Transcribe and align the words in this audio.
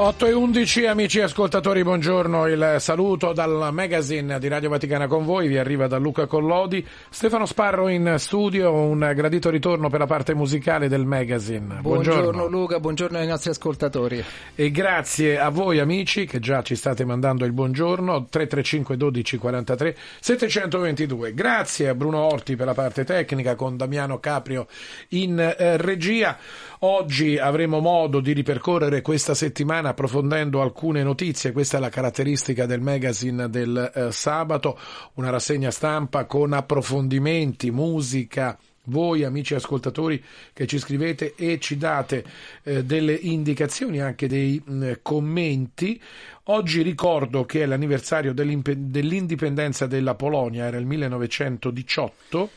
8 0.00 0.26
e 0.26 0.32
11 0.32 0.86
amici 0.86 1.20
ascoltatori, 1.20 1.82
buongiorno, 1.82 2.46
il 2.46 2.76
saluto 2.78 3.32
dal 3.32 3.70
magazine 3.72 4.38
di 4.38 4.46
Radio 4.46 4.68
Vaticana 4.68 5.08
con 5.08 5.24
voi, 5.24 5.48
vi 5.48 5.58
arriva 5.58 5.88
da 5.88 5.96
Luca 5.98 6.26
Collodi, 6.26 6.86
Stefano 7.10 7.46
Sparro 7.46 7.88
in 7.88 8.14
studio, 8.18 8.72
un 8.72 9.10
gradito 9.12 9.50
ritorno 9.50 9.90
per 9.90 9.98
la 9.98 10.06
parte 10.06 10.34
musicale 10.34 10.86
del 10.86 11.04
magazine. 11.04 11.80
Buongiorno, 11.80 12.30
buongiorno 12.30 12.46
Luca, 12.46 12.78
buongiorno 12.78 13.18
ai 13.18 13.26
nostri 13.26 13.50
ascoltatori. 13.50 14.24
E 14.54 14.70
grazie 14.70 15.36
a 15.36 15.48
voi 15.48 15.80
amici 15.80 16.26
che 16.26 16.38
già 16.38 16.62
ci 16.62 16.76
state 16.76 17.04
mandando 17.04 17.44
il 17.44 17.52
buongiorno, 17.52 18.28
335 18.30 18.96
12 18.96 19.36
43 19.36 19.96
722. 20.20 21.34
Grazie 21.34 21.88
a 21.88 21.94
Bruno 21.96 22.18
Orti 22.18 22.54
per 22.54 22.66
la 22.66 22.74
parte 22.74 23.02
tecnica 23.02 23.56
con 23.56 23.76
Damiano 23.76 24.20
Caprio 24.20 24.68
in 25.08 25.40
eh, 25.40 25.76
regia. 25.76 26.38
Oggi 26.80 27.38
avremo 27.38 27.80
modo 27.80 28.20
di 28.20 28.32
ripercorrere 28.32 29.02
questa 29.02 29.34
settimana 29.34 29.88
approfondendo 29.88 30.62
alcune 30.62 31.02
notizie, 31.02 31.50
questa 31.50 31.78
è 31.78 31.80
la 31.80 31.88
caratteristica 31.88 32.66
del 32.66 32.80
magazine 32.80 33.50
del 33.50 33.90
eh, 33.92 34.12
sabato, 34.12 34.78
una 35.14 35.30
rassegna 35.30 35.72
stampa 35.72 36.26
con 36.26 36.52
approfondimenti, 36.52 37.72
musica, 37.72 38.56
voi 38.84 39.24
amici 39.24 39.56
ascoltatori 39.56 40.22
che 40.52 40.68
ci 40.68 40.78
scrivete 40.78 41.34
e 41.34 41.58
ci 41.58 41.76
date 41.76 42.24
eh, 42.62 42.84
delle 42.84 43.12
indicazioni, 43.12 44.00
anche 44.00 44.28
dei 44.28 44.62
mh, 44.64 44.72
mm, 44.72 44.92
commenti. 45.02 46.00
Oggi 46.44 46.82
ricordo 46.82 47.44
che 47.44 47.64
è 47.64 47.66
l'anniversario 47.66 48.32
dell'indipendenza 48.32 49.88
della 49.88 50.14
Polonia, 50.14 50.66
era 50.66 50.76
il 50.76 50.86
1918 50.86 52.50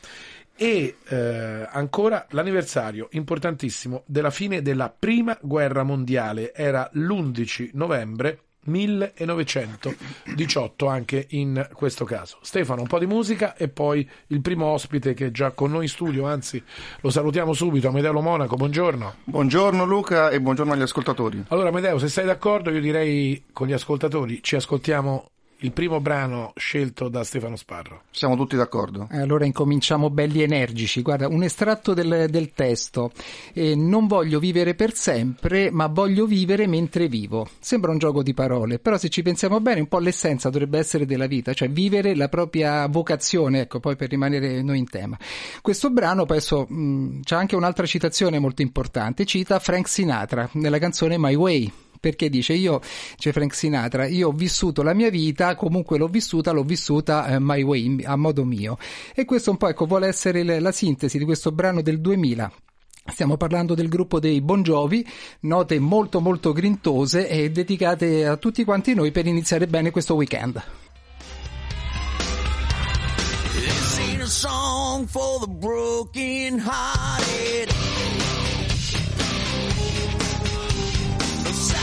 e 0.62 0.98
eh, 1.08 1.68
ancora 1.72 2.28
l'anniversario 2.30 3.08
importantissimo 3.14 4.04
della 4.06 4.30
fine 4.30 4.62
della 4.62 4.94
prima 4.96 5.36
guerra 5.42 5.82
mondiale 5.82 6.54
era 6.54 6.88
l'11 6.94 7.72
novembre 7.74 8.42
1918 8.66 10.86
anche 10.86 11.26
in 11.30 11.68
questo 11.74 12.06
caso. 12.06 12.38
Stefano, 12.42 12.82
un 12.82 12.88
po' 12.88 13.00
di 13.00 13.08
musica 13.08 13.56
e 13.56 13.70
poi 13.70 14.08
il 14.28 14.42
primo 14.42 14.68
ospite 14.68 15.16
che 15.16 15.26
è 15.26 15.32
già 15.32 15.50
con 15.50 15.72
noi 15.72 15.86
in 15.86 15.90
studio, 15.90 16.28
anzi 16.28 16.64
lo 17.00 17.10
salutiamo 17.10 17.54
subito, 17.54 17.88
Amedeo 17.88 18.22
Monaco, 18.22 18.56
buongiorno. 18.56 19.16
Buongiorno 19.24 19.84
Luca 19.84 20.30
e 20.30 20.40
buongiorno 20.40 20.74
agli 20.74 20.84
ascoltatori. 20.84 21.44
Allora 21.48 21.70
Amedeo, 21.70 21.98
se 21.98 22.08
sei 22.08 22.26
d'accordo 22.26 22.70
io 22.70 22.82
direi 22.82 23.46
con 23.52 23.66
gli 23.66 23.74
ascoltatori 23.74 24.44
ci 24.44 24.58
ascoltiamo 24.58 25.32
il 25.62 25.72
primo 25.72 26.00
brano 26.00 26.54
scelto 26.56 27.08
da 27.08 27.24
Stefano 27.24 27.56
Sparro. 27.56 28.04
Siamo 28.12 28.36
tutti 28.36 28.56
d'accordo. 28.56 29.08
Eh, 29.12 29.20
allora 29.20 29.46
incominciamo 29.46 30.10
belli 30.10 30.42
energici. 30.42 31.02
Guarda, 31.02 31.28
un 31.28 31.44
estratto 31.44 31.94
del, 31.94 32.28
del 32.30 32.52
testo. 32.54 33.12
Eh, 33.54 33.76
non 33.76 34.08
voglio 34.08 34.40
vivere 34.40 34.74
per 34.74 34.94
sempre, 34.94 35.70
ma 35.70 35.88
voglio 35.88 36.26
vivere 36.26 36.68
mentre 36.68 37.08
vivo. 37.08 37.48
Sembra 37.60 37.92
un 37.92 38.00
gioco 38.00 38.24
di 38.24 38.34
parole, 38.34 38.80
però 38.80 38.98
se 38.98 39.10
ci 39.10 39.22
pensiamo 39.22 39.60
bene, 39.60 39.82
un 39.82 39.88
po' 39.88 40.00
l'essenza 40.00 40.50
dovrebbe 40.50 40.80
essere 40.80 41.06
della 41.06 41.28
vita, 41.28 41.54
cioè 41.54 41.70
vivere 41.70 42.16
la 42.16 42.28
propria 42.28 42.88
vocazione, 42.88 43.62
ecco, 43.62 43.80
poi 43.80 43.96
per 43.96 44.10
rimanere 44.10 44.62
noi 44.62 44.80
in 44.80 44.90
tema. 44.90 45.18
Questo 45.62 45.92
brano, 45.92 46.26
penso, 46.26 46.66
mh, 46.68 47.22
c'è 47.24 47.36
anche 47.36 47.56
un'altra 47.56 47.86
citazione 47.86 48.40
molto 48.40 48.62
importante, 48.62 49.26
cita 49.26 49.60
Frank 49.60 49.88
Sinatra 49.88 50.50
nella 50.54 50.80
canzone 50.80 51.18
My 51.18 51.36
Way 51.36 51.72
perché 52.02 52.30
dice 52.30 52.54
io, 52.54 52.82
c'è 53.16 53.32
Frank 53.32 53.54
Sinatra, 53.54 54.08
io 54.08 54.30
ho 54.30 54.32
vissuto 54.32 54.82
la 54.82 54.94
mia 54.94 55.12
vita, 55.12 55.56
comunque 55.56 55.98
l'ho 56.00 56.08
vissuta, 56.08 56.52
l'ho 56.52 56.64
vissuta 56.64 57.28
eh, 57.28 57.40
my 57.40 57.62
way, 57.62 58.04
a 58.04 58.18
modo 58.18 58.44
mio. 58.44 58.78
E 59.14 59.24
questo 59.24 59.52
un 59.52 59.58
po' 59.58 59.70
ecco, 59.70 59.86
vuole 59.86 60.08
essere 60.08 60.44
la, 60.60 60.72
sintesi 60.72 61.20
di 61.20 61.26
questo 61.26 61.52
brano 61.52 61.82
del 61.82 62.02
2000. 62.02 62.52
Stiamo 63.06 63.38
parlando 63.38 63.76
del 63.76 63.88
gruppo 63.88 64.20
dei 64.20 64.42
Bon 64.42 64.64
Jovi, 64.64 65.08
note 65.42 65.80
molto 65.80 66.20
molto 66.20 66.54
grintose 66.54 67.28
e 67.28 67.52
dedicate 67.52 68.26
a 68.26 68.38
tutti 68.38 68.64
quanti 68.64 68.94
noi 68.94 69.12
per 69.12 69.28
iniziare 69.28 69.68
bene 69.68 69.92
questo 69.92 70.16
weekend. 70.16 70.62
This 81.44 81.81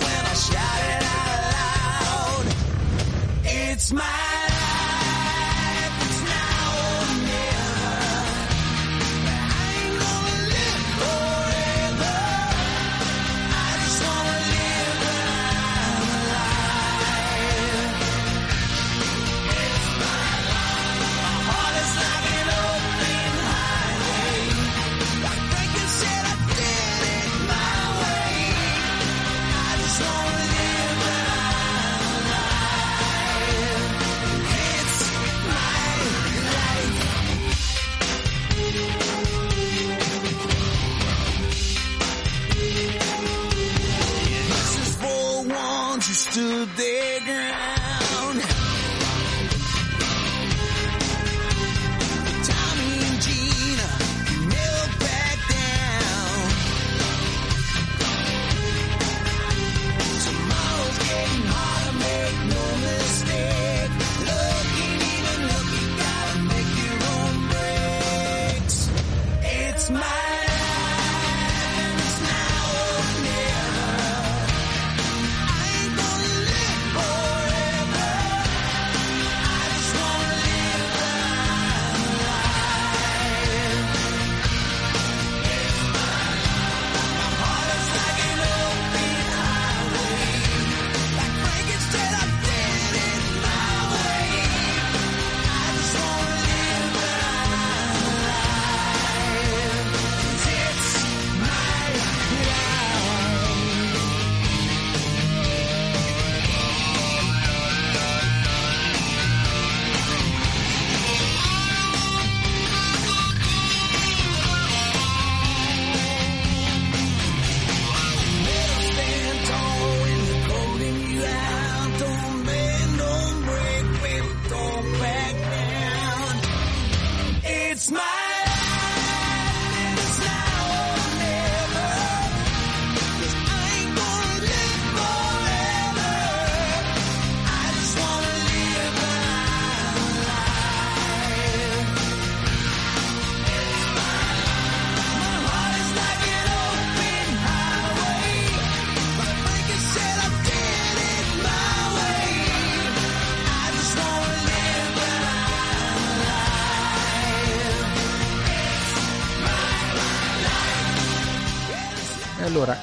when 0.00 0.08
I 0.10 0.34
shout 0.34 0.82
it 0.94 1.02
out 1.02 2.46
loud. 2.46 2.54
It's 3.44 3.92
my 3.92 4.51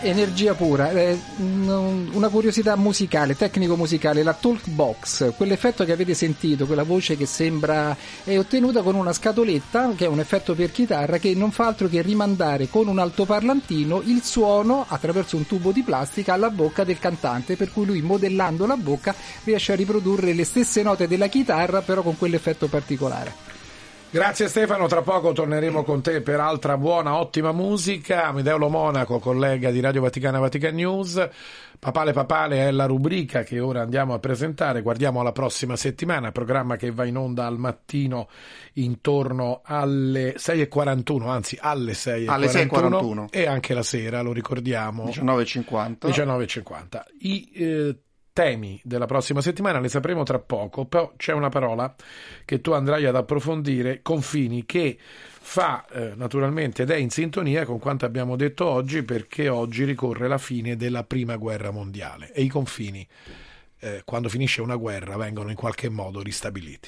energia 0.01 0.53
pura, 0.53 0.91
eh, 0.91 1.19
una 1.37 2.29
curiosità 2.29 2.75
musicale, 2.75 3.35
tecnico-musicale, 3.35 4.23
la 4.23 4.33
Talkbox, 4.33 5.33
quell'effetto 5.35 5.85
che 5.85 5.91
avete 5.91 6.13
sentito, 6.13 6.65
quella 6.65 6.83
voce 6.83 7.17
che 7.17 7.25
sembra 7.25 7.95
è 8.23 8.37
ottenuta 8.37 8.81
con 8.81 8.95
una 8.95 9.13
scatoletta, 9.13 9.93
che 9.95 10.05
è 10.05 10.07
un 10.07 10.19
effetto 10.19 10.55
per 10.55 10.71
chitarra, 10.71 11.17
che 11.17 11.33
non 11.35 11.51
fa 11.51 11.67
altro 11.67 11.87
che 11.87 12.01
rimandare 12.01 12.69
con 12.69 12.87
un 12.87 12.99
altoparlantino 12.99 14.01
il 14.05 14.23
suono 14.23 14.85
attraverso 14.87 15.35
un 15.37 15.45
tubo 15.45 15.71
di 15.71 15.81
plastica 15.81 16.33
alla 16.33 16.49
bocca 16.49 16.83
del 16.83 16.99
cantante, 16.99 17.55
per 17.55 17.71
cui 17.71 17.85
lui 17.85 18.01
modellando 18.01 18.65
la 18.65 18.77
bocca 18.77 19.15
riesce 19.43 19.73
a 19.73 19.75
riprodurre 19.75 20.33
le 20.33 20.45
stesse 20.45 20.83
note 20.83 21.07
della 21.07 21.27
chitarra, 21.27 21.81
però 21.81 22.01
con 22.01 22.17
quell'effetto 22.17 22.67
particolare. 22.67 23.48
Grazie 24.11 24.47
Stefano, 24.47 24.87
tra 24.87 25.03
poco 25.03 25.33
torneremo 25.33 25.83
con 25.83 26.01
te 26.01 26.21
per 26.21 26.39
altra 26.39 26.77
buona, 26.77 27.15
ottima 27.19 27.51
musica. 27.51 28.25
Amedeo 28.25 28.57
Monaco, 28.67 29.19
collega 29.19 29.69
di 29.69 29.79
Radio 29.81 30.01
Vaticana 30.01 30.39
Vatican 30.39 30.73
News. 30.73 31.29
Papale 31.77 32.11
Papale 32.11 32.67
è 32.67 32.71
la 32.71 32.87
rubrica 32.87 33.43
che 33.43 33.59
ora 33.59 33.81
andiamo 33.81 34.15
a 34.15 34.19
presentare. 34.19 34.81
Guardiamo 34.81 35.19
alla 35.19 35.31
prossima 35.31 35.75
settimana, 35.75 36.31
programma 36.31 36.75
che 36.75 36.89
va 36.89 37.05
in 37.05 37.17
onda 37.17 37.45
al 37.45 37.59
mattino 37.59 38.29
intorno 38.73 39.61
alle 39.63 40.33
6.41, 40.37 41.27
anzi 41.27 41.57
alle 41.61 41.91
6.41, 41.91 42.29
alle 42.31 42.47
6.41. 42.47 43.25
e 43.29 43.45
anche 43.45 43.75
la 43.75 43.83
sera, 43.83 44.21
lo 44.21 44.33
ricordiamo. 44.33 45.05
19.50. 45.05 45.97
19.50. 46.07 47.01
I 47.19 47.51
eh, 47.53 47.95
temi 48.39 48.79
della 48.85 49.05
prossima 49.05 49.41
settimana 49.41 49.81
le 49.81 49.89
sapremo 49.89 50.23
tra 50.23 50.39
poco, 50.39 50.85
però 50.85 51.11
c'è 51.17 51.33
una 51.33 51.49
parola 51.49 51.93
che 52.45 52.61
tu 52.61 52.71
andrai 52.71 53.03
ad 53.03 53.17
approfondire, 53.17 54.01
confini, 54.01 54.65
che 54.65 54.97
fa 54.97 55.85
eh, 55.91 56.13
naturalmente 56.15 56.83
ed 56.83 56.89
è 56.89 56.95
in 56.95 57.09
sintonia 57.09 57.65
con 57.65 57.79
quanto 57.79 58.05
abbiamo 58.05 58.37
detto 58.37 58.65
oggi 58.65 59.03
perché 59.03 59.49
oggi 59.49 59.83
ricorre 59.83 60.29
la 60.29 60.37
fine 60.37 60.77
della 60.77 61.03
prima 61.03 61.35
guerra 61.35 61.71
mondiale 61.71 62.31
e 62.31 62.41
i 62.43 62.47
confini 62.47 63.05
eh, 63.79 64.03
quando 64.05 64.29
finisce 64.29 64.61
una 64.61 64.77
guerra 64.77 65.17
vengono 65.17 65.49
in 65.49 65.57
qualche 65.57 65.89
modo 65.89 66.21
ristabiliti. 66.21 66.87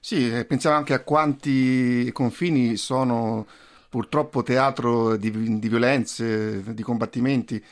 Sì, 0.00 0.44
pensiamo 0.46 0.76
anche 0.76 0.92
a 0.92 1.02
quanti 1.02 2.10
confini 2.12 2.76
sono 2.76 3.46
purtroppo 3.88 4.42
teatro 4.42 5.16
di, 5.16 5.58
di 5.58 5.68
violenze, 5.68 6.74
di 6.74 6.82
combattimenti 6.82 7.62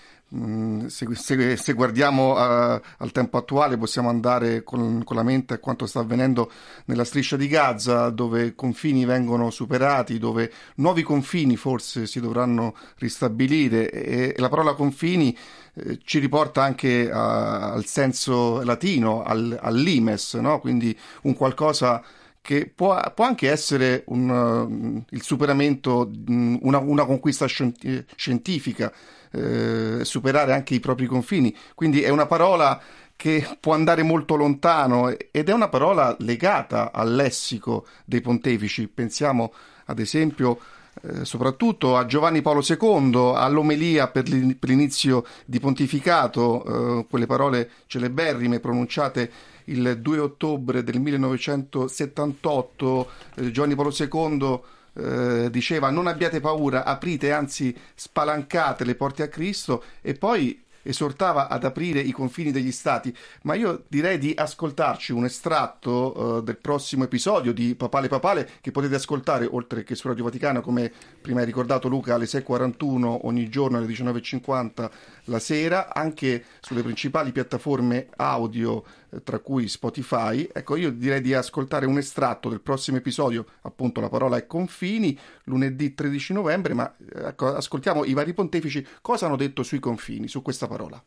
se, 0.88 1.06
se, 1.14 1.56
se, 1.56 1.72
guardiamo 1.72 2.32
uh, 2.32 2.80
al 2.98 3.12
tempo 3.12 3.38
attuale 3.38 3.78
possiamo 3.78 4.10
andare 4.10 4.62
con, 4.62 5.02
con, 5.02 5.16
la 5.16 5.22
mente 5.22 5.54
a 5.54 5.58
quanto 5.58 5.86
sta 5.86 6.00
avvenendo 6.00 6.50
nella 6.84 7.04
striscia 7.04 7.38
di 7.38 7.48
Gaza 7.48 8.10
dove 8.10 8.54
confini 8.54 9.06
vengono 9.06 9.48
superati, 9.48 10.18
dove 10.18 10.52
nuovi 10.76 11.02
confini 11.02 11.56
forse 11.56 12.06
si 12.06 12.20
dovranno 12.20 12.76
ristabilire 12.96 13.90
e, 13.90 14.34
e 14.36 14.40
la 14.40 14.50
parola 14.50 14.74
confini 14.74 15.34
eh, 15.72 15.98
ci 16.04 16.18
riporta 16.18 16.62
anche 16.62 17.10
a, 17.10 17.72
al 17.72 17.86
senso 17.86 18.62
latino, 18.62 19.22
al, 19.22 19.58
all'imes, 19.58 20.34
no? 20.34 20.60
quindi 20.60 20.94
un 21.22 21.34
qualcosa 21.34 22.04
che 22.48 22.72
può, 22.74 22.98
può 23.14 23.26
anche 23.26 23.50
essere 23.50 24.04
un, 24.06 24.30
uh, 24.30 25.04
il 25.10 25.20
superamento, 25.20 26.10
um, 26.28 26.58
una, 26.62 26.78
una 26.78 27.04
conquista 27.04 27.44
scientifica 27.44 28.90
eh, 29.30 29.98
superare 30.02 30.54
anche 30.54 30.72
i 30.72 30.80
propri 30.80 31.04
confini. 31.04 31.54
Quindi 31.74 32.00
è 32.00 32.08
una 32.08 32.24
parola 32.24 32.80
che 33.16 33.46
può 33.60 33.74
andare 33.74 34.02
molto 34.02 34.34
lontano 34.34 35.10
ed 35.10 35.50
è 35.50 35.52
una 35.52 35.68
parola 35.68 36.16
legata 36.20 36.90
al 36.90 37.14
lessico 37.14 37.84
dei 38.06 38.22
pontefici. 38.22 38.88
Pensiamo 38.88 39.52
ad 39.84 39.98
esempio 39.98 40.58
eh, 41.02 41.26
soprattutto 41.26 41.98
a 41.98 42.06
Giovanni 42.06 42.40
Paolo 42.40 42.64
II, 42.66 43.34
all'omelia 43.36 44.08
per, 44.08 44.26
l'inizio 44.26 45.22
di 45.44 45.60
pontificato, 45.60 47.00
eh, 47.00 47.06
quelle 47.10 47.26
parole 47.26 47.70
celeberrime 47.88 48.58
pronunciate 48.58 49.30
il 49.68 49.98
2 50.00 50.18
ottobre 50.18 50.82
del 50.84 51.00
1978, 51.00 53.10
eh, 53.36 53.50
Giovanni 53.50 53.74
Paolo 53.74 53.94
II 53.96 54.60
eh, 54.94 55.48
diceva 55.50 55.90
non 55.90 56.06
abbiate 56.06 56.40
paura, 56.40 56.84
aprite, 56.84 57.32
anzi 57.32 57.76
spalancate 57.94 58.84
le 58.84 58.94
porte 58.94 59.22
a 59.22 59.28
Cristo 59.28 59.82
e 60.00 60.14
poi 60.14 60.64
esortava 60.82 61.48
ad 61.48 61.64
aprire 61.64 62.00
i 62.00 62.12
confini 62.12 62.50
degli 62.50 62.72
stati, 62.72 63.14
ma 63.42 63.54
io 63.54 63.84
direi 63.88 64.16
di 64.16 64.32
ascoltarci 64.34 65.12
un 65.12 65.26
estratto 65.26 66.14
uh, 66.16 66.42
del 66.42 66.56
prossimo 66.56 67.04
episodio 67.04 67.52
di 67.52 67.74
Papale 67.74 68.08
Papale 68.08 68.48
che 68.62 68.70
potete 68.70 68.94
ascoltare 68.94 69.46
oltre 69.50 69.84
che 69.84 69.94
su 69.94 70.08
Radio 70.08 70.24
Vaticana 70.24 70.60
come 70.60 70.90
prima 71.20 71.40
hai 71.40 71.46
ricordato 71.46 71.88
Luca 71.88 72.14
alle 72.14 72.24
6.41 72.24 73.18
ogni 73.22 73.50
giorno 73.50 73.76
alle 73.76 73.86
19.50 73.86 74.90
la 75.24 75.38
sera 75.38 75.92
anche 75.92 76.44
sulle 76.60 76.82
principali 76.82 77.32
piattaforme 77.32 78.06
audio 78.16 78.82
tra 79.24 79.38
cui 79.38 79.68
Spotify. 79.68 80.48
Ecco, 80.52 80.76
io 80.76 80.90
direi 80.90 81.20
di 81.20 81.34
ascoltare 81.34 81.86
un 81.86 81.98
estratto 81.98 82.48
del 82.48 82.60
prossimo 82.60 82.96
episodio, 82.96 83.46
appunto 83.62 84.00
la 84.00 84.08
parola 84.08 84.36
è 84.36 84.46
confini, 84.46 85.18
lunedì 85.44 85.94
13 85.94 86.32
novembre, 86.32 86.74
ma 86.74 86.94
ecco, 87.14 87.54
ascoltiamo 87.54 88.04
i 88.04 88.12
vari 88.12 88.34
pontefici 88.34 88.86
cosa 89.00 89.26
hanno 89.26 89.36
detto 89.36 89.62
sui 89.62 89.78
confini, 89.78 90.28
su 90.28 90.42
questa 90.42 90.66
parola. 90.66 91.02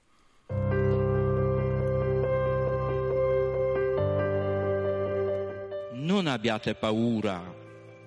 Non 5.93 6.27
abbiate 6.27 6.75
paura, 6.75 7.41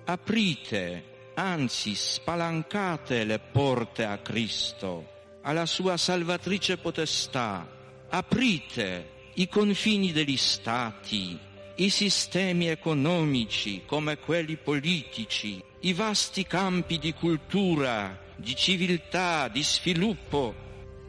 aprite, 0.05 1.31
anzi 1.35 1.95
spalancate 1.95 3.23
le 3.23 3.39
porte 3.39 4.05
a 4.05 4.17
Cristo 4.19 5.13
alla 5.45 5.65
sua 5.65 5.95
salvatrice 5.95 6.77
potestà. 6.77 7.67
Aprite 8.09 9.13
i 9.37 9.49
confini 9.49 10.13
degli 10.13 10.37
stati, 10.37 11.37
i 11.75 11.89
sistemi 11.89 12.67
economici 12.67 13.81
come 13.85 14.17
quelli 14.17 14.55
politici, 14.55 15.61
i 15.81 15.93
vasti 15.93 16.45
campi 16.45 16.97
di 16.97 17.13
cultura, 17.13 18.17
di 18.37 18.55
civiltà, 18.55 19.49
di 19.49 19.61
sviluppo. 19.61 20.53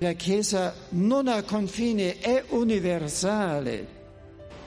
La 0.01 0.13
Chiesa 0.15 0.75
non 0.91 1.29
ha 1.29 1.43
confine, 1.45 2.19
è 2.19 2.43
universale. 2.49 3.95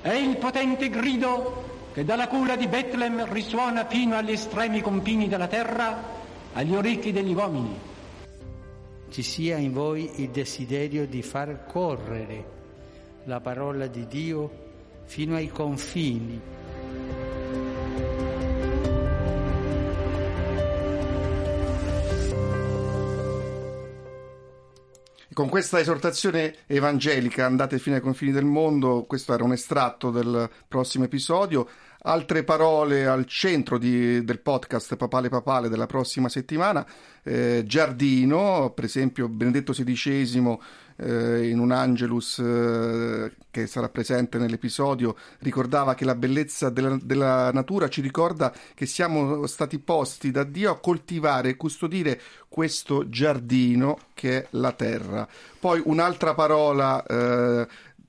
È 0.01 0.13
il 0.13 0.37
potente 0.37 0.89
grido 0.89 1.89
che 1.93 2.05
dalla 2.05 2.29
culla 2.29 2.55
di 2.55 2.67
Betlem 2.67 3.29
risuona 3.29 3.85
fino 3.85 4.15
agli 4.15 4.31
estremi 4.31 4.79
confini 4.79 5.27
della 5.27 5.47
terra, 5.47 6.01
agli 6.53 6.73
orecchi 6.73 7.11
degli 7.11 7.33
uomini 7.33 7.87
ci 9.09 9.23
sia 9.23 9.57
in 9.57 9.73
voi 9.73 10.21
il 10.21 10.29
desiderio 10.29 11.07
di 11.07 11.23
far 11.23 11.65
correre 11.65 12.58
la 13.29 13.39
parola 13.41 13.85
di 13.85 14.07
Dio 14.07 14.51
fino 15.05 15.35
ai 15.35 15.49
confini. 15.49 16.41
Con 25.31 25.47
questa 25.47 25.79
esortazione 25.79 26.55
evangelica 26.65 27.45
andate 27.45 27.77
fino 27.77 27.95
ai 27.95 28.01
confini 28.01 28.31
del 28.31 28.45
mondo, 28.45 29.05
questo 29.07 29.33
era 29.33 29.43
un 29.43 29.53
estratto 29.53 30.09
del 30.09 30.49
prossimo 30.67 31.05
episodio 31.05 31.69
altre 32.01 32.43
parole 32.43 33.05
al 33.05 33.25
centro 33.25 33.77
di, 33.77 34.23
del 34.23 34.39
podcast 34.39 34.95
Papale 34.95 35.29
Papale 35.29 35.69
della 35.69 35.85
prossima 35.85 36.29
settimana. 36.29 36.85
Eh, 37.23 37.63
Giardino, 37.65 38.71
per 38.73 38.85
esempio 38.85 39.27
Benedetto 39.27 39.73
XVI 39.73 40.57
eh, 40.99 41.47
in 41.47 41.59
un 41.59 41.71
Angelus 41.71 42.39
eh, 42.39 43.31
che 43.51 43.67
sarà 43.67 43.89
presente 43.89 44.37
nell'episodio 44.37 45.15
ricordava 45.39 45.95
che 45.95 46.05
la 46.05 46.15
bellezza 46.15 46.69
della, 46.69 46.97
della, 47.01 47.51
natura 47.51 47.87
ci 47.87 48.01
ricorda 48.01 48.53
che 48.73 48.85
siamo 48.85 49.45
stati 49.47 49.79
posti 49.79 50.31
da 50.31 50.43
Dio 50.43 50.71
a 50.71 50.79
coltivare 50.79 51.49
e 51.49 51.55
custodire 51.55 52.19
questo 52.47 53.09
giardino 53.09 53.97
che 54.13 54.37
è 54.37 54.47
la 54.51 54.71
terra. 54.71 55.27
Poi 55.59 55.81
un'altra 55.85 56.33
parola 56.33 57.03
eh, 57.03 57.67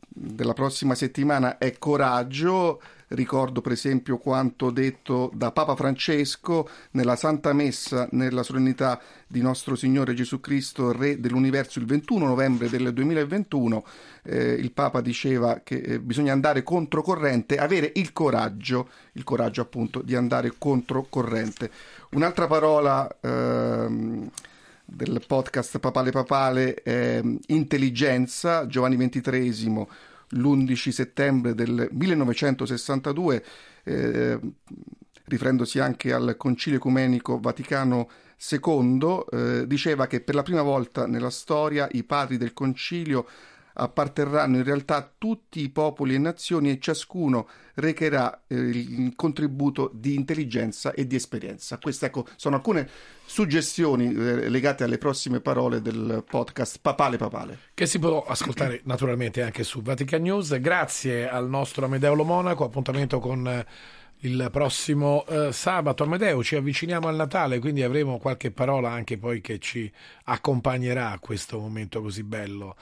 della 0.09 0.53
prossima 0.53 0.95
settimana 0.95 1.59
è 1.59 1.79
coraggio. 1.79 2.81
Ricordo 3.13 3.61
per 3.61 3.73
esempio 3.73 4.19
quanto 4.19 4.71
detto 4.71 5.33
da 5.35 5.51
Papa 5.51 5.75
Francesco 5.75 6.69
nella 6.93 7.17
Santa 7.17 7.53
Messa 7.53 8.07
nella 8.13 8.45
solennità 8.45 9.01
di 9.27 9.43
nostro 9.43 9.75
Signore 9.75 10.15
Gesù 10.15 10.39
Cristo, 10.39 10.93
Re 10.93 11.19
dell'Universo, 11.19 11.81
il 11.81 11.87
21 11.87 12.25
novembre 12.25 12.69
del 12.69 12.93
2021. 12.93 13.85
Eh, 14.23 14.53
il 14.53 14.71
Papa 14.71 15.01
diceva 15.01 15.61
che 15.65 15.79
eh, 15.79 15.99
bisogna 15.99 16.33
andare 16.33 16.63
controcorrente, 16.63 17.57
avere 17.57 17.91
il 17.97 18.13
coraggio, 18.13 18.91
il 19.15 19.25
coraggio 19.25 19.63
appunto 19.63 20.03
di 20.03 20.15
andare 20.15 20.55
controcorrente. 20.57 21.69
Un'altra 22.11 22.47
parola. 22.47 23.09
Ehm, 23.21 24.31
del 24.93 25.23
podcast 25.25 25.79
Papale 25.79 26.11
Papale 26.11 26.75
è 26.75 27.23
intelligenza, 27.47 28.67
Giovanni 28.67 28.97
XXIII 28.97 29.87
l'11 30.31 30.89
settembre 30.91 31.55
del 31.55 31.89
1962 31.91 33.45
eh, 33.85 34.41
riferendosi 35.25 35.79
anche 35.79 36.13
al 36.13 36.35
Concilio 36.37 36.79
Ecumenico 36.79 37.39
Vaticano 37.39 38.11
II, 38.51 39.25
eh, 39.31 39.67
diceva 39.67 40.07
che 40.07 40.21
per 40.21 40.35
la 40.35 40.43
prima 40.43 40.63
volta 40.63 41.07
nella 41.07 41.31
storia 41.31 41.89
i 41.93 42.05
padri 42.05 42.37
del 42.37 42.53
Concilio 42.53 43.27
apparterranno 43.81 44.59
in 44.59 44.65
realtà 44.65 45.11
tutti 45.17 45.63
i 45.63 45.71
popoli 45.71 46.15
e 46.15 46.19
nazioni 46.19 46.71
e 46.71 46.79
ciascuno 46.79 47.49
recherà 47.75 48.43
eh, 48.47 48.55
il 48.55 49.13
contributo 49.17 49.91
di 49.95 50.15
intelligenza 50.15 50.93
e 50.93 51.07
di 51.07 51.17
esperienza. 51.17 51.79
Queste 51.79 52.07
ecco, 52.07 52.27
sono 52.37 52.57
alcune 52.57 52.89
suggestioni 53.25 54.13
eh, 54.13 54.49
legate 54.49 54.85
alle 54.85 54.99
prossime 54.99 55.41
parole 55.41 55.81
del 55.81 56.25
podcast 56.29 56.79
Papale 56.83 57.17
Papale. 57.17 57.59
Che 57.75 57.87
si 57.87 57.99
può 57.99 58.23
ascoltare 58.25 58.83
naturalmente 58.85 59.43
anche 59.43 59.65
su 59.65 59.81
Vatican 59.81 60.23
News. 60.23 60.59
Grazie 60.61 61.29
al 61.29 61.49
nostro 61.49 61.87
Amedeo 61.87 62.15
Monaco, 62.23 62.65
appuntamento 62.65 63.19
con 63.19 63.49
eh, 63.49 63.67
il 64.21 64.49
prossimo 64.53 65.25
eh, 65.27 65.53
sabato. 65.53 66.03
Amedeo, 66.03 66.43
ci 66.43 66.57
avviciniamo 66.57 67.09
al 67.09 67.17
Natale, 67.17 67.59
quindi 67.61 67.83
avremo 67.83 68.19
qualche 68.19 68.51
parola 68.51 68.91
anche 68.91 69.17
poi 69.17 69.41
che 69.41 69.59
ci 69.59 69.91
accompagnerà 70.25 71.13
a 71.13 71.19
questo 71.19 71.59
momento 71.59 72.03
così 72.03 72.23
bello 72.23 72.77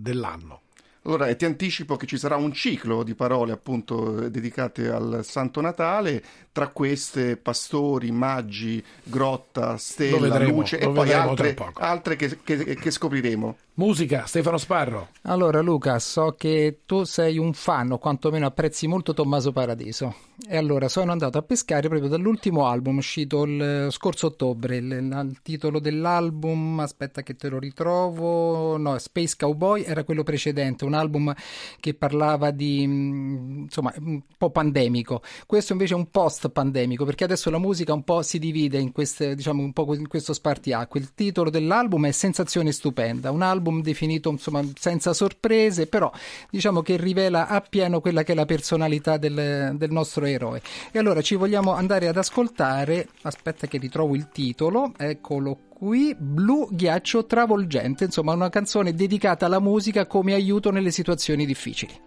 dell'anno. 0.00 0.62
Allora, 1.02 1.34
ti 1.34 1.44
anticipo 1.46 1.96
che 1.96 2.06
ci 2.06 2.18
sarà 2.18 2.36
un 2.36 2.52
ciclo 2.52 3.02
di 3.02 3.14
parole 3.14 3.52
appunto 3.52 4.28
dedicate 4.28 4.90
al 4.90 5.20
Santo 5.22 5.60
Natale, 5.60 6.22
tra 6.52 6.68
queste 6.68 7.36
pastori, 7.36 8.10
maggi, 8.10 8.84
grotta, 9.04 9.78
stella, 9.78 10.18
vedremo, 10.18 10.58
luce 10.58 10.78
e 10.78 10.90
poi 10.90 11.12
altre, 11.12 11.56
altre 11.74 12.16
che, 12.16 12.38
che, 12.44 12.74
che 12.74 12.90
scopriremo. 12.90 13.56
Musica, 13.78 14.26
Stefano 14.26 14.58
Sparro. 14.58 15.10
Allora 15.22 15.60
Luca, 15.60 16.00
so 16.00 16.34
che 16.36 16.80
tu 16.84 17.04
sei 17.04 17.38
un 17.38 17.52
fan 17.52 17.92
o 17.92 17.98
quantomeno 17.98 18.44
apprezzi 18.44 18.88
molto 18.88 19.14
Tommaso 19.14 19.52
Paradiso 19.52 20.14
e 20.46 20.56
allora 20.56 20.88
sono 20.88 21.10
andato 21.10 21.36
a 21.38 21.42
pescare 21.42 21.88
proprio 21.88 22.08
dall'ultimo 22.08 22.66
album 22.66 22.98
uscito 22.98 23.44
il 23.44 23.88
scorso 23.90 24.28
ottobre, 24.28 24.76
il, 24.76 24.90
il 24.90 25.38
titolo 25.42 25.80
dell'album, 25.80 26.78
aspetta 26.80 27.22
che 27.22 27.34
te 27.34 27.48
lo 27.48 27.58
ritrovo, 27.58 28.76
no, 28.76 28.96
Space 28.98 29.34
Cowboy 29.36 29.82
era 29.82 30.04
quello 30.04 30.22
precedente, 30.22 30.84
un 30.84 30.94
album 30.94 31.34
che 31.80 31.94
parlava 31.94 32.50
di, 32.50 32.86
mm, 32.86 33.62
insomma, 33.62 33.92
un 33.98 34.22
po' 34.36 34.50
pandemico. 34.50 35.22
Questo 35.44 35.72
invece 35.72 35.94
è 35.94 35.96
un 35.96 36.10
post 36.10 36.48
pandemico 36.50 37.04
perché 37.04 37.24
adesso 37.24 37.50
la 37.50 37.58
musica 37.58 37.92
un 37.92 38.04
po' 38.04 38.22
si 38.22 38.38
divide 38.38 38.78
in, 38.78 38.92
queste, 38.92 39.34
diciamo, 39.34 39.62
un 39.62 39.72
po' 39.72 39.92
in 39.94 40.06
questo 40.06 40.32
spartiacque. 40.32 41.00
Il 41.00 41.14
titolo 41.14 41.50
dell'album 41.50 42.06
è 42.06 42.12
Sensazione 42.12 42.70
stupenda, 42.72 43.30
un 43.30 43.42
album 43.42 43.67
album 43.68 43.82
definito 43.82 44.30
insomma 44.30 44.62
senza 44.78 45.12
sorprese, 45.12 45.86
però 45.86 46.10
diciamo 46.50 46.82
che 46.82 46.96
rivela 46.96 47.46
appieno 47.46 48.00
quella 48.00 48.22
che 48.22 48.32
è 48.32 48.34
la 48.34 48.46
personalità 48.46 49.16
del, 49.16 49.74
del 49.76 49.90
nostro 49.90 50.24
eroe. 50.24 50.62
E 50.90 50.98
allora 50.98 51.20
ci 51.20 51.34
vogliamo 51.34 51.74
andare 51.74 52.08
ad 52.08 52.16
ascoltare, 52.16 53.08
aspetta 53.22 53.66
che 53.66 53.78
ritrovo 53.78 54.14
il 54.14 54.28
titolo, 54.30 54.92
eccolo 54.96 55.58
qui, 55.68 56.14
Blu 56.18 56.68
Ghiaccio 56.70 57.26
Travolgente, 57.26 58.04
insomma 58.04 58.32
una 58.32 58.48
canzone 58.48 58.94
dedicata 58.94 59.46
alla 59.46 59.60
musica 59.60 60.06
come 60.06 60.34
aiuto 60.34 60.70
nelle 60.70 60.90
situazioni 60.90 61.46
difficili. 61.46 62.06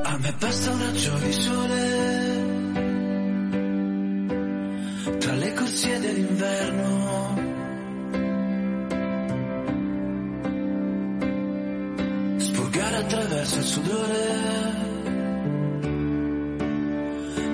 A 0.00 0.16
me 0.20 0.34
basta 0.38 0.70
un 0.72 0.78
raggio 0.80 1.18
di 1.18 1.32
sole 1.32 1.87
dell'inverno. 6.18 7.46
Spurgare 12.38 12.96
attraverso 12.96 13.58
il 13.58 13.64
sudore 13.64 14.16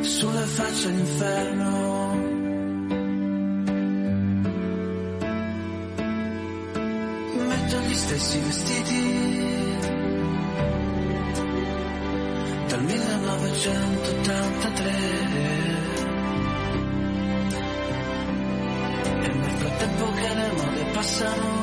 sulle 0.01 0.47
facce 0.47 0.89
l'inferno. 0.89 1.73
Metto 7.49 7.81
gli 7.81 7.95
stessi 7.95 8.39
vestiti 8.41 9.03
dal 12.69 12.83
1983. 12.83 15.74
Tempo 20.05 20.13
che 20.13 20.35
le 20.35 20.53
mode 20.53 20.85
passano. 20.93 21.63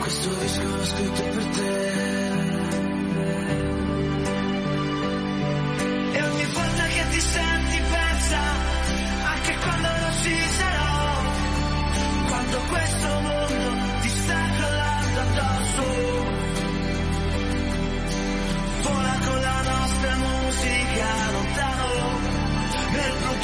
Questo 0.00 0.34
disco 0.34 0.76
l'ho 0.76 0.84
scritto 0.84 1.22
per 1.22 1.44
te. 1.44 1.97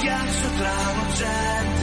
Nel 0.05 0.17
blu 0.17 0.25
ghiaccio 0.25 0.49
travolgente. 0.59 1.74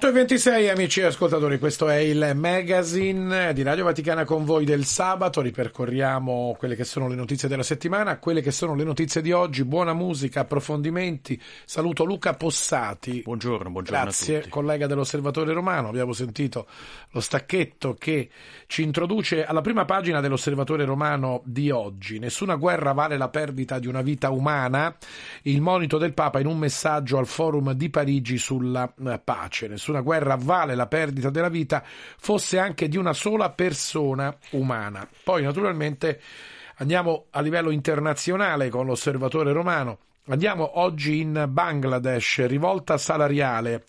8.26 0.00 0.70
amici 0.70 1.02
ascoltatori, 1.02 1.58
questo 1.58 1.88
è 1.88 1.96
il 1.96 2.30
magazine 2.36 3.52
di 3.52 3.64
Radio 3.64 3.82
Vaticana 3.82 4.24
con 4.24 4.44
voi 4.44 4.64
del 4.64 4.84
sabato, 4.84 5.40
ripercorriamo 5.40 6.54
quelle 6.56 6.76
che 6.76 6.84
sono 6.84 7.08
le 7.08 7.16
notizie 7.16 7.48
della 7.48 7.64
settimana, 7.64 8.20
quelle 8.20 8.40
che 8.40 8.52
sono 8.52 8.76
le 8.76 8.84
notizie 8.84 9.20
di 9.20 9.32
oggi, 9.32 9.64
buona 9.64 9.94
musica, 9.94 10.42
approfondimenti, 10.42 11.42
saluto 11.64 12.04
Luca 12.04 12.34
Possati. 12.34 13.22
Buongiorno, 13.24 13.70
buongiorno 13.70 14.02
Grazie, 14.04 14.48
collega 14.48 14.86
dell'Osservatore 14.86 15.52
Romano, 15.52 15.88
abbiamo 15.88 16.12
sentito 16.12 16.68
lo 17.10 17.20
stacchetto 17.20 17.96
che 17.98 18.28
ci 18.68 18.82
introduce 18.82 19.44
alla 19.44 19.62
prima 19.62 19.84
pagina 19.84 20.20
dell'Osservatore 20.20 20.84
Romano 20.84 21.42
di 21.44 21.72
oggi. 21.72 22.20
Nessuna 22.20 22.54
guerra 22.54 22.92
vale 22.92 23.16
la 23.16 23.30
perdita 23.30 23.80
di 23.80 23.88
una 23.88 24.02
vita 24.02 24.30
umana, 24.30 24.94
il 25.42 25.60
monito 25.60 25.98
del 25.98 26.14
Papa 26.14 26.38
in 26.38 26.46
un 26.46 26.58
messaggio 26.58 27.18
al 27.18 27.26
forum 27.26 27.72
di 27.72 27.90
Parigi 27.90 28.38
sulla 28.38 28.92
eh, 29.04 29.18
pace. 29.18 29.66
Nessuna 29.66 29.86
guerra 30.02 30.36
vale 30.36 30.74
la 30.74 30.86
perdita 30.86 31.30
della 31.30 31.48
vita, 31.48 31.82
fosse 31.84 32.58
anche 32.58 32.88
di 32.88 32.96
una 32.96 33.12
sola 33.12 33.50
persona 33.50 34.36
umana. 34.50 35.08
Poi 35.22 35.42
naturalmente 35.42 36.20
andiamo 36.76 37.26
a 37.30 37.40
livello 37.40 37.70
internazionale 37.70 38.68
con 38.68 38.86
l'osservatore 38.86 39.52
romano. 39.52 39.98
Andiamo 40.26 40.78
oggi 40.80 41.20
in 41.20 41.46
Bangladesh, 41.48 42.46
rivolta 42.46 42.98
salariale. 42.98 43.84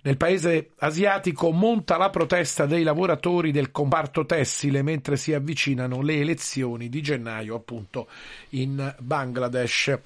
Nel 0.00 0.16
paese 0.16 0.70
asiatico 0.78 1.50
monta 1.50 1.96
la 1.96 2.10
protesta 2.10 2.66
dei 2.66 2.82
lavoratori 2.82 3.50
del 3.50 3.72
comparto 3.72 4.24
tessile 4.24 4.82
mentre 4.82 5.16
si 5.16 5.34
avvicinano 5.34 6.02
le 6.02 6.20
elezioni 6.20 6.88
di 6.88 7.02
gennaio 7.02 7.56
appunto 7.56 8.08
in 8.50 8.94
Bangladesh. 8.98 9.98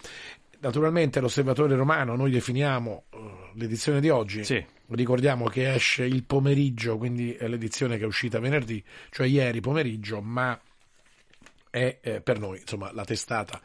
Naturalmente 0.61 1.21
l'osservatore 1.21 1.75
romano 1.77 2.17
noi 2.17 2.31
definiamo 2.31 3.03
uh, 3.11 3.19
l'edizione 3.55 4.01
di 4.01 4.09
oggi. 4.09 4.45
Sì 4.45 4.65
Ricordiamo 4.95 5.47
che 5.47 5.73
esce 5.73 6.05
il 6.05 6.25
pomeriggio, 6.25 6.99
quindi 6.99 7.33
è 7.33 7.49
l'edizione 7.49 7.97
che 7.97 8.05
è 8.05 8.07
uscita 8.07 8.39
venerdì, 8.39 8.83
cioè 9.11 9.27
ieri 9.27 9.61
pomeriggio, 9.61 10.21
ma 10.21 10.59
è 11.71 11.99
eh, 12.03 12.21
per 12.21 12.39
noi 12.39 12.59
insomma 12.59 12.93
la 12.93 13.05
testata 13.05 13.59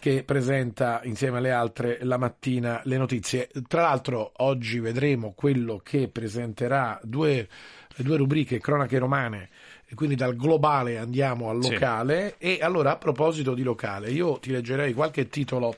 che 0.00 0.24
presenta 0.24 1.00
insieme 1.04 1.38
alle 1.38 1.52
altre 1.52 1.98
la 2.02 2.16
mattina 2.16 2.80
le 2.84 2.96
notizie. 2.96 3.48
Tra 3.68 3.82
l'altro 3.82 4.32
oggi 4.38 4.80
vedremo 4.80 5.32
quello 5.36 5.80
che 5.84 6.08
presenterà 6.08 6.98
due, 7.04 7.48
due 7.96 8.16
rubriche 8.16 8.58
cronache 8.58 8.98
romane 8.98 9.50
e 9.86 9.94
quindi 9.94 10.16
dal 10.16 10.34
globale 10.34 10.98
andiamo 10.98 11.50
al 11.50 11.58
locale 11.58 12.34
sì. 12.38 12.56
e 12.56 12.58
allora 12.60 12.92
a 12.92 12.96
proposito 12.96 13.54
di 13.54 13.62
locale 13.62 14.10
io 14.10 14.38
ti 14.38 14.50
leggerei 14.50 14.92
qualche 14.92 15.28
titolo 15.28 15.76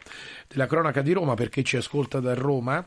della 0.48 0.66
cronaca 0.66 1.02
di 1.02 1.12
Roma 1.12 1.34
perché 1.34 1.62
ci 1.62 1.76
ascolta 1.76 2.18
da 2.18 2.34
Roma 2.34 2.84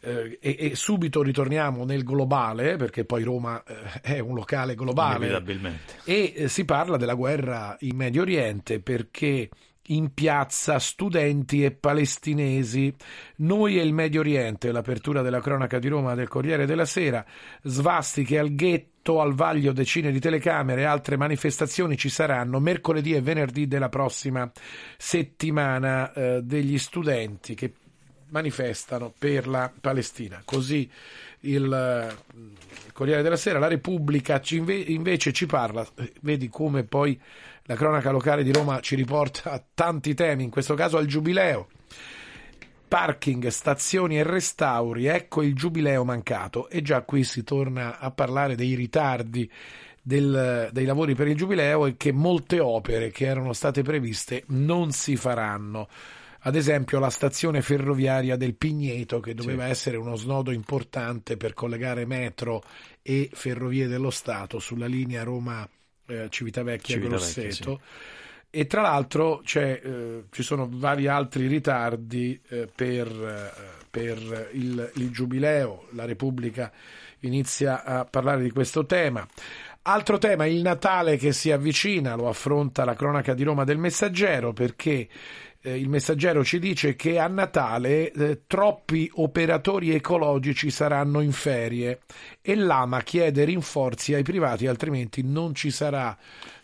eh, 0.00 0.38
e, 0.40 0.56
e, 0.58 0.74
subito 0.74 1.22
ritorniamo 1.22 1.84
nel 1.84 2.04
globale, 2.04 2.76
perché 2.76 3.04
poi 3.04 3.22
Roma 3.22 3.62
eh, 3.64 4.00
è 4.02 4.18
un 4.18 4.34
locale 4.34 4.74
globale, 4.74 5.42
e 6.04 6.32
eh, 6.36 6.48
si 6.48 6.64
parla 6.64 6.96
della 6.96 7.14
guerra 7.14 7.76
in 7.80 7.96
Medio 7.96 8.22
Oriente 8.22 8.80
perché 8.80 9.48
in 9.88 10.12
piazza 10.14 10.78
studenti 10.78 11.64
e 11.64 11.72
palestinesi. 11.72 12.94
Noi 13.36 13.78
e 13.78 13.82
il 13.82 13.92
Medio 13.92 14.20
Oriente, 14.20 14.72
l'apertura 14.72 15.22
della 15.22 15.40
cronaca 15.40 15.78
di 15.78 15.88
Roma 15.88 16.14
del 16.14 16.28
Corriere 16.28 16.66
della 16.66 16.86
Sera, 16.86 17.24
svastiche 17.62 18.38
al 18.38 18.54
ghetto, 18.54 19.20
al 19.20 19.34
vaglio 19.34 19.72
decine 19.72 20.10
di 20.10 20.18
telecamere, 20.18 20.84
altre 20.84 21.16
manifestazioni 21.16 21.96
ci 21.96 22.08
saranno 22.08 22.58
mercoledì 22.58 23.14
e 23.14 23.20
venerdì 23.20 23.68
della 23.68 23.88
prossima 23.88 24.50
settimana 24.96 26.12
eh, 26.12 26.40
degli 26.42 26.78
studenti 26.78 27.54
che 27.54 27.72
manifestano 28.28 29.12
per 29.16 29.46
la 29.46 29.72
Palestina. 29.80 30.42
Così 30.44 30.90
il 31.40 31.72
eh, 31.72 32.92
Corriere 32.92 33.22
della 33.22 33.36
Sera, 33.36 33.58
la 33.58 33.68
Repubblica 33.68 34.40
ci 34.40 34.56
inve- 34.56 34.74
invece 34.74 35.32
ci 35.32 35.46
parla, 35.46 35.86
eh, 35.96 36.12
vedi 36.20 36.48
come 36.48 36.84
poi 36.84 37.20
la 37.64 37.74
cronaca 37.74 38.10
locale 38.10 38.42
di 38.42 38.52
Roma 38.52 38.80
ci 38.80 38.94
riporta 38.94 39.50
a 39.50 39.62
tanti 39.74 40.14
temi, 40.14 40.44
in 40.44 40.50
questo 40.50 40.74
caso 40.74 40.96
al 40.96 41.06
giubileo. 41.06 41.68
Parking, 42.88 43.48
stazioni 43.48 44.16
e 44.16 44.22
restauri, 44.22 45.06
ecco 45.06 45.42
il 45.42 45.54
giubileo 45.54 46.04
mancato 46.04 46.68
e 46.68 46.82
già 46.82 47.02
qui 47.02 47.24
si 47.24 47.42
torna 47.42 47.98
a 47.98 48.12
parlare 48.12 48.54
dei 48.54 48.74
ritardi 48.74 49.50
del, 50.00 50.70
dei 50.70 50.84
lavori 50.84 51.16
per 51.16 51.26
il 51.26 51.36
giubileo 51.36 51.86
e 51.86 51.96
che 51.96 52.12
molte 52.12 52.60
opere 52.60 53.10
che 53.10 53.26
erano 53.26 53.52
state 53.52 53.82
previste 53.82 54.44
non 54.48 54.92
si 54.92 55.16
faranno 55.16 55.88
ad 56.46 56.54
esempio 56.54 57.00
la 57.00 57.10
stazione 57.10 57.60
ferroviaria 57.60 58.36
del 58.36 58.54
Pigneto 58.54 59.18
che 59.18 59.34
doveva 59.34 59.64
sì. 59.64 59.70
essere 59.70 59.96
uno 59.96 60.14
snodo 60.14 60.52
importante 60.52 61.36
per 61.36 61.54
collegare 61.54 62.06
metro 62.06 62.62
e 63.02 63.28
ferrovie 63.32 63.88
dello 63.88 64.10
Stato 64.10 64.60
sulla 64.60 64.86
linea 64.86 65.24
Roma 65.24 65.68
eh, 66.06 66.28
Civitavecchia 66.30 66.98
Grosseto. 67.00 67.80
Sì. 67.82 68.58
E 68.58 68.66
tra 68.68 68.82
l'altro 68.82 69.42
eh, 69.54 70.22
ci 70.30 70.42
sono 70.44 70.68
vari 70.70 71.08
altri 71.08 71.48
ritardi 71.48 72.40
eh, 72.48 72.68
per, 72.72 73.08
eh, 73.08 73.84
per 73.90 74.50
il, 74.52 74.92
il 74.94 75.10
Giubileo, 75.10 75.88
la 75.94 76.04
Repubblica 76.04 76.72
inizia 77.20 77.82
a 77.82 78.04
parlare 78.04 78.44
di 78.44 78.50
questo 78.50 78.86
tema. 78.86 79.26
Altro 79.82 80.18
tema, 80.18 80.46
il 80.46 80.62
Natale 80.62 81.16
che 81.16 81.32
si 81.32 81.50
avvicina, 81.50 82.14
lo 82.14 82.28
affronta 82.28 82.84
la 82.84 82.94
cronaca 82.94 83.34
di 83.34 83.44
Roma 83.44 83.64
del 83.64 83.78
Messaggero 83.78 84.52
perché 84.52 85.08
eh, 85.66 85.76
il 85.76 85.88
messaggero 85.88 86.44
ci 86.44 86.60
dice 86.60 86.94
che 86.94 87.18
a 87.18 87.26
Natale 87.26 88.12
eh, 88.12 88.42
troppi 88.46 89.10
operatori 89.14 89.90
ecologici 89.90 90.70
saranno 90.70 91.20
in 91.20 91.32
ferie 91.32 92.02
e 92.40 92.54
l'AMA 92.54 93.00
chiede 93.02 93.42
rinforzi 93.44 94.14
ai 94.14 94.22
privati, 94.22 94.68
altrimenti 94.68 95.24
non 95.24 95.56
ci 95.56 95.72
sarà 95.72 96.16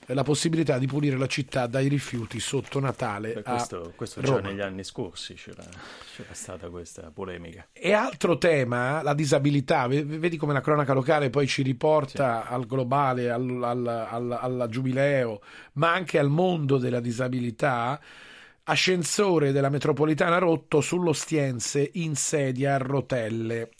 eh, 0.07 0.15
la 0.15 0.23
possibilità 0.23 0.79
di 0.79 0.87
pulire 0.87 1.19
la 1.19 1.27
città 1.27 1.67
dai 1.67 1.88
rifiuti 1.88 2.38
sotto 2.38 2.79
Natale. 2.79 3.33
Beh, 3.33 3.43
questo, 3.43 3.93
questo 3.97 4.21
già 4.21 4.38
negli 4.38 4.61
anni 4.61 4.85
scorsi 4.85 5.35
c'era, 5.35 5.65
c'era, 6.15 6.33
stata 6.33 6.69
questa 6.69 7.11
polemica. 7.12 7.67
E 7.73 7.93
altro 7.93 8.38
tema, 8.38 9.03
la 9.03 9.15
disabilità. 9.15 9.88
Vedi 9.88 10.37
come 10.37 10.53
la 10.53 10.61
cronaca 10.61 10.93
locale 10.93 11.29
poi 11.29 11.49
ci 11.49 11.62
riporta 11.62 12.45
sì. 12.47 12.53
al 12.53 12.67
globale, 12.67 13.33
al, 13.33 13.65
al, 13.65 13.87
al, 13.87 14.38
al 14.41 14.67
giubileo, 14.71 15.41
ma 15.73 15.93
anche 15.93 16.21
al 16.21 16.29
mondo 16.29 16.79
della 16.79 17.01
disabilità 17.01 18.01
ascensore 18.64 19.51
della 19.51 19.70
metropolitana 19.70 20.38
rotto 20.38 20.81
sull'Ostiense 20.81 21.90
in 21.94 22.14
sedia 22.14 22.75
a 22.75 22.79
rotelle. 22.79 23.70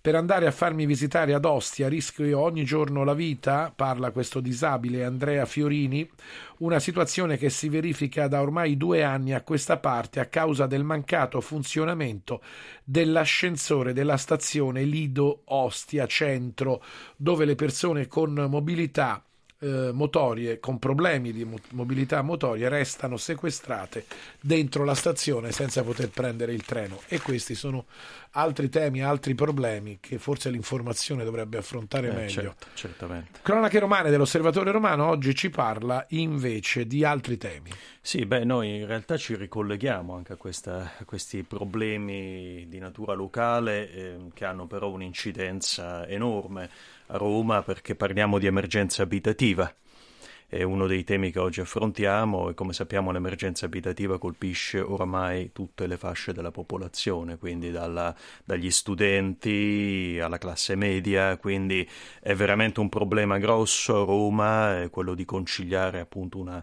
Per 0.00 0.16
andare 0.16 0.48
a 0.48 0.50
farmi 0.50 0.84
visitare 0.84 1.32
ad 1.32 1.44
Ostia 1.44 1.88
rischio 1.88 2.40
ogni 2.40 2.64
giorno 2.64 3.04
la 3.04 3.14
vita, 3.14 3.72
parla 3.74 4.10
questo 4.10 4.40
disabile 4.40 5.04
Andrea 5.04 5.46
Fiorini, 5.46 6.10
una 6.58 6.80
situazione 6.80 7.36
che 7.36 7.50
si 7.50 7.68
verifica 7.68 8.26
da 8.26 8.40
ormai 8.40 8.76
due 8.76 9.04
anni 9.04 9.32
a 9.32 9.42
questa 9.42 9.78
parte 9.78 10.18
a 10.18 10.26
causa 10.26 10.66
del 10.66 10.82
mancato 10.82 11.40
funzionamento 11.40 12.42
dell'ascensore 12.82 13.92
della 13.92 14.16
stazione 14.16 14.82
Lido 14.82 15.42
Ostia 15.46 16.06
Centro, 16.06 16.82
dove 17.16 17.44
le 17.44 17.54
persone 17.54 18.08
con 18.08 18.32
mobilità 18.32 19.24
eh, 19.62 19.92
motorie 19.92 20.58
con 20.58 20.78
problemi 20.80 21.32
di 21.32 21.46
mobilità 21.70 22.20
motoria 22.22 22.68
restano 22.68 23.16
sequestrate 23.16 24.06
dentro 24.40 24.84
la 24.84 24.94
stazione 24.94 25.52
senza 25.52 25.84
poter 25.84 26.10
prendere 26.10 26.52
il 26.52 26.64
treno 26.64 27.00
e 27.06 27.20
questi 27.20 27.54
sono 27.54 27.86
altri 28.32 28.68
temi, 28.68 29.02
altri 29.02 29.34
problemi 29.34 29.98
che 30.00 30.18
forse 30.18 30.50
l'informazione 30.50 31.22
dovrebbe 31.22 31.58
affrontare 31.58 32.08
eh, 32.08 32.12
meglio. 32.12 32.30
Certo, 32.32 32.66
certamente. 32.74 33.38
Cronache 33.42 33.78
romane 33.78 34.10
dell'Osservatore 34.10 34.72
Romano 34.72 35.06
oggi 35.06 35.34
ci 35.34 35.48
parla 35.50 36.04
invece 36.10 36.86
di 36.86 37.04
altri 37.04 37.38
temi. 37.38 37.70
Sì, 38.00 38.26
beh, 38.26 38.44
noi 38.44 38.80
in 38.80 38.86
realtà 38.86 39.16
ci 39.16 39.36
ricolleghiamo 39.36 40.14
anche 40.14 40.32
a, 40.32 40.36
questa, 40.36 40.94
a 40.98 41.04
questi 41.04 41.44
problemi 41.44 42.66
di 42.68 42.78
natura 42.80 43.12
locale 43.12 43.92
eh, 43.92 44.16
che 44.34 44.44
hanno 44.44 44.66
però 44.66 44.90
un'incidenza 44.90 46.08
enorme 46.08 46.68
Roma 47.16 47.62
perché 47.62 47.94
parliamo 47.94 48.38
di 48.38 48.46
emergenza 48.46 49.02
abitativa. 49.02 49.72
È 50.46 50.62
uno 50.62 50.86
dei 50.86 51.02
temi 51.02 51.30
che 51.30 51.38
oggi 51.38 51.62
affrontiamo 51.62 52.50
e 52.50 52.54
come 52.54 52.74
sappiamo 52.74 53.10
l'emergenza 53.10 53.64
abitativa 53.64 54.18
colpisce 54.18 54.80
oramai 54.80 55.50
tutte 55.50 55.86
le 55.86 55.96
fasce 55.96 56.34
della 56.34 56.50
popolazione, 56.50 57.38
quindi 57.38 57.70
dalla, 57.70 58.14
dagli 58.44 58.70
studenti 58.70 60.18
alla 60.20 60.36
classe 60.36 60.74
media, 60.74 61.38
quindi 61.38 61.88
è 62.20 62.34
veramente 62.34 62.80
un 62.80 62.90
problema 62.90 63.38
grosso 63.38 64.02
a 64.02 64.04
Roma, 64.04 64.82
è 64.82 64.90
quello 64.90 65.14
di 65.14 65.24
conciliare 65.24 66.00
appunto 66.00 66.36
una 66.38 66.62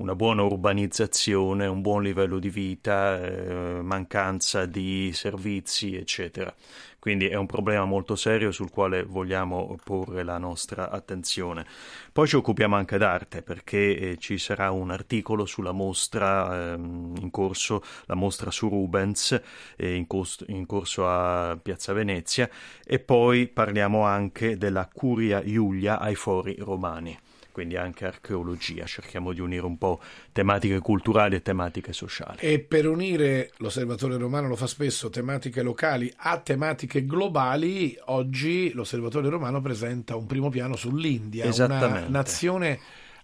una 0.00 0.14
buona 0.14 0.42
urbanizzazione, 0.42 1.66
un 1.66 1.82
buon 1.82 2.02
livello 2.02 2.38
di 2.38 2.48
vita, 2.48 3.20
eh, 3.22 3.80
mancanza 3.82 4.64
di 4.64 5.10
servizi, 5.12 5.94
eccetera. 5.94 6.52
Quindi 7.00 7.26
è 7.28 7.34
un 7.34 7.46
problema 7.46 7.84
molto 7.86 8.14
serio 8.14 8.52
sul 8.52 8.70
quale 8.70 9.02
vogliamo 9.02 9.76
porre 9.82 10.22
la 10.22 10.36
nostra 10.38 10.90
attenzione. 10.90 11.66
Poi 12.12 12.28
ci 12.28 12.36
occupiamo 12.36 12.76
anche 12.76 12.98
d'arte 12.98 13.42
perché 13.42 13.96
eh, 13.96 14.16
ci 14.18 14.38
sarà 14.38 14.70
un 14.70 14.90
articolo 14.90 15.46
sulla 15.46 15.72
mostra 15.72 16.74
ehm, 16.74 17.14
in 17.20 17.30
corso, 17.30 17.82
la 18.04 18.14
mostra 18.14 18.50
su 18.50 18.68
Rubens 18.68 19.40
eh, 19.76 19.94
in, 19.94 20.06
cost- 20.06 20.44
in 20.48 20.66
corso 20.66 21.08
a 21.08 21.58
Piazza 21.60 21.94
Venezia 21.94 22.48
e 22.84 22.98
poi 22.98 23.48
parliamo 23.48 24.02
anche 24.02 24.58
della 24.58 24.88
Curia 24.92 25.42
Iulia 25.42 25.98
ai 25.98 26.14
Fori 26.14 26.54
Romani 26.58 27.18
quindi 27.50 27.76
anche 27.76 28.06
archeologia, 28.06 28.84
cerchiamo 28.86 29.32
di 29.32 29.40
unire 29.40 29.64
un 29.64 29.78
po' 29.78 30.00
tematiche 30.32 30.78
culturali 30.78 31.36
e 31.36 31.42
tematiche 31.42 31.92
sociali. 31.92 32.38
E 32.40 32.60
per 32.60 32.86
unire, 32.86 33.52
l'osservatore 33.58 34.16
romano 34.16 34.48
lo 34.48 34.56
fa 34.56 34.66
spesso, 34.66 35.10
tematiche 35.10 35.62
locali 35.62 36.12
a 36.16 36.38
tematiche 36.38 37.04
globali, 37.04 37.96
oggi 38.06 38.72
l'osservatore 38.72 39.28
romano 39.28 39.60
presenta 39.60 40.16
un 40.16 40.26
primo 40.26 40.48
piano 40.48 40.76
sull'India, 40.76 41.50
una 41.52 42.06
nazione 42.08 42.78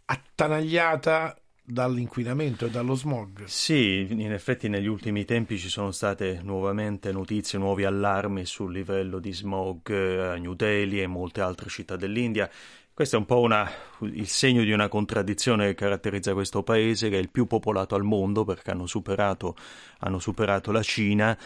attanagliata 0.05 1.37
dall'inquinamento 1.67 2.67
e 2.67 2.71
dallo 2.71 2.95
smog. 2.95 3.45
Sì, 3.45 4.07
in 4.09 4.33
effetti 4.33 4.69
negli 4.69 4.87
ultimi 4.87 5.25
tempi 5.25 5.59
ci 5.59 5.69
sono 5.69 5.91
state 5.91 6.41
nuovamente 6.43 7.11
notizie, 7.11 7.59
nuovi 7.59 7.85
allarmi 7.85 8.45
sul 8.47 8.73
livello 8.73 9.19
di 9.19 9.33
smog 9.33 9.91
a 9.91 10.37
New 10.37 10.55
Delhi 10.55 11.03
e 11.03 11.09
molte 11.09 11.41
altre 11.41 11.69
città 11.69 11.97
dell'India 11.97 12.49
questo 12.97 13.17
è 13.17 13.19
un 13.19 13.27
po' 13.27 13.41
una, 13.41 13.71
il 13.99 14.27
segno 14.27 14.65
di 14.65 14.73
una 14.73 14.89
contraddizione 14.89 15.67
che 15.67 15.75
caratterizza 15.75 16.33
questo 16.33 16.63
paese, 16.63 17.11
che 17.11 17.17
è 17.17 17.21
il 17.21 17.29
più 17.29 17.47
popolato 17.47 17.95
al 17.95 18.05
mondo 18.05 18.43
perché 18.47 18.71
hanno 18.71 18.87
superato, 18.87 19.55
hanno 19.99 20.19
superato 20.19 20.73
la 20.73 20.83
Cina, 20.83 21.37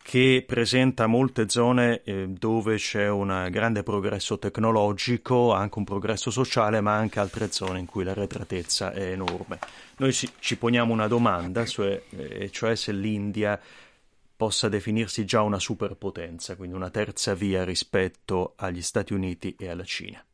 che 0.00 0.42
presenta 0.46 1.06
molte 1.06 1.46
zone 1.50 2.00
eh, 2.04 2.28
dove 2.28 2.76
c'è 2.76 3.06
un 3.10 3.48
grande 3.50 3.82
progresso 3.82 4.38
tecnologico, 4.38 5.52
anche 5.52 5.76
un 5.76 5.84
progresso 5.84 6.30
sociale, 6.30 6.80
ma 6.80 6.94
anche 6.94 7.20
altre 7.20 7.52
zone 7.52 7.80
in 7.80 7.84
cui 7.84 8.02
l'arretratezza 8.02 8.92
è 8.92 9.10
enorme. 9.10 9.58
Noi 9.98 10.10
ci, 10.10 10.26
ci 10.38 10.56
poniamo 10.56 10.90
una 10.90 11.06
domanda, 11.06 11.66
cioè, 11.66 12.02
eh, 12.16 12.50
cioè 12.50 12.74
se 12.76 12.92
l'India 12.92 13.60
possa 14.34 14.70
definirsi 14.70 15.26
già 15.26 15.42
una 15.42 15.58
superpotenza, 15.58 16.56
quindi 16.56 16.74
una 16.74 16.88
terza 16.88 17.34
via 17.34 17.62
rispetto 17.62 18.54
agli 18.56 18.80
Stati 18.80 19.12
Uniti 19.12 19.54
e 19.58 19.68
alla 19.68 19.84
Cina. 19.84 20.24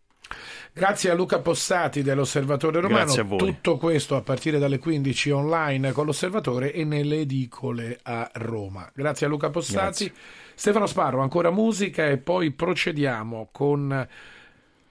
Grazie 0.72 1.10
a 1.10 1.14
Luca 1.14 1.40
Possati 1.40 2.02
dell'Osservatore 2.02 2.80
Romano. 2.80 3.36
Tutto 3.36 3.76
questo 3.76 4.16
a 4.16 4.22
partire 4.22 4.58
dalle 4.58 4.78
15 4.78 5.30
online 5.30 5.92
con 5.92 6.06
l'Osservatore 6.06 6.72
e 6.72 6.84
nelle 6.84 7.20
edicole 7.20 7.98
a 8.02 8.30
Roma. 8.34 8.90
Grazie 8.94 9.26
a 9.26 9.28
Luca 9.28 9.50
Possati. 9.50 10.04
Grazie. 10.06 10.12
Stefano 10.54 10.86
Sparro, 10.86 11.22
ancora 11.22 11.50
musica 11.50 12.06
e 12.06 12.18
poi 12.18 12.50
procediamo 12.52 13.48
con 13.50 14.06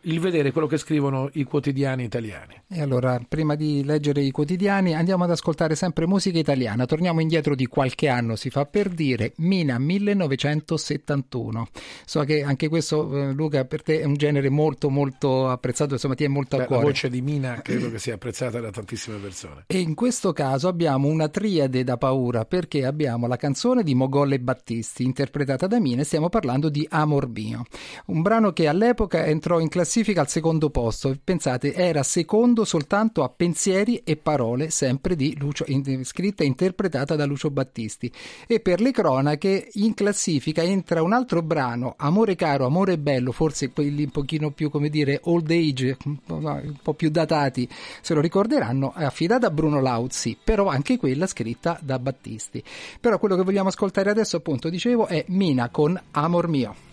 il 0.04 0.20
vedere 0.20 0.52
quello 0.52 0.68
che 0.68 0.78
scrivono 0.78 1.30
i 1.34 1.44
quotidiani 1.44 2.04
italiani. 2.04 2.62
E 2.70 2.82
allora, 2.82 3.20
prima 3.28 3.56
di 3.56 3.84
leggere 3.84 4.22
i 4.22 4.32
quotidiani, 4.32 4.96
andiamo 4.96 5.26
ad 5.26 5.32
ascoltare 5.32 5.76
sempre 5.76 6.08
musica 6.08 6.40
italiana. 6.40 6.86
Torniamo 6.86 7.20
indietro 7.20 7.56
di 7.56 7.66
qualche 7.66 8.08
anno, 8.08 8.36
si 8.36 8.50
fa 8.50 8.66
per 8.66 8.90
dire, 8.90 9.34
Mina 9.38 9.78
1971. 9.78 11.68
So 12.06 12.22
che 12.22 12.44
anche 12.44 12.70
questo, 12.70 13.30
eh, 13.30 13.34
Luca, 13.34 13.66
per 13.66 13.84
te 13.84 14.00
è 14.00 14.06
un 14.06 14.14
genere 14.14 14.50
molto, 14.50 14.90
molto 14.90 15.50
apprezzato, 15.50 15.94
insomma, 15.94 16.16
ti 16.16 16.24
è 16.24 16.30
molto 16.30 16.58
Beh, 16.58 16.64
a 16.64 16.66
cuore. 16.68 16.84
La 16.84 16.88
voce 16.90 17.10
di 17.10 17.22
Mina 17.22 17.60
credo 17.64 17.92
che 17.92 18.00
sia 18.00 18.14
apprezzata 18.14 18.62
da 18.62 18.72
tantissime 18.72 19.18
persone. 19.18 19.64
E 19.68 19.80
in 19.80 19.96
questo 19.96 20.32
caso 20.32 20.70
abbiamo 20.70 21.08
una 21.10 21.28
triade 21.28 21.84
da 21.84 21.98
paura, 21.98 22.46
perché 22.46 22.86
abbiamo 22.86 23.28
la 23.28 23.36
canzone 23.36 23.84
di 23.84 23.96
Mogolle 23.96 24.40
Battisti, 24.40 25.04
interpretata 25.04 25.68
da 25.68 25.80
Mina, 25.80 26.02
e 26.02 26.06
stiamo 26.06 26.30
parlando 26.30 26.70
di 26.70 26.88
Amor 26.90 27.28
mio. 27.28 27.66
Un 28.06 28.22
brano 28.22 28.54
che 28.54 28.68
all'epoca 28.68 29.26
entrò 29.26 29.60
in 29.60 29.68
classifica 29.68 29.88
classifica 29.90 30.22
al 30.22 30.30
secondo 30.30 30.70
posto. 30.70 31.18
Pensate, 31.24 31.74
era 31.74 32.04
secondo 32.04 32.64
soltanto 32.64 33.24
a 33.24 33.30
pensieri 33.30 34.02
e 34.04 34.18
parole, 34.18 34.70
sempre 34.70 35.16
di 35.16 35.36
Lucio, 35.36 35.64
in, 35.68 36.06
scritta 36.06 36.44
e 36.44 36.46
interpretata 36.46 37.16
da 37.16 37.26
Lucio 37.26 37.50
Battisti. 37.50 38.12
E 38.46 38.60
per 38.60 38.82
le 38.82 38.92
cronache, 38.92 39.68
in 39.74 39.96
classifica 39.96 40.62
entra 40.62 41.02
un 41.02 41.14
altro 41.14 41.42
brano, 41.42 41.96
Amore 41.98 42.36
caro, 42.36 42.68
amore 42.68 43.00
bello, 43.00 43.32
forse 43.32 43.72
quelli 43.72 44.04
un 44.04 44.12
pochino 44.12 44.52
più, 44.52 44.70
come 44.70 44.90
dire, 44.90 45.22
old 45.24 45.50
age, 45.50 45.98
un 46.06 46.76
po' 46.84 46.94
più 46.94 47.10
datati, 47.10 47.68
se 48.02 48.14
lo 48.14 48.22
ricorderanno, 48.22 48.94
è 48.94 49.04
affidata 49.04 49.48
a 49.48 49.52
Bruno 49.52 49.82
Lauzi, 49.82 50.38
però 50.42 50.68
anche 50.68 50.98
quella 50.98 51.26
scritta 51.26 51.80
da 51.82 51.98
Battisti. 51.98 52.64
Però 53.00 53.18
quello 53.18 53.36
che 53.36 53.44
vogliamo 53.44 53.70
ascoltare 53.70 54.12
adesso, 54.12 54.38
appunto, 54.38 54.70
dicevo, 54.70 55.08
è 55.08 55.26
Mina 55.30 55.70
con 55.70 56.00
Amor 56.12 56.48
mio. 56.48 56.89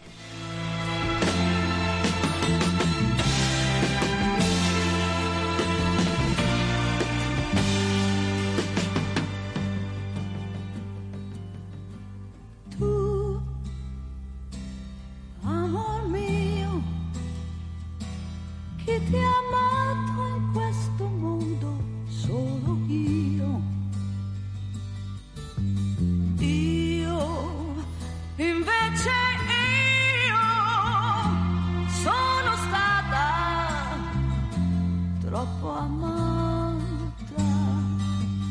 troppo 35.37 35.69
amata, 35.69 37.43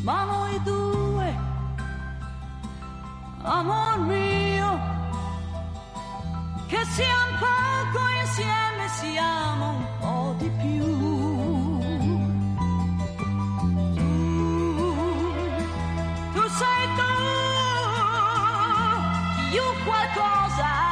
ma 0.04 0.24
noi 0.26 0.62
due, 0.62 1.36
amor 3.42 4.00
mio, 4.02 4.80
che 6.68 6.86
siamo 6.86 7.38
poco 7.40 8.02
insieme, 8.22 8.88
siamo 9.02 9.70
un 9.78 9.86
po' 10.00 10.36
di 10.38 10.50
più. 10.62 10.86
Tu, 13.96 14.90
tu 16.34 16.44
sei 16.60 16.86
tu, 16.98 17.14
qualcosa. 19.86 20.86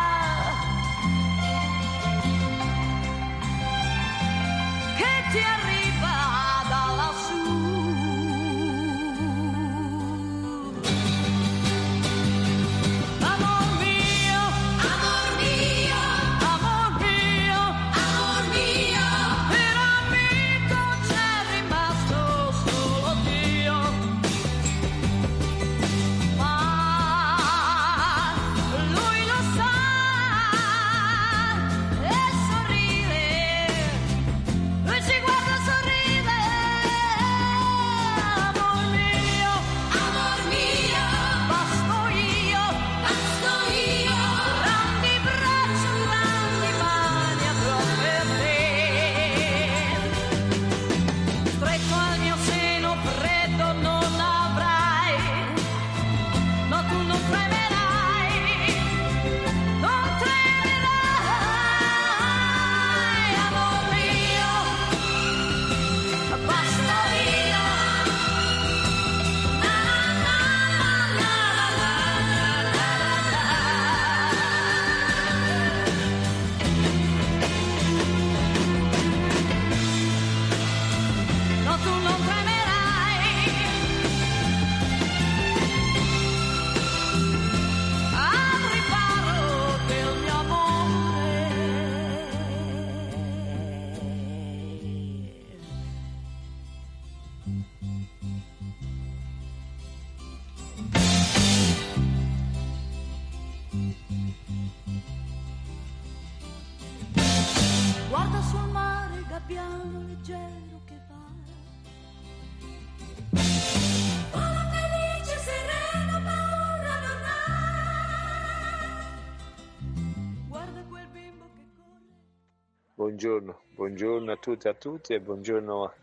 Buongiorno, 123.23 123.59
buongiorno 123.75 124.31
a 124.33 124.35
tutti 124.35 124.67
e 124.67 124.69
a 124.69 124.73
tutti 124.73 125.13
e 125.13 125.21
buongiorno 125.21 125.93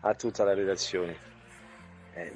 a 0.00 0.14
tutta 0.14 0.42
la 0.42 0.54
redazione. 0.54 1.16
Eh, 2.14 2.32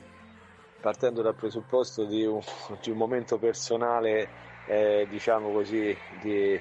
partendo 0.80 1.22
dal 1.22 1.34
presupposto 1.34 2.04
di 2.04 2.24
un, 2.24 2.40
di 2.80 2.90
un 2.90 2.96
momento 2.96 3.36
personale, 3.36 4.28
eh, 4.66 5.08
diciamo 5.10 5.50
così, 5.50 5.96
di, 6.22 6.60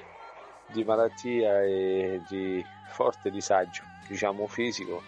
di 0.66 0.84
malattia 0.84 1.62
e 1.62 2.20
di 2.28 2.66
forte 2.90 3.30
disagio, 3.30 3.84
diciamo 4.08 4.48
fisico, 4.48 5.04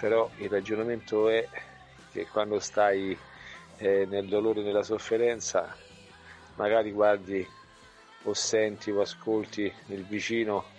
però 0.00 0.30
il 0.38 0.48
ragionamento 0.48 1.28
è 1.28 1.46
che 2.12 2.26
quando 2.28 2.60
stai 2.60 3.14
eh, 3.76 4.06
nel 4.06 4.26
dolore 4.26 4.60
e 4.60 4.64
nella 4.64 4.82
sofferenza, 4.82 5.76
magari 6.54 6.92
guardi 6.92 7.46
o 8.22 8.32
senti 8.32 8.90
o 8.90 9.02
ascolti 9.02 9.70
il 9.88 10.02
vicino 10.04 10.72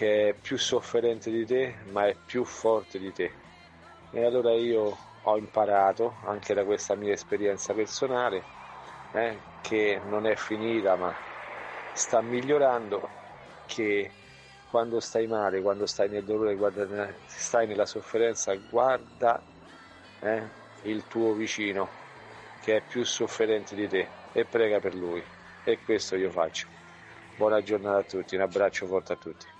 che 0.00 0.30
è 0.30 0.32
più 0.32 0.56
sofferente 0.56 1.30
di 1.30 1.44
te 1.44 1.74
ma 1.90 2.06
è 2.06 2.16
più 2.24 2.42
forte 2.46 2.98
di 2.98 3.12
te. 3.12 3.30
E 4.12 4.24
allora 4.24 4.54
io 4.54 4.96
ho 5.20 5.36
imparato 5.36 6.14
anche 6.24 6.54
da 6.54 6.64
questa 6.64 6.94
mia 6.94 7.12
esperienza 7.12 7.74
personale 7.74 8.42
eh, 9.12 9.36
che 9.60 10.00
non 10.08 10.26
è 10.26 10.36
finita 10.36 10.96
ma 10.96 11.14
sta 11.92 12.22
migliorando 12.22 13.06
che 13.66 14.10
quando 14.70 15.00
stai 15.00 15.26
male, 15.26 15.60
quando 15.60 15.84
stai 15.84 16.08
nel 16.08 16.24
dolore, 16.24 16.54
guarda, 16.54 17.12
stai 17.26 17.66
nella 17.66 17.84
sofferenza, 17.84 18.54
guarda 18.70 19.38
eh, 20.20 20.42
il 20.84 21.06
tuo 21.08 21.34
vicino 21.34 21.86
che 22.62 22.76
è 22.78 22.80
più 22.80 23.04
sofferente 23.04 23.74
di 23.74 23.86
te 23.86 24.08
e 24.32 24.46
prega 24.46 24.80
per 24.80 24.94
lui. 24.94 25.22
E 25.62 25.78
questo 25.84 26.16
io 26.16 26.30
faccio. 26.30 26.68
Buona 27.36 27.62
giornata 27.62 27.98
a 27.98 28.02
tutti, 28.02 28.34
un 28.34 28.40
abbraccio 28.40 28.86
forte 28.86 29.12
a 29.12 29.16
tutti. 29.16 29.58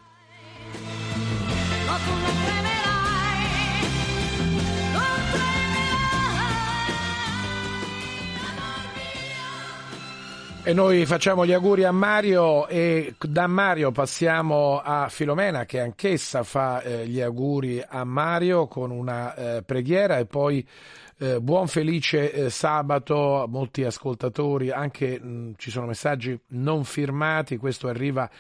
E 10.62 10.72
noi 10.74 11.04
facciamo 11.04 11.44
gli 11.44 11.52
auguri 11.52 11.82
a 11.82 11.90
Mario 11.90 12.68
e 12.68 13.14
da 13.18 13.48
Mario 13.48 13.90
passiamo 13.90 14.78
a 14.78 15.08
Filomena 15.08 15.64
che 15.64 15.80
anch'essa 15.80 16.44
fa 16.44 16.80
eh, 16.82 17.08
gli 17.08 17.20
auguri 17.20 17.82
a 17.84 18.04
Mario 18.04 18.68
con 18.68 18.92
una 18.92 19.34
eh, 19.34 19.62
preghiera. 19.62 20.18
E 20.18 20.26
poi 20.26 20.64
eh, 21.18 21.40
buon 21.40 21.66
felice 21.66 22.50
sabato 22.50 23.42
a 23.42 23.48
molti 23.48 23.84
ascoltatori, 23.84 24.70
anche 24.70 25.18
mh, 25.18 25.54
ci 25.56 25.70
sono 25.70 25.86
messaggi 25.86 26.38
non 26.48 26.84
firmati, 26.84 27.56
questo 27.56 27.88
arriva 27.88 28.30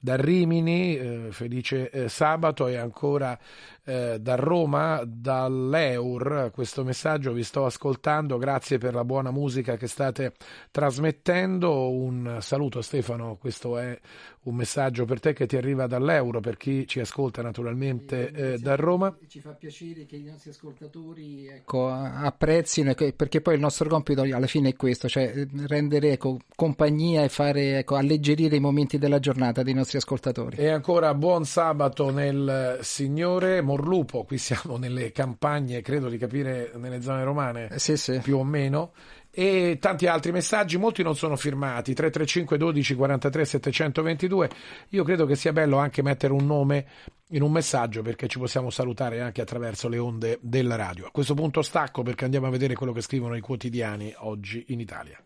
da 0.00 0.16
Rimini, 0.16 0.96
eh, 0.96 1.26
felice 1.30 1.90
eh, 1.90 2.08
sabato 2.08 2.66
e 2.66 2.76
ancora 2.76 3.38
eh, 3.84 4.18
da 4.18 4.34
Roma, 4.36 5.02
dall'Eur, 5.04 6.50
questo 6.52 6.84
messaggio 6.84 7.32
vi 7.32 7.42
sto 7.42 7.66
ascoltando, 7.66 8.38
grazie 8.38 8.78
per 8.78 8.94
la 8.94 9.04
buona 9.04 9.30
musica 9.30 9.76
che 9.76 9.86
state 9.86 10.32
trasmettendo, 10.70 11.90
un 11.90 12.38
saluto 12.40 12.80
Stefano, 12.82 13.36
questo 13.36 13.76
è 13.76 13.98
un 14.42 14.54
messaggio 14.54 15.04
per 15.04 15.20
te 15.20 15.34
che 15.34 15.46
ti 15.46 15.56
arriva 15.56 15.86
dall'Euro, 15.86 16.40
per 16.40 16.56
chi 16.56 16.86
ci 16.86 17.00
ascolta 17.00 17.42
naturalmente 17.42 18.30
eh, 18.30 18.58
da 18.58 18.74
Roma. 18.74 19.14
Ci 19.26 19.40
fa 19.40 19.50
piacere 19.50 20.06
che 20.06 20.16
i 20.16 20.22
nostri 20.22 20.50
ascoltatori 20.50 21.46
ecco, 21.46 21.88
apprezzino, 21.88 22.94
perché 22.94 23.40
poi 23.42 23.54
il 23.54 23.60
nostro 23.60 23.88
compito 23.88 24.22
alla 24.22 24.46
fine 24.46 24.70
è 24.70 24.76
questo, 24.76 25.08
cioè 25.08 25.46
rendere 25.66 26.12
ecco, 26.12 26.38
compagnia 26.54 27.22
e 27.22 27.28
fare 27.28 27.78
ecco, 27.78 27.96
alleggerire 27.96 28.56
i 28.56 28.60
momenti 28.60 28.98
della 28.98 29.18
giornata 29.18 29.62
dei 29.62 29.74
nostri 29.74 29.89
ascoltatori. 29.96 30.56
E 30.56 30.68
ancora 30.68 31.14
buon 31.14 31.44
sabato 31.44 32.10
nel 32.10 32.78
Signore 32.82 33.60
Morlupo, 33.60 34.24
qui 34.24 34.38
siamo 34.38 34.76
nelle 34.76 35.12
campagne, 35.12 35.82
credo 35.82 36.08
di 36.08 36.18
capire, 36.18 36.72
nelle 36.76 37.00
zone 37.02 37.24
romane, 37.24 37.68
sì, 37.78 37.96
sì. 37.96 38.18
più 38.22 38.38
o 38.38 38.44
meno 38.44 38.92
e 39.32 39.78
tanti 39.80 40.06
altri 40.06 40.32
messaggi, 40.32 40.76
molti 40.76 41.04
non 41.04 41.14
sono 41.14 41.36
firmati, 41.36 41.94
335 41.94 42.58
12 42.58 42.94
43 42.96 43.44
722. 43.44 44.50
Io 44.88 45.04
credo 45.04 45.24
che 45.24 45.36
sia 45.36 45.52
bello 45.52 45.78
anche 45.78 46.02
mettere 46.02 46.32
un 46.32 46.44
nome 46.44 46.86
in 47.28 47.42
un 47.42 47.52
messaggio 47.52 48.02
perché 48.02 48.26
ci 48.26 48.38
possiamo 48.38 48.70
salutare 48.70 49.20
anche 49.20 49.40
attraverso 49.40 49.88
le 49.88 49.98
onde 49.98 50.38
della 50.42 50.74
radio. 50.74 51.06
A 51.06 51.10
questo 51.12 51.34
punto 51.34 51.62
stacco 51.62 52.02
perché 52.02 52.24
andiamo 52.24 52.48
a 52.48 52.50
vedere 52.50 52.74
quello 52.74 52.92
che 52.92 53.02
scrivono 53.02 53.36
i 53.36 53.40
quotidiani 53.40 54.12
oggi 54.18 54.64
in 54.68 54.80
Italia. 54.80 55.22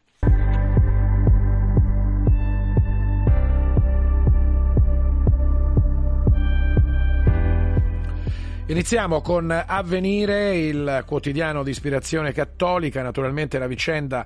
Iniziamo 8.67 9.21
con 9.21 9.51
Avvenire, 9.51 10.57
il 10.57 11.05
quotidiano 11.07 11.63
di 11.63 11.71
ispirazione 11.71 12.33
cattolica, 12.33 13.03
naturalmente 13.03 13.59
la 13.59 13.67
vicenda 13.67 14.25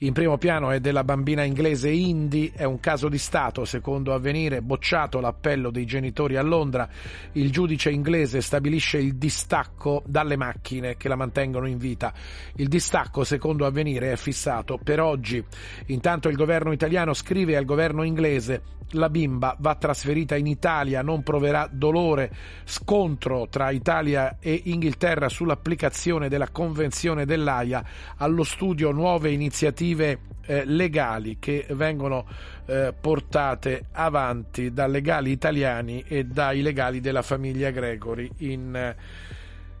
in 0.00 0.12
primo 0.12 0.38
piano 0.38 0.70
è 0.70 0.78
della 0.78 1.02
bambina 1.02 1.42
inglese 1.42 1.90
Indy, 1.90 2.52
è 2.54 2.62
un 2.62 2.78
caso 2.78 3.08
di 3.08 3.18
Stato, 3.18 3.64
secondo 3.64 4.14
Avvenire, 4.14 4.62
bocciato 4.62 5.18
l'appello 5.18 5.70
dei 5.70 5.86
genitori 5.86 6.36
a 6.36 6.42
Londra, 6.42 6.88
il 7.32 7.50
giudice 7.50 7.90
inglese 7.90 8.40
stabilisce 8.40 8.98
il 8.98 9.16
distacco 9.16 10.04
dalle 10.06 10.36
macchine 10.36 10.96
che 10.96 11.08
la 11.08 11.16
mantengono 11.16 11.66
in 11.66 11.78
vita. 11.78 12.12
Il 12.54 12.68
distacco, 12.68 13.24
secondo 13.24 13.66
Avvenire, 13.66 14.12
è 14.12 14.16
fissato 14.16 14.78
per 14.80 15.00
oggi. 15.00 15.44
Intanto 15.86 16.28
il 16.28 16.36
governo 16.36 16.70
italiano 16.70 17.12
scrive 17.12 17.56
al 17.56 17.64
governo 17.64 18.04
inglese 18.04 18.76
la 18.92 19.10
bimba 19.10 19.54
va 19.58 19.74
trasferita 19.74 20.34
in 20.34 20.46
Italia, 20.46 21.02
non 21.02 21.22
proverà 21.22 21.68
dolore, 21.70 22.32
scontro 22.64 23.46
tra 23.50 23.70
Italia 23.70 24.38
e 24.40 24.62
Inghilterra 24.64 25.28
sull'applicazione 25.28 26.30
della 26.30 26.48
Convenzione 26.48 27.26
dell'AIA, 27.26 27.84
allo 28.16 28.44
studio 28.44 28.90
nuove 28.90 29.30
iniziative 29.30 29.87
eh, 29.94 30.64
legali 30.64 31.36
che 31.38 31.66
vengono 31.70 32.26
eh, 32.66 32.94
portate 32.98 33.86
avanti 33.92 34.72
da 34.72 34.86
legali 34.86 35.30
italiani 35.30 36.04
e 36.06 36.24
dai 36.24 36.62
legali 36.62 37.00
della 37.00 37.22
famiglia 37.22 37.70
Gregory 37.70 38.30
in 38.38 38.94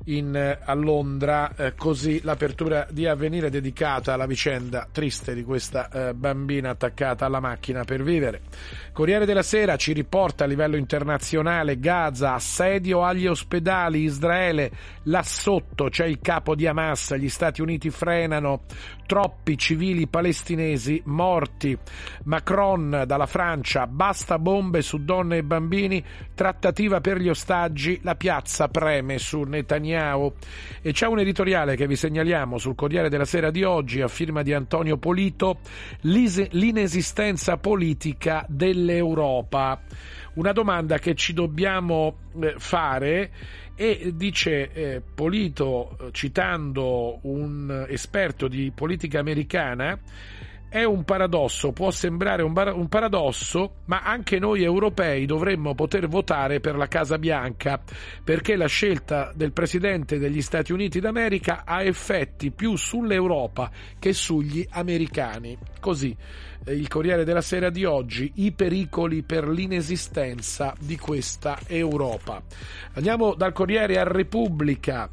in, 0.08 0.58
a 0.64 0.74
Londra, 0.74 1.54
eh, 1.54 1.74
così 1.74 2.20
l'apertura 2.22 2.86
di 2.90 3.06
avvenire 3.06 3.50
dedicata 3.50 4.14
alla 4.14 4.26
vicenda 4.26 4.86
triste 4.90 5.34
di 5.34 5.42
questa 5.42 5.88
eh, 5.88 6.14
bambina 6.14 6.70
attaccata 6.70 7.26
alla 7.26 7.40
macchina 7.40 7.84
per 7.84 8.02
vivere. 8.02 8.42
Corriere 8.92 9.26
della 9.26 9.42
Sera 9.42 9.76
ci 9.76 9.92
riporta 9.92 10.44
a 10.44 10.46
livello 10.46 10.76
internazionale 10.76 11.78
Gaza, 11.78 12.34
assedio 12.34 13.04
agli 13.04 13.26
ospedali, 13.26 14.02
Israele, 14.02 14.70
là 15.04 15.22
sotto 15.22 15.88
c'è 15.88 16.06
il 16.06 16.18
capo 16.20 16.54
di 16.54 16.66
Hamas, 16.66 17.14
gli 17.14 17.28
Stati 17.28 17.60
Uniti 17.60 17.90
frenano, 17.90 18.62
troppi 19.08 19.56
civili 19.56 20.06
palestinesi 20.06 21.00
morti, 21.06 21.76
Macron 22.24 23.04
dalla 23.06 23.24
Francia, 23.24 23.86
basta 23.86 24.38
bombe 24.38 24.82
su 24.82 25.02
donne 25.02 25.38
e 25.38 25.42
bambini, 25.42 26.04
trattativa 26.34 27.00
per 27.00 27.16
gli 27.16 27.30
ostaggi, 27.30 27.98
la 28.02 28.16
piazza 28.16 28.68
preme 28.68 29.16
su 29.16 29.40
Netanyahu 29.44 30.34
e 30.82 30.92
c'è 30.92 31.06
un 31.06 31.20
editoriale 31.20 31.74
che 31.74 31.86
vi 31.86 31.96
segnaliamo 31.96 32.58
sul 32.58 32.74
Corriere 32.74 33.08
della 33.08 33.24
Sera 33.24 33.50
di 33.50 33.62
oggi 33.62 34.02
a 34.02 34.08
firma 34.08 34.42
di 34.42 34.52
Antonio 34.52 34.98
Polito, 34.98 35.60
l'inesistenza 36.02 37.56
politica 37.56 38.44
dell'Europa. 38.46 39.80
Una 40.34 40.52
domanda 40.52 40.98
che 40.98 41.14
ci 41.14 41.32
dobbiamo 41.32 42.16
eh, 42.40 42.54
fare 42.58 43.30
e 43.74 44.12
dice 44.14 44.72
eh, 44.72 45.00
Polito, 45.00 46.10
citando 46.12 47.18
un 47.22 47.86
esperto 47.88 48.48
di 48.48 48.72
politica 48.74 49.20
americana, 49.20 49.98
è 50.68 50.84
un 50.84 51.04
paradosso, 51.04 51.72
può 51.72 51.90
sembrare 51.90 52.42
un, 52.42 52.52
bar- 52.52 52.74
un, 52.74 52.88
paradosso, 52.88 53.76
ma 53.86 54.00
anche 54.00 54.38
noi 54.38 54.62
europei 54.62 55.24
dovremmo 55.24 55.74
poter 55.74 56.08
votare 56.08 56.60
per 56.60 56.76
la 56.76 56.88
Casa 56.88 57.18
Bianca, 57.18 57.80
perché 58.22 58.54
la 58.54 58.66
scelta 58.66 59.32
del 59.34 59.52
Presidente 59.52 60.18
degli 60.18 60.42
Stati 60.42 60.72
Uniti 60.72 61.00
d'America 61.00 61.62
ha 61.64 61.82
effetti 61.82 62.50
più 62.50 62.76
sull'Europa 62.76 63.70
che 63.98 64.12
sugli 64.12 64.66
americani. 64.70 65.56
Così 65.80 66.14
eh, 66.64 66.74
il 66.74 66.88
Corriere 66.88 67.24
della 67.24 67.40
Sera 67.40 67.70
di 67.70 67.84
oggi, 67.84 68.30
i 68.36 68.52
pericoli 68.52 69.22
per 69.22 69.48
l'inesistenza 69.48 70.74
di 70.78 70.98
questa 70.98 71.58
Europa. 71.66 72.42
Andiamo 72.92 73.34
dal 73.34 73.52
Corriere 73.52 73.98
a 73.98 74.04
Repubblica 74.04 75.08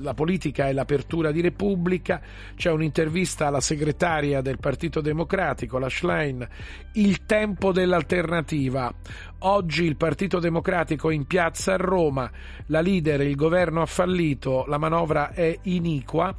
la 0.00 0.14
politica 0.14 0.68
e 0.68 0.72
l'apertura 0.72 1.30
di 1.30 1.40
Repubblica, 1.40 2.20
c'è 2.54 2.70
un'intervista 2.70 3.46
alla 3.46 3.60
segretaria 3.60 4.40
del 4.40 4.58
Partito 4.58 5.00
Democratico, 5.00 5.78
la 5.78 5.88
Schlein, 5.88 6.46
il 6.94 7.24
tempo 7.24 7.72
dell'alternativa. 7.72 8.92
Oggi 9.40 9.84
il 9.84 9.96
Partito 9.96 10.38
Democratico 10.38 11.10
è 11.10 11.14
in 11.14 11.26
piazza 11.26 11.74
a 11.74 11.76
Roma, 11.76 12.30
la 12.66 12.80
leader, 12.80 13.20
il 13.20 13.36
governo 13.36 13.82
ha 13.82 13.86
fallito, 13.86 14.64
la 14.66 14.78
manovra 14.78 15.32
è 15.32 15.56
iniqua 15.62 16.34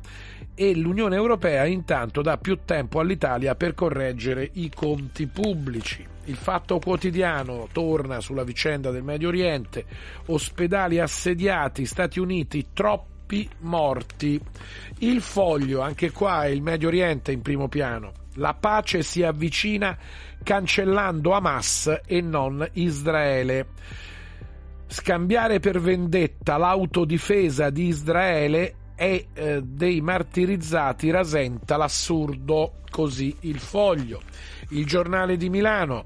e 0.56 0.76
l'Unione 0.76 1.16
Europea 1.16 1.66
intanto 1.66 2.22
dà 2.22 2.38
più 2.38 2.60
tempo 2.66 3.00
all'Italia 3.00 3.56
per 3.56 3.74
correggere 3.74 4.50
i 4.54 4.72
conti 4.74 5.28
pubblici. 5.28 6.06
Il 6.26 6.36
fatto 6.36 6.80
quotidiano 6.80 7.70
torna 7.72 8.20
sulla 8.20 8.44
vicenda 8.44 8.92
del 8.92 9.04
Medio 9.04 9.30
Oriente, 9.30 9.86
ospedali 10.26 11.00
assediati, 11.00 11.86
Stati 11.86 12.20
Uniti 12.20 12.68
troppi 13.28 13.48
morti. 13.60 14.40
Il 15.00 15.22
foglio, 15.22 15.82
anche 15.82 16.12
qua 16.12 16.46
è 16.46 16.48
il 16.48 16.62
Medio 16.62 16.88
Oriente 16.88 17.34
in 17.34 17.42
primo 17.42 17.68
piano. 17.68 18.13
La 18.36 18.54
pace 18.54 19.04
si 19.04 19.22
avvicina 19.22 19.98
cancellando 20.42 21.34
Hamas 21.34 22.02
e 22.06 22.22
non 22.22 22.68
Israele. 22.74 23.68
Scambiare 24.88 25.60
per 25.60 25.82
vendetta 25.82 26.58
l'autodifesa 26.58 27.70
di 27.70 27.88
Israele 27.88 28.76
e 28.96 29.28
eh, 29.34 29.62
dei 29.62 30.00
martirizzati 30.00 31.12
rasenta 31.12 31.76
l'assurdo, 31.76 32.76
così 32.90 33.36
il 33.42 33.60
foglio. 33.60 34.22
Il 34.70 34.86
giornale 34.86 35.36
di 35.36 35.50
Milano, 35.50 36.06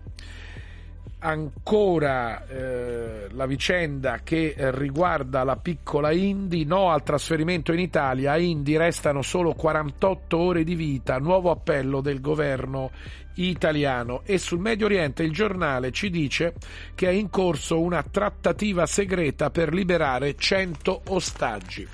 ancora 1.23 2.47
eh, 2.47 3.27
la 3.31 3.45
vicenda 3.45 4.19
che 4.23 4.55
riguarda 4.57 5.43
la 5.43 5.55
piccola 5.55 6.12
Indy, 6.12 6.63
no 6.65 6.89
al 6.89 7.03
trasferimento 7.03 7.71
in 7.73 7.79
Italia, 7.79 8.31
a 8.31 8.38
Indy 8.38 8.75
restano 8.75 9.21
solo 9.21 9.53
48 9.53 10.38
ore 10.38 10.63
di 10.63 10.75
vita, 10.75 11.17
nuovo 11.17 11.51
appello 11.51 12.01
del 12.01 12.21
governo 12.21 12.91
italiano 13.35 14.21
e 14.25 14.37
sul 14.37 14.59
Medio 14.59 14.85
Oriente 14.85 15.23
il 15.23 15.31
giornale 15.31 15.91
ci 15.91 16.09
dice 16.09 16.53
che 16.95 17.07
è 17.07 17.11
in 17.11 17.29
corso 17.29 17.79
una 17.79 18.03
trattativa 18.03 18.85
segreta 18.85 19.49
per 19.49 19.73
liberare 19.73 20.35
100 20.35 21.01
ostaggi. 21.07 21.87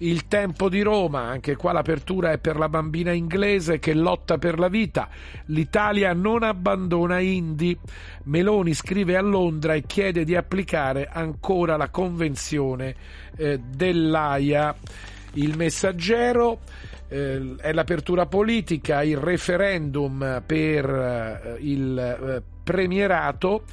Il 0.00 0.28
tempo 0.28 0.68
di 0.68 0.82
Roma, 0.82 1.22
anche 1.22 1.56
qua 1.56 1.72
l'apertura 1.72 2.30
è 2.30 2.38
per 2.38 2.56
la 2.56 2.68
bambina 2.68 3.10
inglese 3.10 3.80
che 3.80 3.94
lotta 3.94 4.38
per 4.38 4.58
la 4.58 4.68
vita. 4.68 5.08
L'Italia 5.46 6.12
non 6.12 6.44
abbandona 6.44 7.18
Indy. 7.18 7.76
Meloni 8.24 8.74
scrive 8.74 9.16
a 9.16 9.22
Londra 9.22 9.74
e 9.74 9.82
chiede 9.82 10.22
di 10.24 10.36
applicare 10.36 11.08
ancora 11.10 11.76
la 11.76 11.88
convenzione 11.88 12.94
eh, 13.36 13.58
dell'AIA. 13.58 14.76
Il 15.34 15.56
messaggero 15.56 16.60
eh, 17.08 17.54
è 17.58 17.72
l'apertura 17.72 18.26
politica, 18.26 19.02
il 19.02 19.16
referendum 19.16 20.42
per 20.44 20.84
eh, 20.88 21.56
il 21.60 21.98
eh, 21.98 22.42
premierato. 22.62 23.64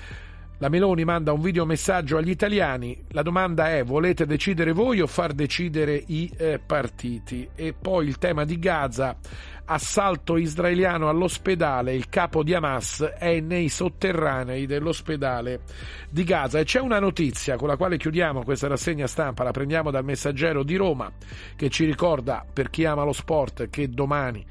La 0.60 0.70
Meloni 0.70 1.04
manda 1.04 1.34
un 1.34 1.41
videomessaggio 1.41 2.15
agli 2.15 2.30
italiani, 2.30 2.98
la 3.10 3.24
domanda 3.24 3.76
è 3.76 3.84
volete 3.84 4.26
decidere 4.26 4.72
voi 4.72 5.02
o 5.02 5.08
far 5.08 5.34
decidere 5.34 6.02
i 6.08 6.32
eh, 6.38 6.62
partiti? 6.65 7.50
E 7.56 7.74
poi 7.74 8.08
il 8.08 8.18
tema 8.18 8.46
di 8.46 8.58
Gaza, 8.58 9.18
assalto 9.65 10.38
israeliano 10.38 11.10
all'ospedale, 11.10 11.93
il 11.93 12.10
capo 12.10 12.43
di 12.43 12.54
Hamas 12.54 13.01
è 13.17 13.39
nei 13.39 13.69
sotterranei 13.69 14.65
dell'ospedale 14.65 15.62
di 16.10 16.23
Gaza. 16.23 16.60
E 16.60 16.63
c'è 16.63 16.80
una 16.80 16.99
notizia 16.99 17.56
con 17.56 17.67
la 17.67 17.78
quale 17.78 17.97
chiudiamo 17.97 18.43
questa 18.43 18.67
rassegna 18.67 19.08
stampa, 19.08 19.43
la 19.43 19.51
prendiamo 19.51 19.91
dal 19.91 20.04
messaggero 20.04 20.63
di 20.63 20.75
Roma 20.75 21.12
che 21.56 21.69
ci 21.69 21.86
ricorda 21.86 22.45
per 22.51 22.69
chi 22.69 22.86
ama 22.86 23.04
lo 23.04 23.13
sport 23.13 23.69
che 23.69 23.89
domani 23.89 24.45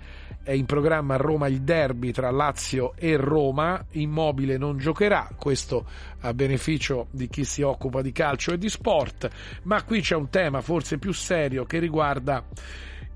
è 0.44 0.52
in 0.52 0.66
programma 0.66 1.14
a 1.14 1.16
Roma 1.16 1.48
il 1.48 1.62
derby 1.62 2.12
tra 2.12 2.30
Lazio 2.30 2.92
e 2.96 3.16
Roma, 3.16 3.82
Immobile 3.92 4.58
non 4.58 4.76
giocherà, 4.76 5.30
questo 5.38 5.86
a 6.20 6.34
beneficio 6.34 7.06
di 7.10 7.28
chi 7.28 7.44
si 7.44 7.62
occupa 7.62 8.02
di 8.02 8.12
calcio 8.12 8.52
e 8.52 8.58
di 8.58 8.68
sport, 8.68 9.30
ma 9.62 9.82
qui 9.84 10.02
c'è 10.02 10.14
un 10.14 10.28
tema 10.28 10.60
forse 10.60 10.98
più 10.98 11.12
serio 11.12 11.64
che 11.64 11.78
riguarda 11.78 12.44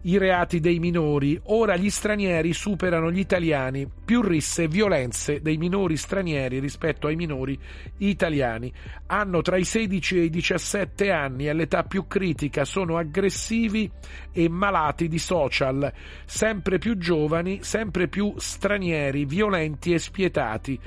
i 0.02 0.18
reati 0.18 0.61
dei 0.61 0.78
minori. 0.78 1.38
Ora 1.44 1.76
gli 1.76 1.90
stranieri 1.90 2.52
superano 2.52 3.11
gli 3.11 3.18
italiani, 3.18 3.88
più 4.04 4.22
risse 4.22 4.64
e 4.64 4.68
violenze 4.68 5.40
dei 5.40 5.56
minori 5.56 5.96
stranieri 5.96 6.61
rispetto 6.61 7.06
ai 7.06 7.16
minori 7.16 7.58
italiani. 7.98 8.72
Hanno 9.06 9.42
tra 9.42 9.56
i 9.56 9.64
16 9.64 10.18
e 10.18 10.22
i 10.24 10.30
17 10.30 11.11
anni, 11.11 11.48
all'età 11.48 11.82
più 11.82 12.06
critica, 12.06 12.64
sono 12.64 12.96
aggressivi 12.96 13.90
e 14.32 14.48
malati 14.48 15.08
di 15.08 15.18
social, 15.18 15.92
sempre 16.24 16.78
più 16.78 16.96
giovani, 16.96 17.58
sempre 17.62 18.08
più 18.08 18.34
stranieri, 18.37 19.24
violenti 19.24 19.92
e 19.92 19.98
spietati. 19.98 20.78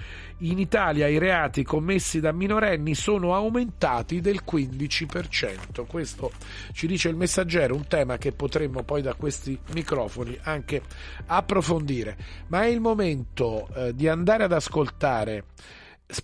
In 0.43 0.57
Italia 0.57 1.07
i 1.07 1.19
reati 1.19 1.63
commessi 1.63 2.19
da 2.19 2.31
minorenni 2.31 2.95
sono 2.95 3.35
aumentati 3.35 4.21
del 4.21 4.41
15%. 4.43 5.85
Questo 5.85 6.31
ci 6.71 6.87
dice 6.87 7.09
il 7.09 7.15
messaggero, 7.15 7.75
un 7.75 7.85
tema 7.85 8.17
che 8.17 8.31
potremmo 8.31 8.81
poi 8.81 9.03
da 9.03 9.13
questi 9.13 9.55
microfoni 9.73 10.35
anche 10.41 10.81
approfondire. 11.27 12.17
Ma 12.47 12.63
è 12.63 12.65
il 12.65 12.79
momento 12.79 13.67
eh, 13.75 13.93
di 13.93 14.07
andare 14.07 14.45
ad 14.45 14.51
ascoltare 14.51 15.43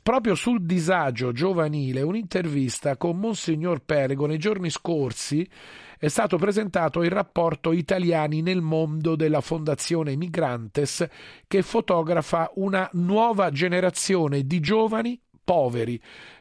proprio 0.02 0.34
sul 0.34 0.66
disagio 0.66 1.32
giovanile 1.32 2.02
un'intervista 2.02 2.98
con 2.98 3.20
Monsignor 3.20 3.84
Perego 3.84 4.26
nei 4.26 4.40
giorni 4.40 4.72
scorsi 4.72 5.48
è 6.00 6.08
stato 6.08 6.38
presentato 6.38 7.04
il 7.04 7.10
rapporto 7.10 7.72
Italiani 7.72 8.42
nel 8.42 8.62
mondo 8.62 9.16
della 9.16 9.42
Fondazione 9.42 10.16
Migrantes 10.16 11.08
che 11.48 11.62
fotografa 11.64 12.52
una 12.56 12.88
nuova 12.94 13.50
generazione 13.50 14.44
di 14.44 14.60
giovani 14.60 15.20
poveri. 15.44 16.00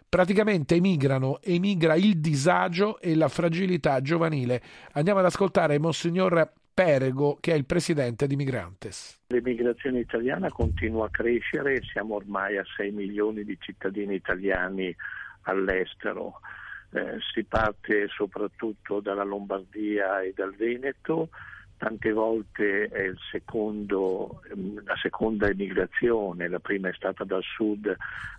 Praticamente 0.09 0.75
emigrano, 0.75 1.41
emigra 1.43 1.95
il 1.95 2.21
disagio 2.21 3.01
e 3.01 3.15
la 3.15 3.29
fragilità 3.29 4.01
giovanile. 4.03 4.63
Andiamo 4.93 5.21
ad 5.21 5.27
ascoltare 5.27 5.79
Monsignor 5.79 6.53
Perego, 6.73 7.39
che 7.41 7.53
è 7.53 7.57
il 7.57 7.65
presidente 7.65 8.27
di 8.27 8.37
Migrantes. 8.37 9.23
L'emigrazione 9.29 10.01
italiana 10.01 10.51
continua 10.51 11.07
a 11.07 11.11
crescere, 11.11 11.81
siamo 11.83 12.17
ormai 12.17 12.59
a 12.59 12.65
6 12.77 12.91
milioni 12.91 13.45
di 13.45 13.57
cittadini 13.59 14.15
italiani 14.15 14.95
all'estero. 15.43 16.41
Eh, 16.97 17.19
si 17.31 17.45
parte 17.45 18.09
soprattutto 18.09 19.01
dalla 19.01 19.23
Lombardia 19.23 20.23
e 20.23 20.33
dal 20.35 20.55
Veneto, 20.55 21.29
tante 21.77 22.11
volte 22.11 22.89
è 22.89 23.13
secondo, 23.31 24.41
la 24.83 24.97
seconda 24.97 25.47
emigrazione, 25.47 26.49
la 26.49 26.59
prima 26.59 26.89
è 26.89 26.95
stata 26.95 27.23
dal 27.25 27.43
sud 27.43 27.95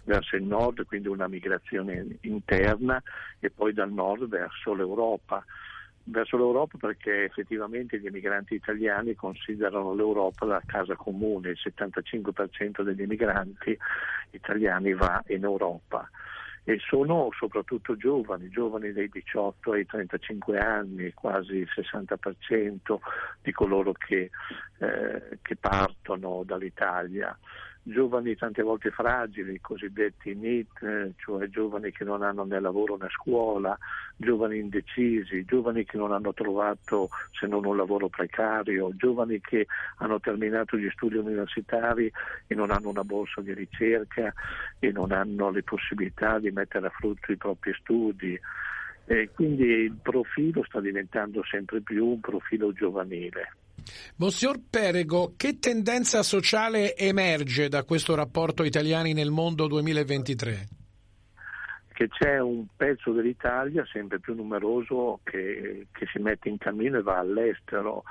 verso 0.06 0.36
il 0.38 0.44
nord, 0.44 0.88
quindi 0.88 1.08
una 1.08 1.28
migrazione 1.28 2.18
interna 2.22 3.00
e 3.40 3.52
poi 3.52 3.74
dal 3.74 3.92
nord 3.92 4.28
verso 4.28 4.74
l'Europa. 4.74 5.46
Verso 6.06 6.36
l'Europa 6.38 6.80
perché 6.80 7.26
effettivamente 7.26 8.00
gli 8.00 8.08
emigranti 8.08 8.56
italiani 8.56 9.14
considerano 9.14 9.94
l'Europa 9.94 10.46
la 10.46 10.64
casa 10.66 10.96
comune, 10.96 11.50
il 11.52 11.60
75% 11.62 12.82
degli 12.82 13.04
emigranti 13.04 13.78
italiani 14.32 14.94
va 14.94 15.22
in 15.28 15.44
Europa 15.44 16.10
e 16.70 16.80
sono 16.80 17.30
soprattutto 17.32 17.96
giovani, 17.96 18.50
giovani 18.50 18.92
dai 18.92 19.08
18 19.08 19.72
ai 19.72 19.86
35 19.86 20.60
anni, 20.60 21.14
quasi 21.14 21.54
il 21.60 21.70
60% 21.74 22.98
di 23.42 23.54
coloro 23.54 23.94
che, 23.94 24.30
eh, 24.80 25.40
che 25.42 25.56
partono 25.56 26.44
dall'Italia 26.44 27.34
giovani 27.90 28.36
tante 28.36 28.62
volte 28.62 28.92
fragili, 28.92 29.54
i 29.54 29.62
cosiddetti 29.62 30.36
NIT, 30.36 31.14
cioè 31.18 31.48
giovani 31.48 31.92
che 31.92 32.04
non 32.04 32.22
hanno 32.22 32.44
né 32.44 32.60
lavoro 32.60 32.98
né 32.98 33.08
scuola, 33.10 33.78
giovani 34.18 34.60
indecisi, 34.60 35.46
giovani 35.46 35.86
che 35.86 35.98
non 35.98 36.12
hanno 36.12 36.34
trovato 36.34 37.10
se 37.32 37.48
non 37.48 37.66
un 37.66 37.78
lavoro 37.78 38.10
precario, 38.10 38.92
giovani 38.96 39.40
che 39.40 39.68
hanno 39.98 40.20
terminato 40.20 40.78
gli 40.78 40.90
studi 40.90 41.16
universitari 41.16 42.12
e 42.46 42.56
non 42.56 42.72
hanno 42.72 42.90
una 42.90 43.04
borsa 43.04 43.40
di 43.42 43.54
ricerca 43.54 44.34
e 44.80 44.92
non 44.92 45.12
hanno 45.12 45.50
le 45.50 45.64
possibilità 45.64 46.40
di 46.40 46.52
mettere 46.52 46.88
a 46.88 46.92
frutto 46.92 47.32
i 47.32 47.38
propri 47.38 47.74
studi. 47.80 48.38
E 49.06 49.30
quindi 49.34 49.64
il 49.64 49.96
profilo 50.02 50.64
sta 50.66 50.82
diventando 50.82 51.42
sempre 51.46 51.80
più 51.80 52.06
un 52.06 52.20
profilo 52.20 52.74
giovanile. 52.74 53.52
Monsignor 54.18 54.60
Perego, 54.70 55.34
che 55.38 55.60
tendenza 55.60 56.24
sociale 56.24 56.96
emerge 56.96 57.70
da 57.70 57.84
questo 57.84 58.16
rapporto 58.16 58.64
Italiani 58.64 59.14
nel 59.14 59.32
mondo 59.32 59.68
2023? 59.68 60.68
Che 61.94 62.08
c'è 62.10 62.40
un 62.40 62.66
pezzo 62.76 63.12
dell'Italia 63.12 63.86
sempre 63.92 64.20
più 64.20 64.36
numeroso 64.36 65.20
che, 65.24 65.88
che 65.92 66.06
si 66.12 66.20
mette 66.20 66.50
in 66.50 66.58
cammino 66.58 67.00
e 67.00 67.02
va 67.02 67.18
all'estero. 67.18 68.04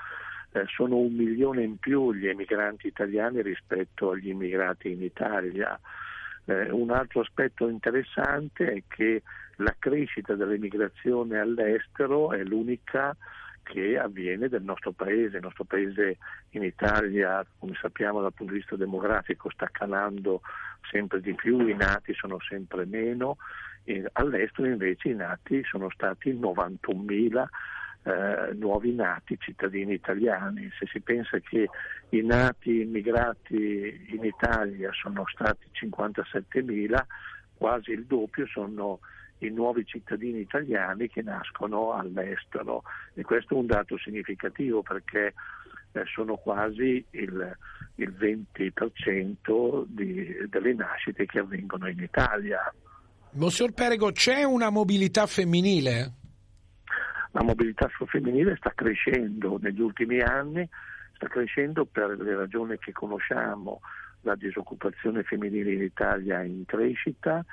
Eh, 0.52 0.64
sono 0.66 0.96
un 0.96 1.14
milione 1.14 1.62
in 1.62 1.76
più 1.76 2.12
gli 2.12 2.26
emigranti 2.26 2.88
italiani 2.88 3.42
rispetto 3.42 4.10
agli 4.10 4.28
immigrati 4.28 4.90
in 4.90 5.02
Italia. 5.02 5.78
Eh, 6.46 6.70
un 6.70 6.90
altro 6.90 7.20
aspetto 7.20 7.68
interessante 7.68 8.72
è 8.72 8.82
che 8.88 9.22
la 9.56 9.74
crescita 9.78 10.34
dell'emigrazione 10.34 11.38
all'estero 11.38 12.32
è 12.32 12.42
l'unica 12.42 13.16
che 13.66 13.98
avviene 13.98 14.48
del 14.48 14.62
nostro 14.62 14.92
paese. 14.92 15.36
Il 15.36 15.42
nostro 15.42 15.64
paese 15.64 16.18
in 16.50 16.62
Italia, 16.62 17.44
come 17.58 17.76
sappiamo 17.80 18.20
dal 18.22 18.32
punto 18.32 18.52
di 18.52 18.60
vista 18.60 18.76
demografico, 18.76 19.50
sta 19.50 19.68
calando 19.70 20.40
sempre 20.88 21.20
di 21.20 21.34
più, 21.34 21.66
i 21.66 21.74
nati 21.74 22.14
sono 22.14 22.38
sempre 22.40 22.84
meno, 22.86 23.38
all'estero 24.12 24.68
invece 24.68 25.08
i 25.08 25.14
nati 25.14 25.62
sono 25.64 25.90
stati 25.90 26.32
91.000 26.32 27.44
eh, 28.04 28.54
nuovi 28.54 28.94
nati 28.94 29.36
cittadini 29.36 29.94
italiani. 29.94 30.70
Se 30.78 30.86
si 30.86 31.00
pensa 31.00 31.40
che 31.40 31.68
i 32.10 32.22
nati 32.22 32.82
immigrati 32.82 34.06
in 34.10 34.24
Italia 34.24 34.92
sono 34.92 35.24
stati 35.26 35.66
57.000, 35.72 37.04
quasi 37.56 37.90
il 37.90 38.04
doppio 38.04 38.46
sono 38.46 39.00
i 39.38 39.50
nuovi 39.50 39.84
cittadini 39.84 40.40
italiani 40.40 41.08
che 41.08 41.22
nascono 41.22 41.92
all'estero 41.92 42.82
e 43.14 43.22
questo 43.22 43.54
è 43.54 43.58
un 43.58 43.66
dato 43.66 43.98
significativo 43.98 44.82
perché 44.82 45.34
eh, 45.92 46.02
sono 46.06 46.36
quasi 46.36 47.04
il, 47.10 47.56
il 47.96 48.10
20% 48.10 49.84
di, 49.86 50.36
delle 50.48 50.74
nascite 50.74 51.26
che 51.26 51.40
avvengono 51.40 51.88
in 51.88 52.00
Italia. 52.00 52.72
Monsignor 53.32 53.72
Perego, 53.72 54.12
c'è 54.12 54.44
una 54.44 54.70
mobilità 54.70 55.26
femminile? 55.26 56.12
La 57.32 57.42
mobilità 57.42 57.88
femminile 58.06 58.56
sta 58.56 58.72
crescendo 58.74 59.58
negli 59.60 59.80
ultimi 59.80 60.20
anni, 60.20 60.66
sta 61.14 61.28
crescendo 61.28 61.84
per 61.84 62.16
le 62.18 62.34
ragioni 62.34 62.78
che 62.78 62.92
conosciamo, 62.92 63.80
la 64.22 64.34
disoccupazione 64.34 65.22
femminile 65.22 65.74
in 65.74 65.82
Italia 65.82 66.40
è 66.40 66.44
in 66.44 66.64
crescita 66.64 67.44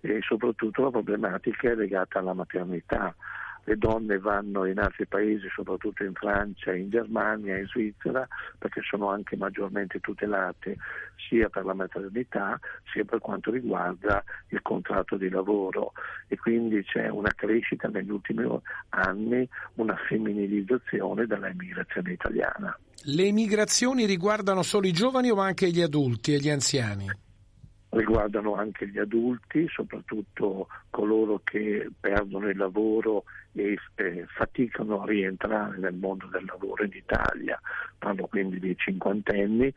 e 0.00 0.18
soprattutto 0.22 0.82
la 0.82 0.90
problematica 0.90 1.70
è 1.70 1.74
legata 1.74 2.18
alla 2.18 2.34
maternità 2.34 3.14
le 3.68 3.76
donne 3.76 4.18
vanno 4.18 4.64
in 4.64 4.78
altri 4.78 5.06
paesi, 5.06 5.46
soprattutto 5.54 6.02
in 6.02 6.14
Francia, 6.14 6.74
in 6.74 6.88
Germania, 6.88 7.58
in 7.58 7.66
Svizzera, 7.66 8.26
perché 8.56 8.80
sono 8.82 9.10
anche 9.10 9.36
maggiormente 9.36 10.00
tutelate 10.00 10.78
sia 11.28 11.50
per 11.50 11.66
la 11.66 11.74
maternità 11.74 12.58
sia 12.90 13.04
per 13.04 13.18
quanto 13.18 13.50
riguarda 13.50 14.24
il 14.48 14.62
contratto 14.62 15.16
di 15.16 15.28
lavoro 15.28 15.92
e 16.28 16.38
quindi 16.38 16.82
c'è 16.82 17.08
una 17.08 17.32
crescita 17.36 17.88
negli 17.88 18.10
ultimi 18.10 18.46
anni, 18.90 19.46
una 19.74 19.96
femminilizzazione 20.08 21.26
dell'immigrazione 21.26 22.12
italiana. 22.12 22.78
Le 23.04 23.32
migrazioni 23.32 24.06
riguardano 24.06 24.62
solo 24.62 24.86
i 24.86 24.92
giovani 24.92 25.30
o 25.30 25.36
anche 25.36 25.68
gli 25.68 25.82
adulti 25.82 26.32
e 26.32 26.38
gli 26.38 26.48
anziani? 26.48 27.26
Riguardano 27.90 28.54
anche 28.54 28.86
gli 28.88 28.98
adulti, 28.98 29.66
soprattutto 29.68 30.68
coloro 30.90 31.40
che 31.42 31.88
perdono 31.98 32.48
il 32.48 32.56
lavoro 32.56 33.24
e 33.52 33.78
eh, 33.94 34.26
faticano 34.28 35.02
a 35.02 35.06
rientrare 35.06 35.78
nel 35.78 35.94
mondo 35.94 36.26
del 36.26 36.44
lavoro 36.44 36.84
in 36.84 36.92
Italia, 36.92 37.58
parlo 37.98 38.26
quindi 38.26 38.60
di 38.60 38.76
cinquantenni, 38.76 39.72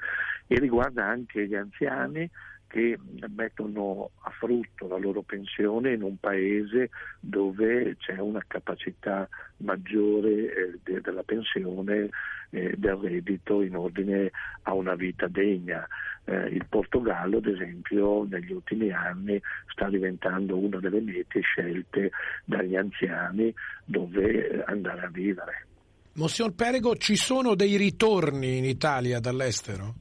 e 0.48 0.60
riguarda 0.60 1.06
anche 1.06 1.48
gli 1.48 1.56
anziani 1.56 2.30
che 2.72 2.98
mettono 3.36 4.12
a 4.22 4.30
frutto 4.30 4.88
la 4.88 4.98
loro 4.98 5.24
pensione 5.24 5.94
in 5.94 6.04
un 6.04 6.18
paese 6.18 6.90
dove 7.20 7.98
c'è 7.98 8.18
una 8.18 8.42
capacità 8.48 9.28
maggiore 9.58 10.32
eh, 10.32 10.80
de- 10.82 11.02
della 11.02 11.24
pensione 11.24 12.10
eh, 12.52 12.74
del 12.78 12.96
reddito 12.96 13.62
in 13.62 13.76
ordine 13.76 14.32
a 14.64 14.74
una 14.74 14.96
vita 14.96 15.28
degna. 15.28 15.86
Eh, 16.24 16.48
il 16.48 16.66
Portogallo, 16.68 17.38
ad 17.38 17.48
esempio, 17.48 18.26
negli 18.30 18.54
ultimi 18.54 18.90
anni 18.90 19.40
sta 19.68 19.90
diventando 19.90 20.58
una 20.58 20.80
delle 20.80 21.02
mete 21.02 21.42
scelte 21.42 22.12
dagli 22.46 22.78
anziani 22.78 23.54
dove 23.84 24.48
eh, 24.50 24.64
andare 24.66 25.02
a 25.02 25.10
vivere. 25.10 25.68
Monsignor 26.14 26.54
Perego, 26.54 26.96
ci 26.96 27.18
sono 27.18 27.54
dei 27.56 27.76
ritorni 27.76 28.58
in 28.58 28.64
Italia 28.66 29.20
dall'estero? 29.20 29.96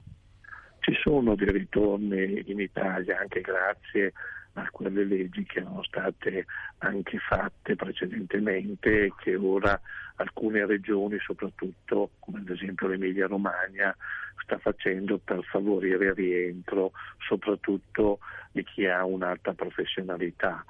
Ci 0.80 0.94
sono 1.02 1.34
dei 1.34 1.52
ritorni 1.52 2.42
in 2.46 2.58
Italia 2.58 3.18
anche 3.18 3.40
grazie 3.40 4.12
a 4.54 4.68
quelle 4.70 5.04
leggi 5.04 5.44
che 5.44 5.60
erano 5.60 5.82
state 5.82 6.46
anche 6.78 7.18
fatte 7.18 7.76
precedentemente 7.76 9.04
e 9.04 9.12
che 9.18 9.36
ora 9.36 9.78
alcune 10.16 10.66
regioni, 10.66 11.18
soprattutto 11.20 12.10
come 12.18 12.40
ad 12.40 12.48
esempio 12.48 12.88
l'Emilia 12.88 13.26
Romagna, 13.26 13.94
sta 14.42 14.58
facendo 14.58 15.18
per 15.18 15.42
favorire 15.44 16.06
il 16.06 16.14
rientro 16.14 16.92
soprattutto 17.18 18.18
di 18.50 18.64
chi 18.64 18.86
ha 18.86 19.04
un'alta 19.04 19.52
professionalità. 19.52 20.64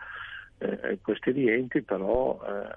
Eh, 0.59 0.99
questi 1.01 1.31
rientri 1.31 1.83
però 1.83 2.39
eh, 2.45 2.69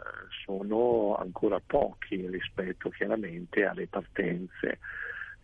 sono 0.46 1.18
ancora 1.18 1.60
pochi 1.60 2.28
rispetto 2.30 2.90
chiaramente 2.90 3.66
alle 3.66 3.88
partenze 3.88 4.80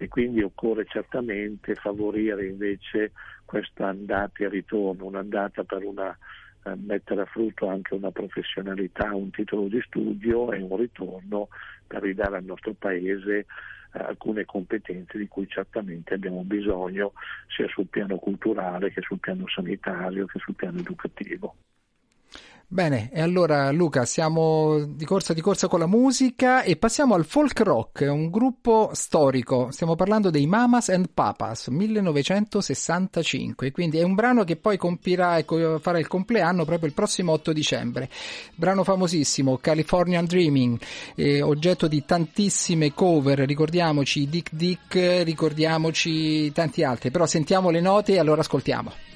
e 0.02 0.08
quindi 0.08 0.42
occorre 0.42 0.86
certamente 0.86 1.76
favorire 1.76 2.48
invece 2.48 3.12
questa 3.44 3.90
andata 3.90 4.46
e 4.46 4.48
ritorno, 4.48 5.08
un'andata 5.08 5.66
per 5.66 5.84
una, 5.84 6.18
eh, 6.64 6.76
mettere 6.76 7.24
a 7.24 7.26
frutto 7.26 7.68
anche 7.68 7.96
una 7.96 8.10
professionalità, 8.10 9.14
un 9.14 9.30
titolo 9.30 9.68
di 9.68 9.82
studio 9.82 10.54
e 10.54 10.62
un 10.62 10.78
ritorno 10.78 11.50
per 11.86 12.04
ridare 12.04 12.38
al 12.38 12.46
nostro 12.46 12.74
Paese 12.76 13.40
eh, 13.40 13.46
alcune 13.92 14.46
competenze 14.46 15.18
di 15.18 15.28
cui 15.28 15.50
certamente 15.50 16.14
abbiamo 16.14 16.44
bisogno 16.44 17.12
sia 17.54 17.68
sul 17.68 17.88
piano 17.88 18.16
culturale 18.16 18.94
che 18.94 19.02
sul 19.02 19.20
piano 19.20 19.50
sanitario 19.50 20.28
che 20.28 20.40
sul 20.40 20.56
piano 20.56 20.80
educativo. 20.80 21.56
Bene, 22.72 23.10
e 23.12 23.20
allora 23.20 23.72
Luca, 23.72 24.06
siamo 24.06 24.86
di 24.86 25.04
corsa 25.04 25.34
di 25.34 25.42
corsa 25.42 25.68
con 25.68 25.80
la 25.80 25.88
musica 25.88 26.62
e 26.62 26.76
passiamo 26.76 27.16
al 27.16 27.26
folk 27.26 27.62
rock, 27.62 28.06
un 28.08 28.30
gruppo 28.30 28.92
storico. 28.94 29.72
Stiamo 29.72 29.96
parlando 29.96 30.30
dei 30.30 30.46
Mamas 30.46 30.90
and 30.90 31.10
Papas 31.12 31.70
1965, 31.70 33.72
quindi 33.72 33.98
è 33.98 34.04
un 34.04 34.14
brano 34.14 34.44
che 34.44 34.56
poi 34.56 34.78
compirà 34.78 35.38
e 35.38 35.46
farà 35.80 35.98
il 35.98 36.06
compleanno 36.06 36.64
proprio 36.64 36.88
il 36.88 36.94
prossimo 36.94 37.32
8 37.32 37.54
dicembre. 37.54 38.08
Brano 38.54 38.84
famosissimo, 38.84 39.58
Californian 39.58 40.26
Dreaming, 40.26 40.80
eh, 41.16 41.42
oggetto 41.42 41.88
di 41.88 42.06
tantissime 42.06 42.94
cover, 42.94 43.40
ricordiamoci 43.40 44.30
Dick 44.30 44.54
Dick, 44.54 45.24
ricordiamoci 45.24 46.52
tanti 46.52 46.84
altri, 46.84 47.10
però 47.10 47.26
sentiamo 47.26 47.72
le 47.72 47.82
note 47.82 48.14
e 48.14 48.20
allora 48.20 48.42
ascoltiamo. 48.42 49.09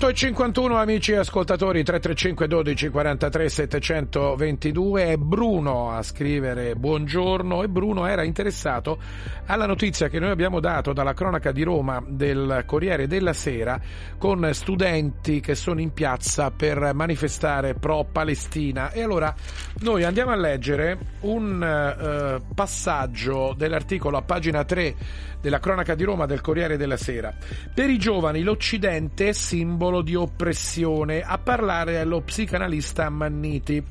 8.51 0.00 0.76
amici 0.76 1.12
ascoltatori 1.12 1.84
335 1.84 2.48
12 2.48 2.88
43 2.88 3.48
722 3.50 5.04
è 5.04 5.16
Bruno 5.18 5.90
a 5.90 6.02
scrivere 6.02 6.74
buongiorno 6.74 7.62
e 7.62 7.68
Bruno 7.68 8.06
era 8.06 8.22
interessato 8.22 8.98
alla 9.44 9.66
notizia 9.66 10.08
che 10.08 10.18
noi 10.18 10.30
abbiamo 10.30 10.58
dato 10.58 10.94
dalla 10.94 11.12
cronaca 11.12 11.52
di 11.52 11.62
Roma 11.64 12.02
del 12.06 12.62
Corriere 12.64 13.08
della 13.08 13.34
Sera 13.34 13.78
con 14.16 14.48
studenti 14.54 15.40
che 15.40 15.54
sono 15.54 15.80
in 15.80 15.92
piazza 15.92 16.50
per 16.50 16.94
manifestare 16.94 17.74
pro 17.74 18.06
Palestina 18.10 18.92
e 18.92 19.02
allora 19.02 19.34
noi 19.80 20.04
andiamo 20.04 20.30
a 20.30 20.36
leggere 20.36 20.98
un 21.20 21.62
eh, 21.62 22.40
passaggio 22.54 23.52
dell'articolo 23.54 24.16
a 24.16 24.22
pagina 24.22 24.64
3 24.64 25.28
della 25.40 25.58
cronaca 25.58 25.94
di 25.94 26.04
Roma 26.04 26.26
del 26.26 26.40
Corriere 26.40 26.76
della 26.76 26.96
Sera. 26.96 27.34
Per 27.74 27.88
i 27.88 27.98
giovani 27.98 28.42
l'Occidente 28.42 29.28
è 29.28 29.32
simbolo 29.32 29.89
di 30.00 30.14
oppressione, 30.14 31.22
a 31.22 31.38
parlare 31.38 32.00
è 32.00 32.04
lo 32.04 32.20
psicanalista 32.20 33.10
Manniti. 33.10 33.84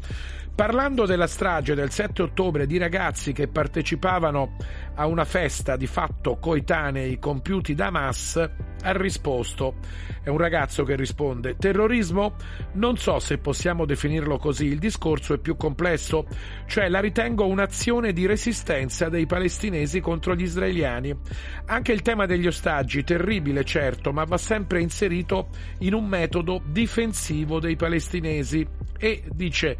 Parlando 0.59 1.05
della 1.05 1.25
strage 1.25 1.73
del 1.73 1.89
7 1.89 2.21
ottobre 2.21 2.67
di 2.67 2.77
ragazzi 2.77 3.31
che 3.31 3.47
partecipavano 3.47 4.57
a 4.95 5.05
una 5.07 5.23
festa 5.23 5.77
di 5.77 5.87
fatto 5.87 6.35
coetanei 6.35 7.17
compiuti 7.17 7.73
da 7.73 7.85
Hamas, 7.85 8.49
ha 8.81 8.91
risposto, 8.91 9.75
è 10.21 10.27
un 10.27 10.37
ragazzo 10.37 10.83
che 10.83 10.97
risponde, 10.97 11.55
terrorismo? 11.55 12.35
Non 12.73 12.97
so 12.97 13.19
se 13.19 13.37
possiamo 13.37 13.85
definirlo 13.85 14.37
così, 14.37 14.65
il 14.65 14.79
discorso 14.79 15.33
è 15.33 15.37
più 15.37 15.55
complesso, 15.55 16.27
cioè 16.65 16.89
la 16.89 16.99
ritengo 16.99 17.47
un'azione 17.47 18.11
di 18.11 18.25
resistenza 18.25 19.07
dei 19.07 19.25
palestinesi 19.27 20.01
contro 20.01 20.35
gli 20.35 20.43
israeliani. 20.43 21.17
Anche 21.67 21.93
il 21.93 22.01
tema 22.01 22.25
degli 22.25 22.47
ostaggi, 22.47 23.05
terribile 23.05 23.63
certo, 23.63 24.11
ma 24.11 24.25
va 24.25 24.37
sempre 24.37 24.81
inserito 24.81 25.47
in 25.79 25.93
un 25.93 26.05
metodo 26.05 26.61
difensivo 26.65 27.61
dei 27.61 27.77
palestinesi 27.77 28.67
e 28.97 29.23
dice 29.31 29.77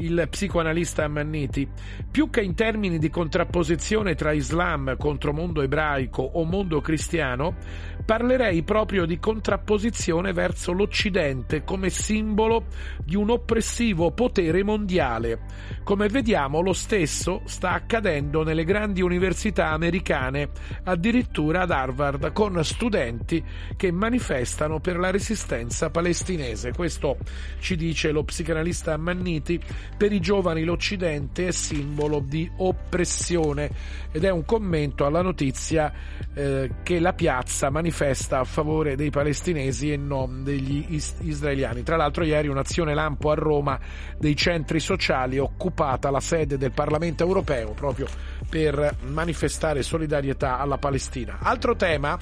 il 0.00 0.26
psicoanalista 0.30 1.04
Ammanniti, 1.04 1.68
più 2.10 2.30
che 2.30 2.40
in 2.40 2.54
termini 2.54 2.98
di 2.98 3.10
contrapposizione 3.10 4.14
tra 4.14 4.32
Islam 4.32 4.96
contro 4.96 5.32
mondo 5.32 5.62
ebraico 5.62 6.22
o 6.22 6.44
mondo 6.44 6.80
cristiano, 6.80 7.56
parlerei 8.04 8.62
proprio 8.62 9.04
di 9.04 9.18
contrapposizione 9.18 10.32
verso 10.32 10.72
l'Occidente 10.72 11.64
come 11.64 11.90
simbolo 11.90 12.66
di 13.04 13.16
un 13.16 13.30
oppressivo 13.30 14.12
potere 14.12 14.62
mondiale. 14.62 15.40
Come 15.84 16.08
vediamo 16.08 16.60
lo 16.60 16.72
stesso 16.72 17.42
sta 17.44 17.72
accadendo 17.72 18.42
nelle 18.42 18.64
grandi 18.64 19.02
università 19.02 19.70
americane, 19.70 20.50
addirittura 20.84 21.62
ad 21.62 21.70
Harvard, 21.70 22.32
con 22.32 22.62
studenti 22.64 23.44
che 23.76 23.90
manifestano 23.90 24.80
per 24.80 24.98
la 24.98 25.10
resistenza 25.10 25.90
palestinese. 25.90 26.72
Questo 26.72 27.18
ci 27.58 27.76
dice 27.76 28.10
lo 28.10 28.24
psicanalista 28.24 28.92
Ammanniti 28.94 29.60
per 29.96 30.12
i 30.12 30.20
giovani 30.20 30.64
l'Occidente 30.64 31.48
è 31.48 31.50
simbolo 31.50 32.20
di 32.20 32.50
oppressione 32.56 33.70
ed 34.12 34.24
è 34.24 34.30
un 34.30 34.44
commento 34.44 35.04
alla 35.06 35.22
notizia 35.22 35.92
eh, 36.34 36.70
che 36.82 37.00
la 37.00 37.12
piazza 37.12 37.70
manifesta 37.70 38.38
a 38.40 38.44
favore 38.44 38.96
dei 38.96 39.10
palestinesi 39.10 39.92
e 39.92 39.96
non 39.96 40.44
degli 40.44 40.86
is- 40.90 41.16
israeliani. 41.20 41.82
Tra 41.82 41.96
l'altro 41.96 42.24
ieri 42.24 42.48
un'azione 42.48 42.94
lampo 42.94 43.30
a 43.30 43.34
Roma 43.34 43.78
dei 44.18 44.36
centri 44.36 44.80
sociali 44.80 45.38
occupata 45.38 46.10
la 46.10 46.20
sede 46.20 46.56
del 46.56 46.72
Parlamento 46.72 47.24
europeo 47.24 47.72
proprio 47.72 48.06
per 48.48 48.96
manifestare 49.06 49.82
solidarietà 49.82 50.58
alla 50.58 50.78
Palestina. 50.78 51.38
Altro 51.40 51.76
tema 51.76 52.18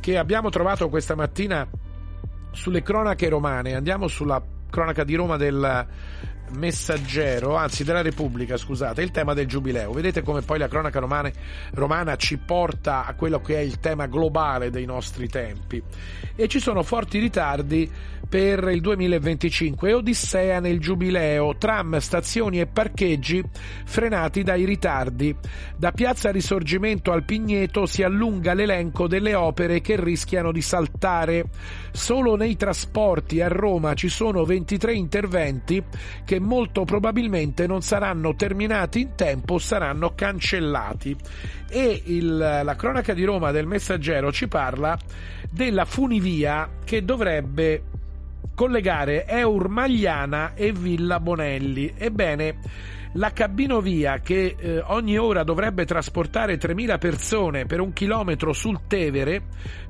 che 0.00 0.18
abbiamo 0.18 0.50
trovato 0.50 0.88
questa 0.88 1.14
mattina 1.14 1.66
sulle 2.52 2.82
cronache 2.82 3.28
romane, 3.28 3.74
andiamo 3.74 4.08
sulla 4.08 4.42
cronaca 4.68 5.04
di 5.04 5.14
Roma 5.14 5.36
del 5.36 5.86
Messaggero, 6.52 7.54
anzi 7.56 7.84
della 7.84 8.02
Repubblica, 8.02 8.56
scusate, 8.56 9.02
il 9.02 9.10
tema 9.10 9.34
del 9.34 9.46
Giubileo. 9.46 9.92
Vedete 9.92 10.22
come 10.22 10.42
poi 10.42 10.58
la 10.58 10.68
cronaca 10.68 10.98
romane, 10.98 11.32
romana 11.72 12.16
ci 12.16 12.38
porta 12.38 13.06
a 13.06 13.14
quello 13.14 13.40
che 13.40 13.56
è 13.56 13.60
il 13.60 13.80
tema 13.80 14.06
globale 14.06 14.70
dei 14.70 14.84
nostri 14.84 15.28
tempi. 15.28 15.82
E 16.34 16.48
ci 16.48 16.60
sono 16.60 16.82
forti 16.82 17.18
ritardi 17.18 17.90
per 18.30 18.68
il 18.68 18.80
2025 18.80 19.92
Odissea 19.92 20.60
nel 20.60 20.78
Giubileo, 20.78 21.56
tram, 21.56 21.98
stazioni 21.98 22.60
e 22.60 22.66
parcheggi 22.68 23.42
frenati 23.84 24.44
dai 24.44 24.64
ritardi. 24.64 25.34
Da 25.76 25.90
Piazza 25.90 26.30
Risorgimento 26.30 27.10
al 27.10 27.24
Pigneto 27.24 27.86
si 27.86 28.04
allunga 28.04 28.54
l'elenco 28.54 29.08
delle 29.08 29.34
opere 29.34 29.80
che 29.80 30.00
rischiano 30.00 30.52
di 30.52 30.62
saltare. 30.62 31.46
Solo 31.90 32.36
nei 32.36 32.54
trasporti 32.54 33.40
a 33.40 33.48
Roma 33.48 33.94
ci 33.94 34.08
sono 34.08 34.44
23 34.44 34.94
interventi 34.94 35.82
che 36.24 36.38
molto 36.38 36.84
probabilmente 36.84 37.66
non 37.66 37.82
saranno 37.82 38.36
terminati 38.36 39.00
in 39.00 39.14
tempo 39.16 39.54
o 39.54 39.58
saranno 39.58 40.14
cancellati. 40.14 41.16
E 41.68 42.02
il, 42.06 42.36
la 42.36 42.76
cronaca 42.76 43.12
di 43.12 43.24
Roma 43.24 43.50
del 43.50 43.66
Messaggero 43.66 44.30
ci 44.30 44.46
parla 44.46 44.96
della 45.50 45.84
funivia 45.84 46.68
che 46.84 47.04
dovrebbe 47.04 47.89
collegare 48.54 49.26
Eur 49.26 49.68
Magliana 49.68 50.54
e 50.54 50.72
Villa 50.72 51.20
Bonelli. 51.20 51.92
Ebbene, 51.96 52.58
la 53.14 53.32
cabinovia 53.32 54.20
che 54.20 54.54
eh, 54.56 54.78
ogni 54.86 55.18
ora 55.18 55.42
dovrebbe 55.42 55.84
trasportare 55.84 56.58
3.000 56.58 56.98
persone 56.98 57.66
per 57.66 57.80
un 57.80 57.92
chilometro 57.92 58.52
sul 58.52 58.86
Tevere, 58.86 59.42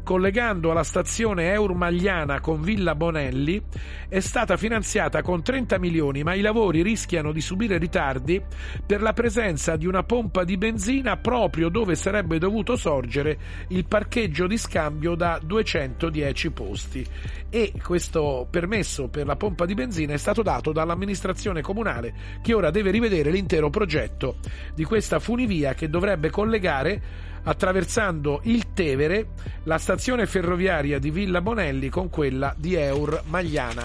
collegando 0.02 0.72
la 0.72 0.82
stazione 0.82 1.52
Eurmagliana 1.52 2.40
con 2.40 2.62
Villa 2.62 2.94
Bonelli, 2.94 3.62
è 4.08 4.20
stata 4.20 4.56
finanziata 4.56 5.22
con 5.22 5.42
30 5.42 5.78
milioni, 5.78 6.22
ma 6.22 6.34
i 6.34 6.40
lavori 6.40 6.82
rischiano 6.82 7.32
di 7.32 7.40
subire 7.40 7.78
ritardi 7.78 8.42
per 8.84 9.02
la 9.02 9.12
presenza 9.12 9.76
di 9.76 9.86
una 9.86 10.02
pompa 10.02 10.44
di 10.44 10.56
benzina 10.56 11.16
proprio 11.16 11.68
dove 11.68 11.94
sarebbe 11.94 12.38
dovuto 12.38 12.76
sorgere 12.76 13.38
il 13.68 13.86
parcheggio 13.86 14.46
di 14.46 14.58
scambio 14.58 15.14
da 15.14 15.40
210 15.42 16.50
posti. 16.50 17.06
E 17.48 17.72
questo 17.82 18.46
permesso 18.50 19.08
per 19.08 19.26
la 19.26 19.36
pompa 19.36 19.66
di 19.66 19.74
benzina 19.74 20.12
è 20.12 20.18
stato 20.18 20.42
dato 20.42 20.72
dall'amministrazione 20.72 21.62
comunale 21.62 22.14
che 22.42 22.54
ora 22.54 22.70
deve 22.70 22.90
rivedere 22.90 23.30
l'intero 23.30 23.70
progetto 23.70 24.36
di 24.74 24.84
questa 24.84 25.18
funivia 25.18 25.74
che 25.74 25.88
dovrebbe 25.88 26.30
collegare 26.30 27.28
attraversando 27.42 28.40
il 28.44 28.72
Tevere, 28.72 29.28
la 29.64 29.78
stazione 29.78 30.26
ferroviaria 30.26 30.98
di 30.98 31.10
Villa 31.10 31.40
Bonelli 31.40 31.88
con 31.88 32.08
quella 32.08 32.54
di 32.56 32.74
Eur 32.74 33.22
Magliana. 33.26 33.84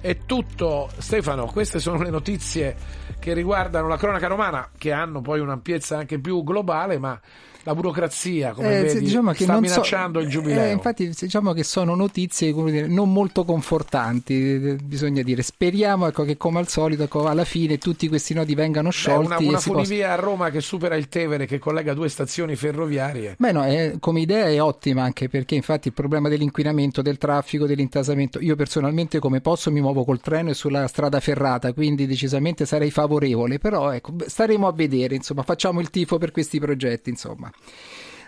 È 0.00 0.18
tutto, 0.26 0.90
Stefano, 0.98 1.46
queste 1.46 1.78
sono 1.78 2.02
le 2.02 2.10
notizie 2.10 2.76
che 3.18 3.32
riguardano 3.32 3.88
la 3.88 3.96
cronaca 3.96 4.26
romana, 4.26 4.70
che 4.76 4.92
hanno 4.92 5.20
poi 5.20 5.40
un'ampiezza 5.40 5.96
anche 5.96 6.18
più 6.18 6.42
globale, 6.42 6.98
ma 6.98 7.18
la 7.64 7.74
burocrazia, 7.74 8.52
come 8.52 8.78
Eh, 8.78 8.82
vedi, 8.82 9.00
diciamo 9.00 9.32
che 9.32 9.44
sta 9.44 9.52
non 9.54 9.64
so- 9.66 9.70
minacciando 9.70 10.20
il 10.20 10.28
giubileo. 10.28 10.64
Eh, 10.64 10.70
infatti, 10.70 11.08
diciamo 11.18 11.52
che 11.52 11.64
sono 11.64 11.94
notizie 11.94 12.52
dire, 12.52 12.86
non 12.86 13.12
molto 13.12 13.44
confortanti, 13.44 14.34
eh, 14.34 14.76
bisogna 14.82 15.22
dire. 15.22 15.42
Speriamo 15.42 16.06
ecco, 16.06 16.24
che, 16.24 16.36
come 16.36 16.58
al 16.60 16.68
solito, 16.68 17.04
ecco, 17.04 17.26
alla 17.26 17.44
fine 17.44 17.78
tutti 17.78 18.08
questi 18.08 18.34
nodi 18.34 18.54
vengano 18.54 18.88
Beh, 18.88 18.94
sciolti. 18.94 19.26
una, 19.26 19.38
una 19.38 19.56
e 19.56 19.60
si 19.60 19.70
possa- 19.70 19.84
funivia 19.84 20.12
a 20.12 20.16
Roma 20.16 20.50
che 20.50 20.60
supera 20.60 20.94
il 20.96 21.08
Tevere, 21.08 21.46
che 21.46 21.58
collega 21.58 21.94
due 21.94 22.08
stazioni 22.08 22.56
ferroviarie. 22.56 23.34
Beh, 23.38 23.52
no, 23.52 23.62
è- 23.64 23.94
come 23.98 24.20
idea 24.20 24.46
è 24.46 24.60
ottima 24.62 25.02
anche 25.02 25.28
perché 25.28 25.54
infatti 25.54 25.88
il 25.88 25.94
problema 25.94 26.28
dell'inquinamento, 26.28 27.02
del 27.02 27.18
traffico, 27.18 27.66
dell'intasamento, 27.66 28.38
io 28.40 28.56
personalmente 28.56 29.18
come 29.18 29.40
posso 29.40 29.70
mi 29.70 29.80
muovo 29.80 30.04
col 30.04 30.20
treno 30.20 30.50
e 30.50 30.54
sulla 30.54 30.86
strada 30.86 31.20
ferrata, 31.20 31.72
quindi 31.72 32.06
decisamente 32.06 32.66
sarei 32.66 32.90
favorevole, 32.90 33.58
però 33.58 33.90
ecco, 33.92 34.12
beh, 34.12 34.28
staremo 34.28 34.66
a 34.66 34.72
vedere, 34.72 35.14
insomma, 35.14 35.42
facciamo 35.42 35.80
il 35.80 35.90
tifo 35.90 36.18
per 36.18 36.30
questi 36.32 36.58
progetti, 36.58 37.10
insomma. 37.10 37.50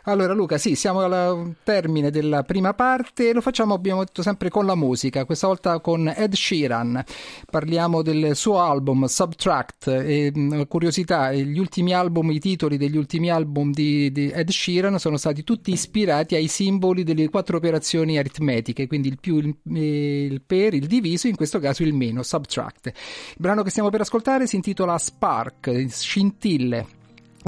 Allora 0.09 0.35
Luca, 0.35 0.57
sì, 0.57 0.77
siamo 0.77 1.01
al 1.01 1.57
termine 1.64 2.12
della 2.12 2.45
prima 2.45 2.74
parte, 2.74 3.33
lo 3.33 3.41
facciamo 3.41 3.74
abbiamo 3.74 4.05
detto 4.05 4.22
sempre 4.22 4.51
con 4.51 4.64
la 4.64 4.77
musica, 4.77 5.24
questa 5.24 5.49
volta 5.49 5.81
con 5.81 6.07
Ed 6.16 6.33
Sheeran. 6.33 7.03
Parliamo 7.51 8.03
del 8.03 8.37
suo 8.37 8.61
album 8.61 9.07
Subtract 9.07 9.89
e 9.89 10.31
mh, 10.33 10.68
curiosità, 10.68 11.33
gli 11.33 11.59
ultimi 11.59 11.93
album, 11.93 12.31
i 12.31 12.39
titoli 12.39 12.77
degli 12.77 12.97
ultimi 12.97 13.33
album 13.33 13.72
di, 13.72 14.12
di 14.12 14.29
Ed 14.29 14.49
Sheeran 14.49 15.01
sono 15.01 15.16
stati 15.16 15.43
tutti 15.43 15.72
ispirati 15.72 16.37
ai 16.37 16.47
simboli 16.47 17.03
delle 17.03 17.29
quattro 17.29 17.57
operazioni 17.57 18.16
aritmetiche, 18.16 18.87
quindi 18.87 19.09
il 19.09 19.18
più, 19.18 19.39
il, 19.39 19.57
il 19.77 20.41
per, 20.41 20.74
il 20.74 20.87
diviso, 20.87 21.27
in 21.27 21.35
questo 21.35 21.59
caso 21.59 21.83
il 21.83 21.95
meno, 21.95 22.22
Subtract. 22.22 22.87
Il 22.87 22.93
brano 23.39 23.64
che 23.64 23.70
stiamo 23.70 23.91
per 23.91 24.03
ascoltare 24.03 24.47
si 24.47 24.55
intitola 24.55 24.97
Spark, 24.99 25.89
scintille 25.89 26.95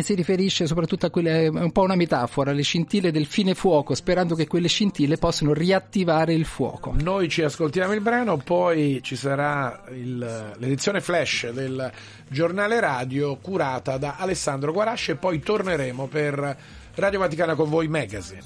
si 0.02 0.14
riferisce 0.14 0.66
soprattutto 0.66 1.06
a 1.06 1.10
quelle, 1.10 1.44
è 1.44 1.48
un 1.48 1.72
po' 1.72 1.82
una 1.82 1.96
metafora, 1.96 2.52
le 2.52 2.62
scintille 2.62 3.10
del 3.10 3.26
fine 3.26 3.54
fuoco, 3.54 3.94
sperando 3.94 4.34
che 4.34 4.46
quelle 4.46 4.68
scintille 4.68 5.16
possano 5.16 5.52
riattivare 5.52 6.34
il 6.34 6.44
fuoco. 6.44 6.94
Noi 7.00 7.28
ci 7.28 7.42
ascoltiamo 7.42 7.92
il 7.92 8.00
brano, 8.00 8.36
poi 8.36 9.00
ci 9.02 9.16
sarà 9.16 9.84
il- 9.90 10.54
l'edizione 10.56 11.00
flash 11.00 11.50
del 11.50 11.90
giornale 12.28 12.80
radio 12.80 13.36
curata 13.36 13.96
da 13.98 14.16
Alessandro 14.18 14.72
Guarasci 14.72 15.12
e 15.12 15.16
poi 15.16 15.40
torneremo 15.40 16.06
per 16.06 16.56
Radio 16.94 17.18
Vaticana 17.18 17.54
con 17.54 17.68
voi 17.68 17.88
Magazine. 17.88 18.42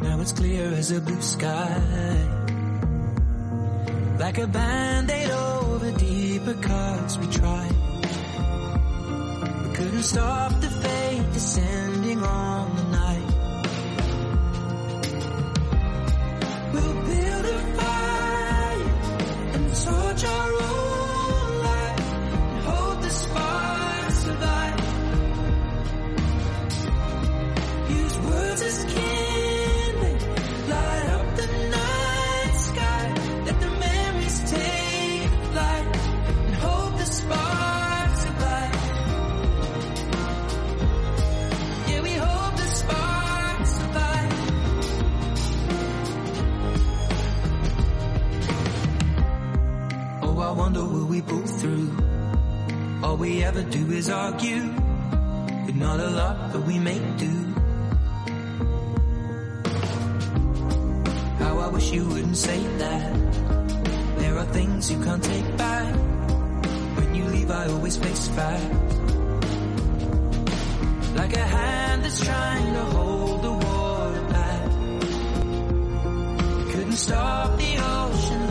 Now 0.00 0.20
it's 0.20 0.32
clear 0.32 0.72
as 0.74 0.90
a 0.90 1.00
blue 1.00 1.20
sky. 1.22 1.80
Like 4.18 4.38
a 4.40 4.46
band-aid 4.46 5.30
over 5.30 5.90
deeper 5.92 6.54
cuts 6.60 7.16
we 7.18 7.26
tried. 7.28 7.85
Couldn't 9.76 10.04
stop 10.04 10.58
the 10.62 10.70
fate 10.70 11.32
descending 11.34 12.22
on 12.22 12.76
the 12.76 12.82
night. 12.84 13.26
We'll 16.72 16.94
build 17.04 17.44
a 17.44 17.58
fire 17.76 18.80
and 19.52 19.68
torch 19.84 20.24
our 20.24 20.52
own 20.62 21.62
light 21.62 22.00
and 22.00 22.64
hope 22.64 23.02
the 23.02 23.10
spark 23.10 24.10
survive. 24.12 24.80
Use 27.90 28.18
words 28.18 28.62
as 28.62 28.95
Oh, 50.36 50.40
I 50.42 50.50
wonder 50.50 50.84
will 50.84 51.06
we 51.06 51.22
pull 51.22 51.46
through? 51.46 51.90
All 53.02 53.16
we 53.16 53.42
ever 53.42 53.62
do 53.62 53.90
is 53.90 54.10
argue. 54.10 54.64
With 55.64 55.76
not 55.76 55.98
a 55.98 56.10
lot, 56.10 56.52
but 56.52 56.60
we 56.66 56.78
make 56.78 57.16
do. 57.16 57.32
How 61.38 61.58
I 61.58 61.68
wish 61.68 61.90
you 61.90 62.04
wouldn't 62.06 62.36
say 62.36 62.60
that. 62.76 63.14
There 64.18 64.36
are 64.36 64.44
things 64.52 64.90
you 64.90 65.02
can't 65.02 65.24
take 65.24 65.56
back. 65.56 65.94
When 66.98 67.14
you 67.14 67.24
leave, 67.24 67.50
I 67.50 67.68
always 67.68 67.96
face 67.96 68.28
facts. 68.28 68.94
Like 71.16 71.34
a 71.34 71.46
hand 71.56 72.04
that's 72.04 72.22
trying 72.22 72.74
to 72.74 72.84
hold 72.96 73.42
the 73.42 73.52
water 73.52 74.22
back. 74.36 74.70
Couldn't 76.72 76.98
stop 77.06 77.56
the 77.56 77.78
ocean 77.78 78.45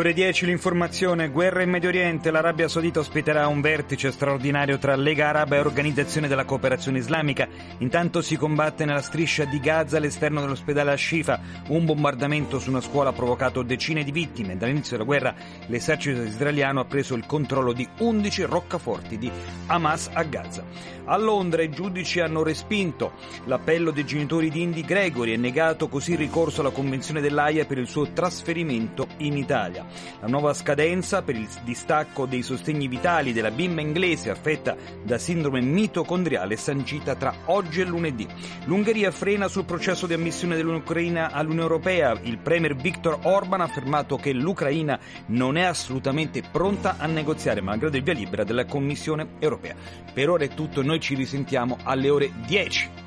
ore 0.00 0.14
10 0.14 0.46
l'informazione, 0.46 1.28
guerra 1.28 1.60
in 1.60 1.68
Medio 1.68 1.90
Oriente, 1.90 2.30
l'Arabia 2.30 2.68
Saudita 2.68 3.00
ospiterà 3.00 3.46
un 3.48 3.60
vertice 3.60 4.10
straordinario 4.10 4.78
tra 4.78 4.96
Lega 4.96 5.28
Araba 5.28 5.56
e 5.56 5.60
Organizzazione 5.60 6.26
della 6.26 6.46
Cooperazione 6.46 6.96
Islamica. 6.96 7.46
Intanto 7.78 8.22
si 8.22 8.36
combatte 8.36 8.86
nella 8.86 9.02
striscia 9.02 9.44
di 9.44 9.60
Gaza 9.60 9.98
all'esterno 9.98 10.40
dell'ospedale 10.40 10.92
Al-Shifa. 10.92 11.40
Un 11.68 11.84
bombardamento 11.84 12.58
su 12.58 12.70
una 12.70 12.80
scuola 12.80 13.10
ha 13.10 13.12
provocato 13.12 13.62
decine 13.62 14.02
di 14.02 14.10
vittime. 14.10 14.56
Dall'inizio 14.56 14.92
della 14.92 15.04
guerra 15.04 15.34
l'esercito 15.66 16.22
israeliano 16.22 16.80
ha 16.80 16.86
preso 16.86 17.14
il 17.14 17.26
controllo 17.26 17.74
di 17.74 17.86
11 17.98 18.44
roccaforti 18.44 19.18
di 19.18 19.30
Hamas 19.66 20.08
a 20.14 20.22
Gaza. 20.22 20.64
A 21.04 21.16
Londra 21.16 21.62
i 21.62 21.70
giudici 21.70 22.20
hanno 22.20 22.42
respinto 22.42 23.12
l'appello 23.46 23.90
dei 23.90 24.06
genitori 24.06 24.48
di 24.48 24.62
Indy 24.62 24.82
Gregory 24.82 25.32
e 25.32 25.36
negato 25.36 25.88
così 25.88 26.12
il 26.12 26.18
ricorso 26.18 26.60
alla 26.60 26.70
Convenzione 26.70 27.20
dell'AIA 27.20 27.66
per 27.66 27.78
il 27.78 27.88
suo 27.88 28.12
trasferimento 28.12 29.08
in 29.18 29.36
Italia. 29.36 29.84
La 30.20 30.26
nuova 30.26 30.54
scadenza 30.54 31.22
per 31.22 31.36
il 31.36 31.48
distacco 31.64 32.26
dei 32.26 32.42
sostegni 32.42 32.88
vitali 32.88 33.32
della 33.32 33.50
bimba 33.50 33.80
inglese 33.80 34.30
affetta 34.30 34.76
da 35.02 35.18
sindrome 35.18 35.60
mitocondriale 35.60 36.54
è 36.54 36.56
sancita 36.56 37.14
tra 37.14 37.34
oggi 37.46 37.80
e 37.80 37.84
lunedì. 37.84 38.26
L'Ungheria 38.64 39.10
frena 39.10 39.48
sul 39.48 39.64
processo 39.64 40.06
di 40.06 40.14
ammissione 40.14 40.56
dell'Ucraina 40.56 41.30
all'Unione 41.30 41.62
Europea. 41.62 42.18
Il 42.22 42.38
premier 42.38 42.74
Viktor 42.74 43.18
Orban 43.22 43.60
ha 43.60 43.64
affermato 43.64 44.16
che 44.16 44.32
l'Ucraina 44.32 44.98
non 45.26 45.56
è 45.56 45.62
assolutamente 45.62 46.42
pronta 46.50 46.96
a 46.98 47.06
negoziare 47.06 47.60
malgrado 47.60 47.96
il 47.96 48.02
via 48.02 48.14
libera 48.14 48.44
della 48.44 48.64
Commissione 48.64 49.30
Europea. 49.38 49.74
Per 50.12 50.28
ora 50.28 50.44
è 50.44 50.48
tutto, 50.48 50.82
noi 50.82 51.00
ci 51.00 51.14
risentiamo 51.14 51.78
alle 51.82 52.10
ore 52.10 52.30
10. 52.46 52.99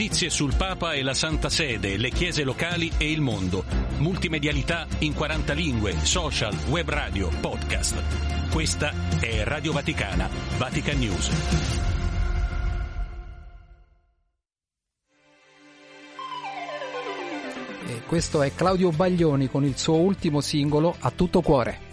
Notizie 0.00 0.30
sul 0.30 0.54
Papa 0.54 0.92
e 0.92 1.02
la 1.02 1.12
Santa 1.12 1.48
Sede, 1.48 1.96
le 1.96 2.10
chiese 2.10 2.44
locali 2.44 2.88
e 2.98 3.10
il 3.10 3.20
mondo. 3.20 3.64
Multimedialità 3.96 4.86
in 5.00 5.12
40 5.12 5.52
lingue, 5.54 5.92
social, 6.04 6.56
web 6.68 6.88
radio, 6.88 7.28
podcast. 7.40 8.48
Questa 8.48 8.92
è 9.18 9.42
Radio 9.42 9.72
Vaticana, 9.72 10.30
Vatican 10.56 10.98
News. 10.98 11.30
E 17.88 18.02
questo 18.06 18.42
è 18.42 18.54
Claudio 18.54 18.90
Baglioni 18.90 19.48
con 19.48 19.64
il 19.64 19.76
suo 19.76 19.96
ultimo 19.96 20.40
singolo 20.40 20.94
A 21.00 21.10
tutto 21.10 21.40
cuore. 21.40 21.87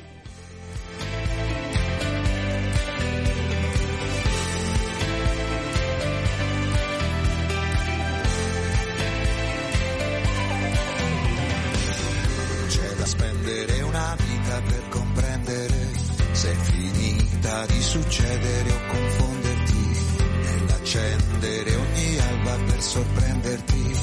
di 17.63 17.81
succedere 17.81 18.69
o 18.69 18.79
confonderti 18.87 19.97
nell'accendere 20.41 21.75
ogni 21.75 22.17
alba 22.17 22.55
per 22.65 22.81
sorprenderti 22.81 23.97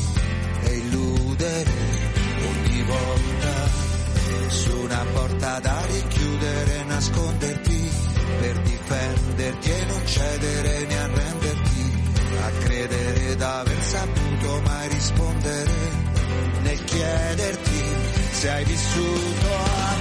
e 0.62 0.76
illudere 0.78 1.70
ogni 2.48 2.82
volta 2.82 3.70
su 4.48 4.76
una 4.78 5.04
porta 5.12 5.60
da 5.60 5.84
richiudere 5.86 6.80
e 6.80 6.84
nasconderti 6.84 7.90
per 8.40 8.58
difenderti 8.60 9.70
e 9.70 9.84
non 9.86 10.06
cedere 10.06 10.86
né 10.86 10.98
arrenderti 10.98 11.92
a 12.40 12.50
credere 12.64 13.36
d'aver 13.36 13.82
saputo 13.82 14.60
mai 14.62 14.88
rispondere 14.88 15.72
nel 16.62 16.84
chiederti 16.84 17.82
se 18.32 18.50
hai 18.50 18.64
vissuto 18.64 19.91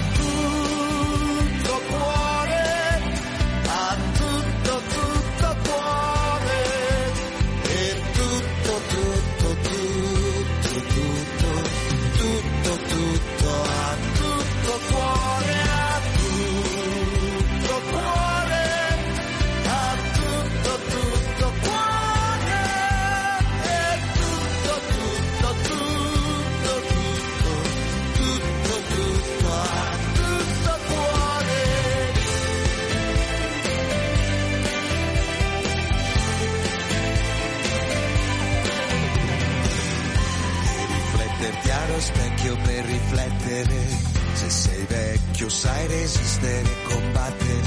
riflettere. 43.11 44.09
Se 44.33 44.49
sei 44.49 44.85
vecchio 44.85 45.49
sai 45.49 45.87
resistere 45.87 46.61
e 46.61 46.83
combattere 46.83 47.59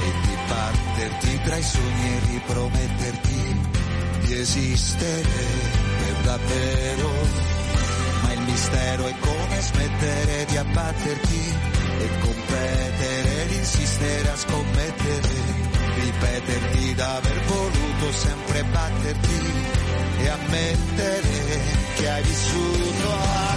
e 0.00 0.12
dibatterti 0.22 1.40
tra 1.42 1.56
i 1.56 1.62
sogni 1.62 2.08
e 2.08 2.20
riprometterti 2.30 3.60
di 4.20 4.34
esistere 4.34 5.22
per 5.98 6.22
davvero. 6.22 7.10
Ma 8.22 8.32
il 8.32 8.40
mistero 8.42 9.06
è 9.06 9.14
come 9.18 9.60
smettere 9.60 10.44
di 10.46 10.56
abbatterti 10.56 11.54
e 11.98 12.08
competere, 12.20 13.42
ed 13.42 13.52
insistere 13.52 14.30
a 14.30 14.36
scommettere, 14.36 15.28
ripeterti 15.96 16.94
d'aver 16.94 17.40
voluto 17.44 18.12
sempre 18.12 18.64
batterti 18.64 19.52
e 20.18 20.28
ammettere 20.28 21.60
che 21.96 22.08
hai 22.08 22.22
vissuto 22.22 23.49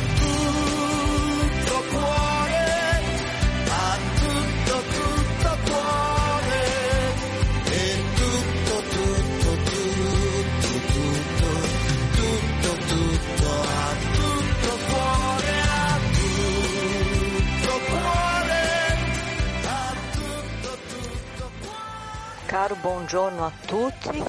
Caro 22.54 22.76
buongiorno 22.76 23.46
a 23.48 23.52
tutti, 23.66 24.24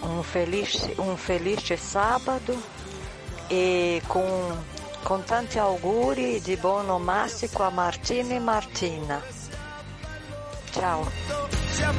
un 0.00 0.22
felice, 0.24 0.92
un 0.96 1.16
felice 1.16 1.76
sabato 1.76 2.60
e 3.46 4.02
con, 4.08 4.64
con 5.04 5.22
tanti 5.22 5.60
auguri 5.60 6.40
di 6.40 6.56
buon 6.56 6.90
omastico 6.90 7.62
a 7.62 7.70
Martina 7.70 8.34
e 8.34 8.40
Martina. 8.40 9.22
Ciao. 10.72 11.08
sia 11.68 11.92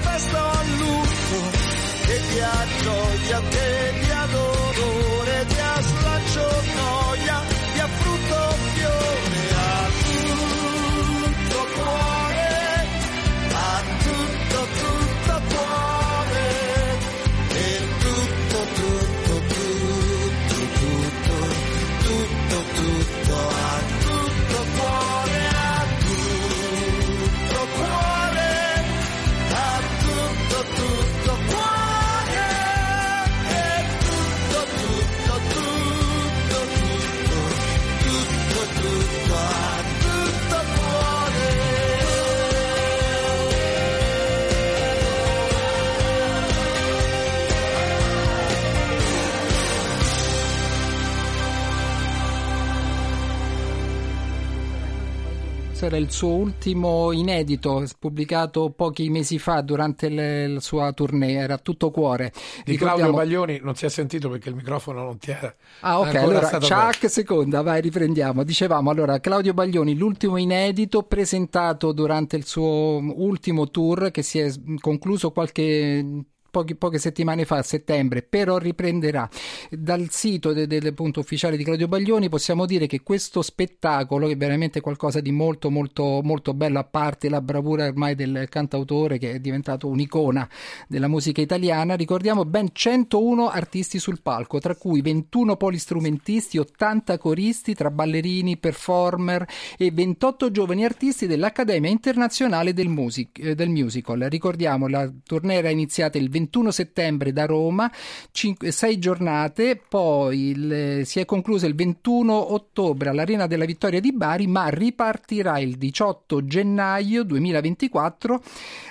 Questo 55.84 55.98
era 56.00 56.06
il 56.08 56.12
suo 56.14 56.30
ultimo 56.30 57.12
inedito, 57.12 57.84
pubblicato 58.00 58.70
pochi 58.70 59.10
mesi 59.10 59.38
fa 59.38 59.60
durante 59.60 60.08
le- 60.08 60.48
la 60.48 60.60
sua 60.62 60.94
tournée, 60.94 61.34
era 61.34 61.58
tutto 61.58 61.92
cuore. 61.92 62.32
Di 62.64 62.78
Claudio 62.78 63.12
Baglioni 63.12 63.60
non 63.62 63.76
si 63.76 63.86
è 63.86 63.90
sentito 63.90 64.30
perché 64.30 64.48
il 64.48 64.56
microfono 64.56 65.04
non 65.04 65.18
ti 65.18 65.32
era 65.32 65.54
Ah, 65.82 66.00
ok, 66.00 66.16
allora, 66.16 66.60
ciac, 66.62 67.10
seconda, 67.10 67.62
vai, 67.64 67.82
riprendiamo. 67.82 68.44
Dicevamo, 68.44 68.92
allora, 68.92 69.20
Claudio 69.20 69.54
Baglioni, 69.54 69.98
l'ultimo 69.98 70.38
inedito 70.38 71.04
presentato 71.04 71.92
durante 71.92 72.38
il 72.38 72.46
suo 72.46 73.02
ultimo 73.18 73.70
tour 73.70 74.10
che 74.12 74.22
si 74.22 74.40
è 74.40 74.50
concluso 74.80 75.32
qualche... 75.32 76.24
Pochi, 76.54 76.76
poche 76.76 77.00
settimane 77.00 77.46
fa, 77.46 77.58
a 77.58 77.64
settembre, 77.64 78.22
però 78.22 78.60
riprenderà. 78.60 79.28
Dal 79.72 80.12
sito 80.12 80.54
de- 80.54 80.68
del 80.68 80.94
punto 80.94 81.20
ufficiale 81.20 81.58
di 81.58 81.64
Claudio 81.64 81.88
Baglioni 81.88 82.30
possiamo 82.30 82.68
dire 82.68 82.86
che 82.86 83.02
questo 83.02 83.42
spettacolo, 83.42 84.30
è 84.30 84.38
veramente 84.38 84.80
qualcosa 84.80 85.20
di 85.20 85.32
molto, 85.32 85.72
molto, 85.72 86.22
molto 86.22 86.54
bello, 86.54 86.78
a 86.78 86.84
parte 86.84 87.28
la 87.28 87.42
bravura 87.42 87.88
ormai 87.88 88.14
del 88.14 88.46
cantautore 88.50 89.18
che 89.18 89.32
è 89.32 89.40
diventato 89.40 89.88
un'icona 89.88 90.48
della 90.88 91.08
musica 91.08 91.42
italiana, 91.42 91.96
ricordiamo 91.96 92.46
ben 92.46 92.70
101 92.72 93.50
artisti 93.50 93.98
sul 93.98 94.22
palco, 94.22 94.60
tra 94.60 94.76
cui 94.76 95.02
21 95.02 95.56
polistrumentisti, 95.56 96.60
80 96.60 97.18
coristi 97.18 97.74
tra 97.74 97.90
ballerini, 97.90 98.58
performer 98.58 99.44
e 99.76 99.90
28 99.90 100.52
giovani 100.52 100.86
artisti 100.86 101.26
dell'Accademia 101.26 101.90
Internazionale 101.90 102.74
del, 102.74 102.90
Music- 102.90 103.40
eh, 103.40 103.56
del 103.56 103.70
Musical. 103.70 104.28
Ricordiamo, 104.30 104.88
la 104.88 105.12
tournée 105.26 105.58
era 105.58 105.72
iniziata 105.72 106.20
il 106.20 106.30
21 106.44 106.72
settembre 106.72 107.32
da 107.32 107.46
Roma, 107.46 107.90
6 108.32 109.00
giornate, 109.00 109.82
poi 109.88 110.50
il- 110.50 111.02
si 111.06 111.20
è 111.20 111.26
conclusa 111.26 111.66
il 111.68 111.76
21 111.76 112.54
ottobre 112.54 113.10
all'Arena 113.10 113.48
della 113.48 113.66
Vittoria 113.66 114.00
di 114.00 114.12
Bari, 114.14 114.48
ma 114.48 114.68
ripartirà 114.68 115.60
il 115.60 115.78
18 115.78 116.46
gennaio 116.46 117.24
2024 117.24 118.42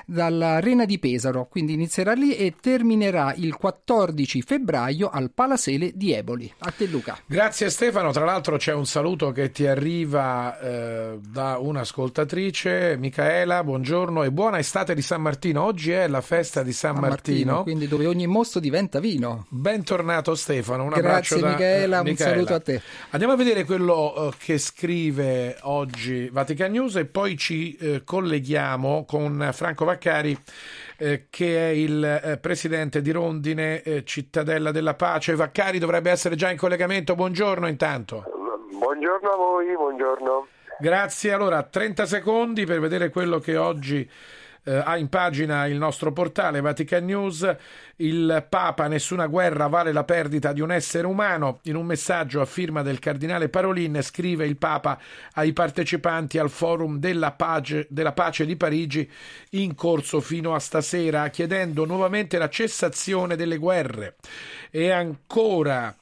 dall'Arena 0.06 0.84
di 0.84 0.98
Pesaro, 0.98 1.46
quindi 1.50 1.74
inizierà 1.74 2.12
lì 2.12 2.34
e 2.36 2.54
terminerà 2.60 3.34
il 3.36 3.54
14 3.56 4.42
febbraio 4.42 5.10
al 5.10 5.30
Palasele 5.30 5.92
di 5.94 6.12
Eboli. 6.12 6.52
A 6.60 6.70
te 6.70 6.86
Luca. 6.86 7.18
Grazie 7.26 7.70
Stefano, 7.70 8.12
tra 8.12 8.24
l'altro 8.24 8.56
c'è 8.56 8.72
un 8.72 8.86
saluto 8.86 9.30
che 9.32 9.50
ti 9.50 9.66
arriva 9.66 10.58
eh, 10.58 11.18
da 11.28 11.58
un'ascoltatrice, 11.58 12.96
Micaela, 12.98 13.62
buongiorno 13.64 14.22
e 14.22 14.30
buona 14.30 14.58
estate 14.58 14.94
di 14.94 15.02
San 15.02 15.20
Martino. 15.22 15.62
Oggi 15.64 15.90
è 15.92 16.06
la 16.08 16.20
festa 16.20 16.62
di 16.62 16.72
San 16.72 16.96
A 16.96 17.00
Martino. 17.00 17.41
Quindi 17.62 17.88
dove 17.88 18.06
ogni 18.06 18.26
mosto 18.26 18.60
diventa 18.60 19.00
vino. 19.00 19.46
Bentornato 19.48 20.34
Stefano, 20.34 20.84
un 20.84 20.88
Grazie, 20.90 21.06
abbraccio 21.06 21.38
da 21.38 21.48
Michaela, 21.48 21.96
eh, 21.96 22.00
un 22.00 22.06
Michaela. 22.06 22.30
saluto 22.32 22.54
a 22.54 22.60
te. 22.60 22.82
Andiamo 23.10 23.34
a 23.34 23.36
vedere 23.36 23.64
quello 23.64 24.14
eh, 24.14 24.36
che 24.38 24.58
scrive 24.58 25.56
oggi 25.62 26.28
Vatican 26.30 26.70
News 26.70 26.96
e 26.96 27.04
poi 27.06 27.36
ci 27.36 27.76
eh, 27.76 28.02
colleghiamo 28.04 29.04
con 29.06 29.50
Franco 29.52 29.84
Vaccari 29.84 30.38
eh, 30.96 31.26
che 31.30 31.70
è 31.70 31.72
il 31.72 32.38
presidente 32.40 33.02
di 33.02 33.10
Rondine, 33.10 34.02
Cittadella 34.04 34.70
della 34.70 34.94
Pace. 34.94 35.34
Vaccari 35.34 35.78
dovrebbe 35.78 36.10
essere 36.10 36.36
già 36.36 36.50
in 36.50 36.56
collegamento. 36.56 37.14
Buongiorno 37.14 37.66
intanto. 37.66 38.24
Buongiorno 38.78 39.28
a 39.30 39.36
voi, 39.36 39.74
buongiorno. 39.74 40.46
Grazie. 40.78 41.32
Allora, 41.32 41.62
30 41.62 42.06
secondi 42.06 42.66
per 42.66 42.80
vedere 42.80 43.10
quello 43.10 43.38
che 43.38 43.56
oggi 43.56 44.08
eh, 44.64 44.74
ha 44.74 44.96
in 44.96 45.08
pagina 45.08 45.66
il 45.66 45.76
nostro 45.76 46.12
portale 46.12 46.60
Vatican 46.60 47.04
News. 47.04 47.56
Il 47.96 48.46
Papa, 48.48 48.88
nessuna 48.88 49.26
guerra 49.26 49.66
vale 49.66 49.92
la 49.92 50.04
perdita 50.04 50.52
di 50.52 50.60
un 50.60 50.72
essere 50.72 51.06
umano. 51.06 51.60
In 51.64 51.76
un 51.76 51.86
messaggio 51.86 52.40
a 52.40 52.44
firma 52.46 52.82
del 52.82 52.98
cardinale 52.98 53.48
Parolin 53.48 54.00
scrive 54.02 54.46
il 54.46 54.56
Papa 54.56 54.98
ai 55.34 55.52
partecipanti 55.52 56.38
al 56.38 56.50
forum 56.50 56.98
della 56.98 57.32
pace, 57.32 57.86
della 57.90 58.12
pace 58.12 58.46
di 58.46 58.56
Parigi 58.56 59.08
in 59.50 59.74
corso 59.74 60.20
fino 60.20 60.54
a 60.54 60.58
stasera, 60.58 61.28
chiedendo 61.28 61.84
nuovamente 61.84 62.38
la 62.38 62.48
cessazione 62.48 63.36
delle 63.36 63.58
guerre. 63.58 64.16
E 64.70 64.90
ancora 64.90 65.94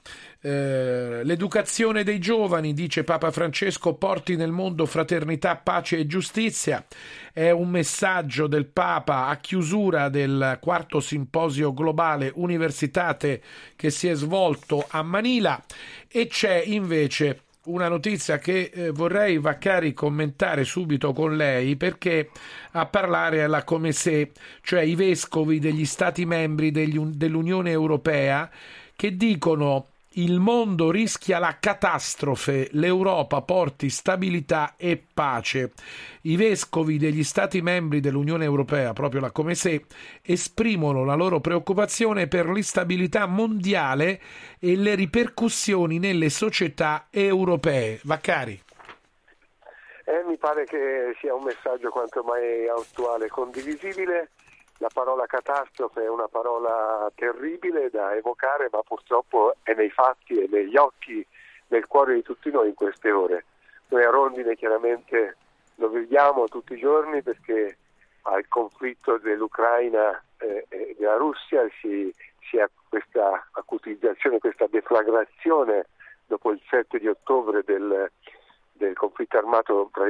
Eh, 0.43 1.20
l'educazione 1.22 2.03
dei 2.03 2.18
giovani, 2.18 2.72
dice 2.72 3.05
Papa 3.05 3.30
Francesco, 3.30 3.95
porti 3.95 4.36
nel 4.36 4.53
mondo 4.53 4.86
fraternità, 4.86 5.57
pace 5.57 5.99
e 5.99 6.07
giustizia. 6.07 6.84
È 7.32 7.51
un 7.51 7.68
messaggio 7.68 8.47
del 8.47 8.64
Papa 8.66 9.26
a 9.26 9.36
chiusura 9.36 10.09
del 10.09 10.59
quarto 10.61 11.01
simposio 11.01 11.74
globale 11.74 12.32
Universitate 12.34 13.43
che 13.76 13.91
si 13.91 14.09
è 14.09 14.14
svolto 14.14 14.86
a 14.88 15.03
Manila 15.03 15.62
e 16.09 16.26
c'è 16.26 16.62
invece 16.64 17.43
una 17.64 17.88
notizia 17.88 18.38
che 18.38 18.70
eh, 18.72 18.91
vorrei 18.91 19.36
Vaccari 19.36 19.93
commentare 19.93 20.64
subito 20.64 21.12
con 21.12 21.36
lei 21.36 21.76
perché 21.76 22.30
a 22.72 22.86
parlare 22.86 23.43
alla 23.43 23.64
come 23.64 23.93
se, 23.93 24.32
cioè 24.62 24.80
i 24.80 24.95
vescovi 24.95 25.59
degli 25.59 25.84
stati 25.84 26.24
membri 26.24 26.70
degli, 26.70 26.99
dell'Unione 26.99 27.70
Europea 27.70 28.51
che 28.97 29.14
dicono 29.16 29.88
il 30.14 30.40
mondo 30.40 30.90
rischia 30.90 31.38
la 31.38 31.58
catastrofe, 31.61 32.68
l'Europa 32.72 33.42
porti 33.42 33.88
stabilità 33.90 34.74
e 34.76 35.00
pace. 35.14 35.72
I 36.22 36.34
vescovi 36.34 36.98
degli 36.98 37.22
Stati 37.22 37.62
membri 37.62 38.00
dell'Unione 38.00 38.44
Europea, 38.44 38.92
proprio 38.92 39.20
la 39.20 39.30
come 39.30 39.54
se, 39.54 39.84
esprimono 40.22 41.04
la 41.04 41.14
loro 41.14 41.38
preoccupazione 41.38 42.26
per 42.26 42.48
l'instabilità 42.48 43.26
mondiale 43.26 44.20
e 44.58 44.74
le 44.74 44.96
ripercussioni 44.96 46.00
nelle 46.00 46.28
società 46.28 47.06
europee. 47.11 48.00
Vaccari. 48.02 48.61
Eh, 50.04 50.24
mi 50.26 50.36
pare 50.38 50.64
che 50.64 51.14
sia 51.20 51.32
un 51.36 51.44
messaggio 51.44 51.88
quanto 51.90 52.24
mai 52.24 52.66
attuale 52.66 53.28
condivisibile. 53.28 54.30
La 54.80 54.88
parola 54.90 55.26
catastrofe 55.26 56.04
è 56.04 56.08
una 56.08 56.28
parola 56.28 57.10
terribile 57.14 57.90
da 57.90 58.14
evocare, 58.14 58.70
ma 58.72 58.80
purtroppo 58.80 59.54
è 59.62 59.74
nei 59.74 59.90
fatti 59.90 60.38
e 60.40 60.48
negli 60.50 60.74
occhi, 60.74 61.24
nel 61.66 61.86
cuore 61.86 62.14
di 62.14 62.22
tutti 62.22 62.50
noi 62.50 62.68
in 62.68 62.74
queste 62.74 63.10
ore. 63.10 63.44
Noi 63.88 64.04
a 64.04 64.08
Rondine 64.08 64.56
chiaramente 64.56 65.36
lo 65.74 65.90
viviamo 65.90 66.48
tutti 66.48 66.72
i 66.72 66.78
giorni 66.78 67.20
perché 67.20 67.76
al 68.22 68.48
conflitto 68.48 69.18
dell'Ucraina 69.18 70.18
eh, 70.38 70.64
e 70.70 70.96
della 70.98 71.16
Russia 71.16 71.60
si, 71.82 72.10
si 72.48 72.58
ha 72.58 72.66
questa 72.88 73.48
acutizzazione, 73.52 74.38
questa 74.38 74.66
deflagrazione 74.66 75.88
dopo 76.26 76.52
il 76.52 76.60
7 76.70 76.98
di 76.98 77.06
ottobre 77.06 77.62
del, 77.64 78.10
del 78.72 78.96
conflitto 78.96 79.36
armato 79.36 79.90
tra, 79.92 80.04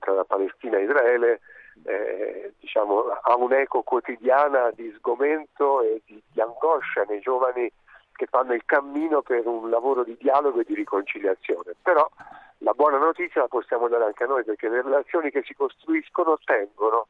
tra 0.00 0.14
la 0.14 0.24
Palestina 0.24 0.78
e 0.78 0.82
Israele 0.82 1.40
eh, 1.84 2.52
diciamo, 2.58 3.04
ha 3.22 3.36
un'eco 3.36 3.82
quotidiana 3.82 4.70
di 4.70 4.92
sgomento 4.96 5.82
e 5.82 6.02
di, 6.04 6.22
di, 6.32 6.40
angoscia 6.40 7.04
nei 7.08 7.20
giovani 7.20 7.70
che 8.12 8.26
fanno 8.26 8.52
il 8.52 8.64
cammino 8.64 9.22
per 9.22 9.46
un 9.46 9.70
lavoro 9.70 10.04
di 10.04 10.16
dialogo 10.18 10.60
e 10.60 10.64
di 10.64 10.74
riconciliazione. 10.74 11.74
Però 11.82 12.08
la 12.58 12.72
buona 12.72 12.98
notizia 12.98 13.40
la 13.40 13.48
possiamo 13.48 13.88
dare 13.88 14.04
anche 14.04 14.24
a 14.24 14.26
noi 14.26 14.44
perché 14.44 14.68
le 14.68 14.82
relazioni 14.82 15.30
che 15.30 15.42
si 15.42 15.54
costruiscono 15.54 16.38
tengono, 16.44 17.06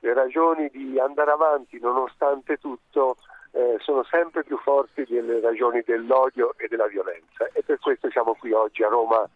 le 0.00 0.14
ragioni 0.14 0.68
di 0.68 0.98
andare 1.00 1.32
avanti 1.32 1.80
nonostante 1.80 2.58
tutto 2.58 3.16
eh, 3.52 3.76
sono 3.80 4.04
sempre 4.04 4.44
più 4.44 4.58
forti 4.58 5.04
delle 5.08 5.40
ragioni 5.40 5.82
dell'odio 5.84 6.54
e 6.56 6.68
della 6.68 6.86
violenza 6.86 7.48
e 7.52 7.62
per 7.62 7.78
questo 7.78 8.10
siamo 8.10 8.34
qui 8.34 8.52
oggi 8.52 8.82
a 8.82 8.88
Roma 8.88 9.28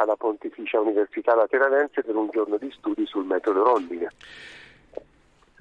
alla 0.00 0.16
Pontificia 0.16 0.80
Università 0.80 1.34
Lateranense 1.34 2.02
per 2.02 2.14
un 2.14 2.28
giorno 2.30 2.56
di 2.56 2.70
studi 2.76 3.06
sul 3.06 3.24
metodo 3.24 3.62
Rondine. 3.62 4.08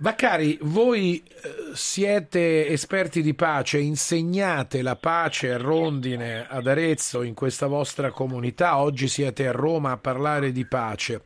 Vaccari, 0.02 0.58
voi 0.62 1.22
eh, 1.22 1.72
siete 1.74 2.68
esperti 2.68 3.22
di 3.22 3.34
pace, 3.34 3.80
insegnate 3.80 4.82
la 4.82 4.96
pace 4.96 5.52
a 5.52 5.58
Rondine, 5.58 6.48
ad 6.48 6.68
Arezzo, 6.68 7.22
in 7.22 7.34
questa 7.34 7.68
vostra 7.68 8.10
comunità, 8.10 8.78
oggi 8.78 9.10
siete 9.10 9.46
a 9.46 9.52
Roma 9.52 9.92
a 9.92 9.98
parlare 9.98 10.54
di 10.54 10.66
pace. 10.66 11.24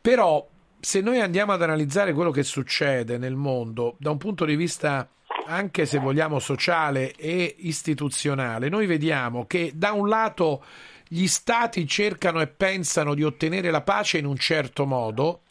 Però 0.00 0.46
se 0.78 1.00
noi 1.00 1.20
andiamo 1.20 1.52
ad 1.52 1.62
analizzare 1.62 2.12
quello 2.12 2.30
che 2.30 2.44
succede 2.44 3.18
nel 3.18 3.34
mondo 3.34 3.96
da 3.98 4.10
un 4.10 4.18
punto 4.18 4.44
di 4.44 4.54
vista 4.54 5.08
anche 5.46 5.84
se 5.84 5.98
vogliamo 5.98 6.38
sociale 6.38 7.12
e 7.12 7.56
istituzionale, 7.58 8.68
noi 8.68 8.86
vediamo 8.86 9.46
che 9.46 9.72
da 9.74 9.92
un 9.92 10.08
lato 10.08 10.64
gli 11.08 11.26
stati 11.26 11.86
cercano 11.86 12.40
e 12.40 12.46
pensano 12.46 13.14
di 13.14 13.22
ottenere 13.22 13.70
la 13.70 13.82
pace 13.82 14.18
in 14.18 14.26
un 14.26 14.36
certo 14.36 14.86
modo 14.86 15.42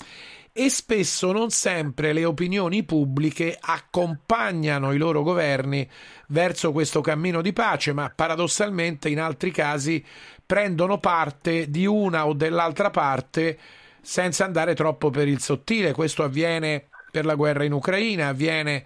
e 0.58 0.70
spesso 0.70 1.34
non 1.34 1.50
sempre 1.50 2.14
le 2.14 2.24
opinioni 2.24 2.84
pubbliche 2.84 3.58
accompagnano 3.60 4.94
i 4.94 4.98
loro 4.98 5.22
governi 5.22 5.86
verso 6.28 6.72
questo 6.72 7.02
cammino 7.02 7.42
di 7.42 7.52
pace, 7.52 7.92
ma 7.92 8.10
paradossalmente 8.10 9.10
in 9.10 9.20
altri 9.20 9.52
casi 9.52 10.02
prendono 10.46 10.98
parte 11.00 11.70
di 11.70 11.86
una 11.86 12.26
o 12.26 12.34
dell'altra 12.34 12.90
parte 12.90 13.58
senza 14.02 14.46
andare 14.46 14.76
troppo 14.76 15.10
per 15.10 15.28
il 15.28 15.42
sottile. 15.42 15.92
Questo 15.92 16.24
avviene 16.24 16.86
per 17.12 17.26
la 17.26 17.36
guerra 17.36 17.66
in 17.66 17.74
Ucraina, 17.74 18.30
avviene 18.30 18.86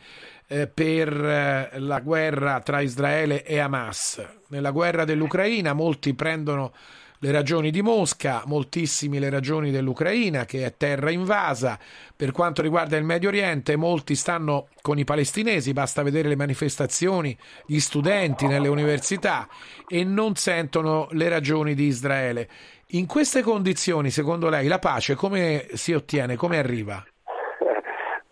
eh, 0.49 0.67
per 0.67 1.13
eh, 1.13 1.79
la 1.79 1.99
guerra 1.99 2.59
tra 2.59 2.81
Israele 2.81 3.45
e 3.45 3.59
Hamas. 3.59 4.21
Nella 4.47 4.71
guerra 4.71 5.05
dell'Ucraina 5.05 5.73
molti 5.73 6.15
prendono 6.15 6.73
le 7.21 7.31
ragioni 7.31 7.69
di 7.69 7.81
Mosca, 7.81 8.43
moltissimi 8.45 9.19
le 9.19 9.29
ragioni 9.29 9.71
dell'Ucraina 9.71 10.45
che 10.45 10.65
è 10.65 10.75
terra 10.75 11.11
invasa. 11.11 11.77
Per 12.15 12.31
quanto 12.31 12.61
riguarda 12.61 12.97
il 12.97 13.03
Medio 13.03 13.29
Oriente, 13.29 13.75
molti 13.75 14.15
stanno 14.15 14.69
con 14.81 14.97
i 14.97 15.03
palestinesi, 15.03 15.73
basta 15.73 16.01
vedere 16.01 16.29
le 16.29 16.35
manifestazioni, 16.35 17.37
gli 17.65 17.79
studenti 17.79 18.47
nelle 18.47 18.69
università 18.69 19.47
e 19.87 20.03
non 20.03 20.35
sentono 20.35 21.07
le 21.11 21.29
ragioni 21.29 21.75
di 21.75 21.85
Israele. 21.85 22.49
In 22.93 23.05
queste 23.05 23.43
condizioni, 23.43 24.09
secondo 24.09 24.49
lei, 24.49 24.67
la 24.67 24.79
pace 24.79 25.13
come 25.13 25.67
si 25.73 25.93
ottiene, 25.93 26.35
come 26.35 26.57
arriva? 26.57 27.05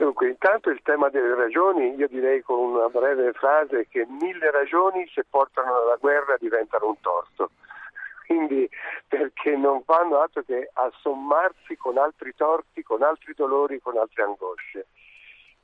Dunque, 0.07 0.29
intanto 0.29 0.69
il 0.69 0.79
tema 0.83 1.09
delle 1.09 1.35
ragioni, 1.35 1.93
io 1.95 2.07
direi 2.07 2.41
con 2.41 2.59
una 2.59 2.87
breve 2.87 3.33
frase 3.33 3.89
che 3.89 4.07
mille 4.07 4.49
ragioni 4.51 5.05
se 5.13 5.25
portano 5.29 5.75
alla 5.75 5.97
guerra 5.97 6.37
diventano 6.39 6.87
un 6.87 6.99
torto 7.01 7.51
quindi 8.25 8.69
perché 9.05 9.57
non 9.57 9.83
fanno 9.83 10.21
altro 10.21 10.43
che 10.43 10.69
assommarsi 10.73 11.75
con 11.75 11.97
altri 11.97 12.33
torti, 12.35 12.83
con 12.83 13.01
altri 13.01 13.33
dolori, 13.35 13.81
con 13.81 13.97
altre 13.97 14.23
angosce. 14.23 14.87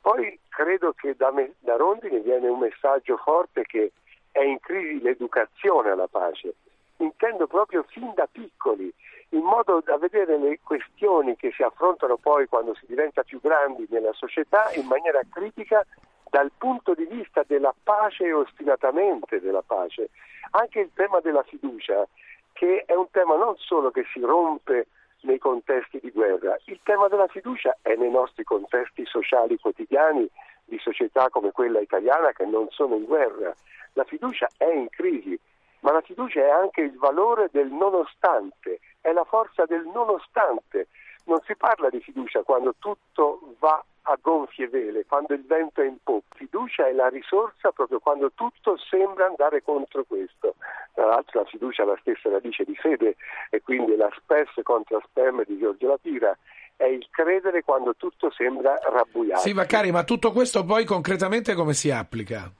Poi 0.01 0.37
credo 0.49 0.91
che 0.91 1.15
da, 1.15 1.31
me, 1.31 1.53
da 1.59 1.77
Rondine 1.77 2.19
viene 2.19 2.49
un 2.49 2.59
messaggio 2.59 3.15
forte 3.17 3.63
che 3.63 3.93
è 4.31 4.43
in 4.43 4.59
crisi 4.59 5.01
l'educazione 5.01 5.89
alla 5.89 6.07
pace. 6.07 6.55
Intendo 7.03 7.47
proprio 7.47 7.83
fin 7.83 8.13
da 8.15 8.27
piccoli, 8.31 8.91
in 9.29 9.41
modo 9.41 9.81
da 9.83 9.97
vedere 9.97 10.37
le 10.37 10.59
questioni 10.63 11.35
che 11.35 11.51
si 11.51 11.61
affrontano 11.61 12.15
poi 12.15 12.47
quando 12.47 12.73
si 12.75 12.85
diventa 12.85 13.23
più 13.23 13.41
grandi 13.41 13.85
nella 13.89 14.13
società 14.13 14.71
in 14.75 14.85
maniera 14.87 15.19
critica 15.29 15.85
dal 16.29 16.51
punto 16.57 16.93
di 16.93 17.05
vista 17.05 17.43
della 17.45 17.75
pace 17.83 18.23
e 18.23 18.33
ostinatamente 18.33 19.41
della 19.41 19.61
pace. 19.61 20.11
Anche 20.51 20.79
il 20.79 20.91
tema 20.93 21.19
della 21.19 21.43
fiducia 21.43 22.07
che 22.53 22.83
è 22.85 22.93
un 22.93 23.09
tema 23.11 23.35
non 23.35 23.55
solo 23.57 23.91
che 23.91 24.05
si 24.13 24.21
rompe 24.21 24.87
nei 25.21 25.39
contesti 25.39 25.99
di 25.99 26.11
guerra, 26.11 26.57
il 26.65 26.79
tema 26.83 27.09
della 27.09 27.27
fiducia 27.27 27.77
è 27.81 27.95
nei 27.95 28.11
nostri 28.11 28.45
contesti 28.45 29.05
sociali 29.05 29.57
quotidiani 29.57 30.25
di 30.63 30.77
società 30.79 31.27
come 31.29 31.51
quella 31.51 31.81
italiana 31.81 32.31
che 32.31 32.45
non 32.45 32.67
sono 32.69 32.95
in 32.95 33.03
guerra. 33.03 33.53
La 33.93 34.05
fiducia 34.05 34.47
è 34.57 34.71
in 34.71 34.87
crisi, 34.89 35.37
ma 35.83 35.91
la 35.91 36.01
fiducia 36.01 36.41
è 36.41 36.49
anche 36.49 36.81
il 36.81 36.97
valore 36.97 37.49
del 37.51 37.67
nonostante, 37.67 38.79
è 39.01 39.11
la 39.11 39.25
forza 39.25 39.65
del 39.65 39.85
nonostante. 39.93 40.87
Non 41.25 41.39
si 41.45 41.55
parla 41.55 41.89
di 41.89 41.99
fiducia 41.99 42.41
quando 42.43 42.75
tutto 42.79 43.55
va 43.59 43.83
a 44.03 44.17
gonfie 44.21 44.67
vele, 44.67 45.05
quando 45.05 45.33
il 45.33 45.45
vento 45.45 45.81
è 45.81 45.85
in 45.85 45.97
poppa. 46.01 46.35
Fiducia 46.35 46.87
è 46.87 46.93
la 46.93 47.07
risorsa 47.07 47.71
proprio 47.71 47.99
quando 47.99 48.31
tutto 48.33 48.77
sembra 48.77 49.27
andare 49.27 49.61
contro 49.61 50.03
questo. 50.05 50.55
Tra 50.93 51.05
l'altro 51.05 51.41
la 51.41 51.47
fiducia 51.47 51.83
è 51.83 51.85
la 51.85 51.97
stessa 51.99 52.29
radice 52.29 52.63
di 52.63 52.75
fede 52.75 53.15
e 53.49 53.61
quindi 53.61 53.95
la 53.95 54.09
spes 54.17 54.49
contra 54.63 55.01
spem 55.05 55.43
di 55.45 55.57
Giorgio 55.57 55.87
Lapira 55.87 56.37
è 56.75 56.85
il 56.85 57.07
credere 57.09 57.63
quando 57.63 57.95
tutto 57.95 58.31
sembra 58.31 58.79
rabbuiato. 58.81 59.41
Sì, 59.41 59.53
Vaccari, 59.53 59.91
ma 59.91 60.03
tutto 60.03 60.31
questo 60.31 60.63
poi 60.63 60.85
concretamente 60.85 61.53
come 61.55 61.73
si 61.73 61.91
applica? 61.91 62.51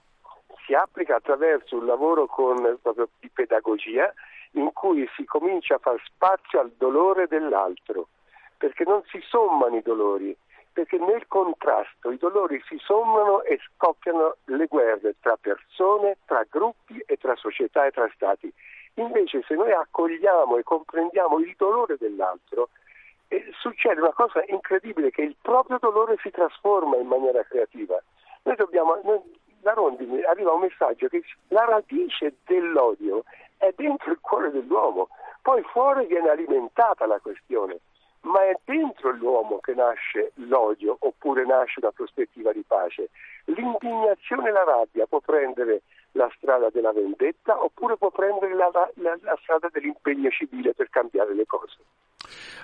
Si 0.64 0.74
applica 0.74 1.16
attraverso 1.16 1.76
un 1.76 1.86
lavoro 1.86 2.26
con, 2.26 2.78
proprio 2.80 3.08
di 3.20 3.28
pedagogia 3.28 4.12
in 4.52 4.72
cui 4.72 5.08
si 5.14 5.24
comincia 5.24 5.74
a 5.74 5.78
far 5.78 6.00
spazio 6.04 6.60
al 6.60 6.72
dolore 6.76 7.26
dell'altro, 7.26 8.08
perché 8.56 8.84
non 8.84 9.02
si 9.06 9.20
sommano 9.20 9.76
i 9.76 9.82
dolori, 9.82 10.34
perché 10.72 10.98
nel 10.98 11.26
contrasto 11.28 12.10
i 12.10 12.16
dolori 12.16 12.62
si 12.66 12.78
sommano 12.82 13.42
e 13.42 13.58
scoppiano 13.58 14.36
le 14.46 14.66
guerre 14.66 15.14
tra 15.20 15.36
persone, 15.36 16.16
tra 16.24 16.44
gruppi 16.48 17.02
e 17.06 17.16
tra 17.16 17.36
società 17.36 17.86
e 17.86 17.90
tra 17.90 18.10
stati. 18.14 18.52
Invece 18.94 19.42
se 19.46 19.54
noi 19.54 19.72
accogliamo 19.72 20.56
e 20.56 20.62
comprendiamo 20.62 21.38
il 21.40 21.54
dolore 21.56 21.96
dell'altro, 21.98 22.70
eh, 23.28 23.50
succede 23.58 24.00
una 24.00 24.12
cosa 24.12 24.42
incredibile 24.46 25.10
che 25.10 25.22
il 25.22 25.36
proprio 25.40 25.78
dolore 25.80 26.16
si 26.22 26.30
trasforma 26.30 26.96
in 26.96 27.06
maniera 27.06 27.42
creativa. 27.42 28.00
Noi 28.42 28.56
dobbiamo, 28.56 29.00
noi 29.02 29.20
da 29.64 29.72
Rondini 29.72 30.22
arriva 30.22 30.52
un 30.52 30.60
messaggio 30.60 31.08
che 31.08 31.24
la 31.48 31.64
radice 31.64 32.34
dell'odio 32.44 33.24
è 33.56 33.72
dentro 33.74 34.12
il 34.12 34.18
cuore 34.20 34.50
dell'uomo, 34.50 35.08
poi 35.40 35.62
fuori 35.62 36.06
viene 36.06 36.28
alimentata 36.28 37.06
la 37.06 37.18
questione, 37.18 37.78
ma 38.20 38.44
è 38.44 38.58
dentro 38.64 39.10
l'uomo 39.12 39.58
che 39.60 39.72
nasce 39.74 40.32
l'odio 40.34 40.96
oppure 41.00 41.46
nasce 41.46 41.80
una 41.80 41.92
prospettiva 41.92 42.52
di 42.52 42.62
pace. 42.66 43.08
L'indignazione 43.46 44.48
e 44.50 44.52
la 44.52 44.64
rabbia 44.64 45.06
può 45.06 45.20
prendere 45.20 45.80
la 46.12 46.30
strada 46.36 46.68
della 46.68 46.92
vendetta 46.92 47.62
oppure 47.62 47.96
può 47.96 48.10
prendere 48.10 48.54
la, 48.54 48.70
la- 48.96 49.18
la 49.22 49.38
strada 49.42 49.68
dell'impegno 49.72 50.30
civile 50.30 50.74
per 50.74 50.90
cambiare 50.90 51.34
le 51.34 51.46
cose. 51.46 51.76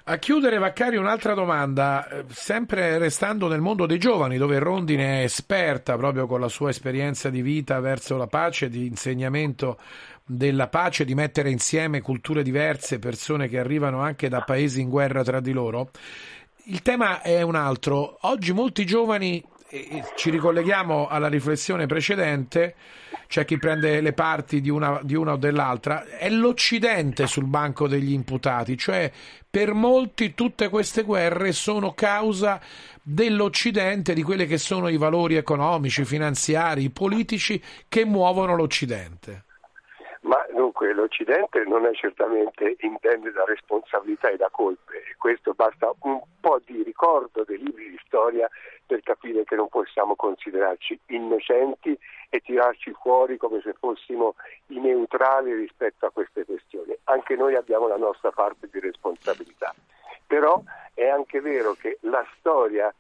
A 0.05 0.17
chiudere, 0.17 0.59
Vaccari, 0.59 0.97
un'altra 0.97 1.35
domanda, 1.35 2.09
eh, 2.09 2.25
sempre 2.31 2.99
restando 2.99 3.49
nel 3.49 3.61
mondo 3.61 3.87
dei 3.87 3.99
giovani, 3.99 4.39
dove 4.39 4.59
Rondine 4.59 5.21
è 5.21 5.25
esperta 5.25 5.97
proprio 5.97 6.27
con 6.27 6.41
la 6.41 6.49
sua 6.49 6.71
esperienza 6.71 7.31
di 7.31 7.43
vita 7.43 7.79
verso 7.81 8.17
la 8.17 8.27
pace, 8.27 8.69
di 8.69 8.87
insegnamento 8.87 9.79
della 10.25 10.69
pace, 10.69 11.05
di 11.05 11.15
mettere 11.15 11.51
insieme 11.51 12.01
culture 12.01 12.43
diverse, 12.43 12.99
persone 12.99 13.49
che 13.49 13.59
arrivano 13.59 14.01
anche 14.01 14.29
da 14.29 14.41
paesi 14.43 14.81
in 14.81 14.89
guerra 14.89 15.23
tra 15.23 15.41
di 15.41 15.53
loro. 15.53 15.91
Il 16.65 16.83
tema 16.83 17.21
è 17.21 17.43
un 17.43 17.55
altro. 17.55 18.19
Oggi 18.23 18.53
molti 18.53 18.87
giovani, 18.87 19.43
ci 20.17 20.31
ricolleghiamo 20.31 21.07
alla 21.07 21.29
riflessione 21.29 21.87
precedente, 21.87 22.75
c'è 23.29 23.45
chi 23.45 23.57
prende 23.59 24.01
le 24.01 24.13
parti 24.13 24.61
di 24.61 24.69
una, 24.69 24.99
di 25.03 25.15
una 25.15 25.33
o 25.33 25.37
dell'altra, 25.37 26.05
è 26.05 26.29
l'Occidente 26.29 27.27
sul 27.29 27.47
banco 27.47 27.87
degli 27.87 28.13
imputati, 28.13 28.77
cioè 28.77 29.11
per 29.49 29.73
molti 29.73 30.35
tutte 30.35 30.69
queste 30.69 31.03
guerre 31.03 31.53
sono 31.53 31.93
causa 31.93 32.61
dell'Occidente, 33.03 34.13
di 34.13 34.23
quelli 34.23 34.47
che 34.47 34.59
sono 34.59 34.89
i 34.89 34.97
valori 34.97 35.37
economici, 35.37 36.05
finanziari, 36.05 36.91
politici 36.91 37.63
che 37.89 38.05
muovono 38.05 38.57
l'Occidente. 38.57 39.45
Ma 40.23 40.45
dunque 40.53 40.93
l'Occidente 40.93 41.65
non 41.67 41.87
è 41.87 41.95
certamente 41.95 42.77
indenne 42.81 43.31
da 43.31 43.45
responsabilità 43.47 44.29
e 44.29 44.37
da 44.37 44.49
colpe. 44.51 44.99
E 44.99 45.15
questo 45.17 45.55
basta 45.55 45.93
un 46.01 46.21
po' 46.41 46.61
di 46.65 46.83
ricordo 46.83 47.45
dei 47.45 47.59
libri 47.59 47.91
di 47.91 48.01
storia 48.05 48.49
per 48.91 49.03
capire 49.05 49.45
che 49.45 49.55
non 49.55 49.69
possiamo 49.69 50.17
considerarci 50.17 50.99
innocenti 51.11 51.97
e 52.29 52.41
tirarci 52.41 52.93
fuori 53.01 53.37
come 53.37 53.61
se 53.61 53.73
fossimo 53.75 54.35
i 54.67 54.81
neutrali 54.81 55.55
rispetto 55.55 56.07
a 56.07 56.11
queste 56.11 56.45
questioni. 56.45 56.93
Anche 57.05 57.37
noi 57.37 57.55
abbiamo 57.55 57.87
la 57.87 57.97
nostra 57.97 58.33
parte 58.33 58.69
di 58.69 58.81
responsabilità. 58.81 59.73
Però 60.27 60.61
è 60.93 61.07
anche 61.07 61.41
vero 61.41 61.75
che 61.75 61.99
la 62.01 62.27
storia 62.37 62.93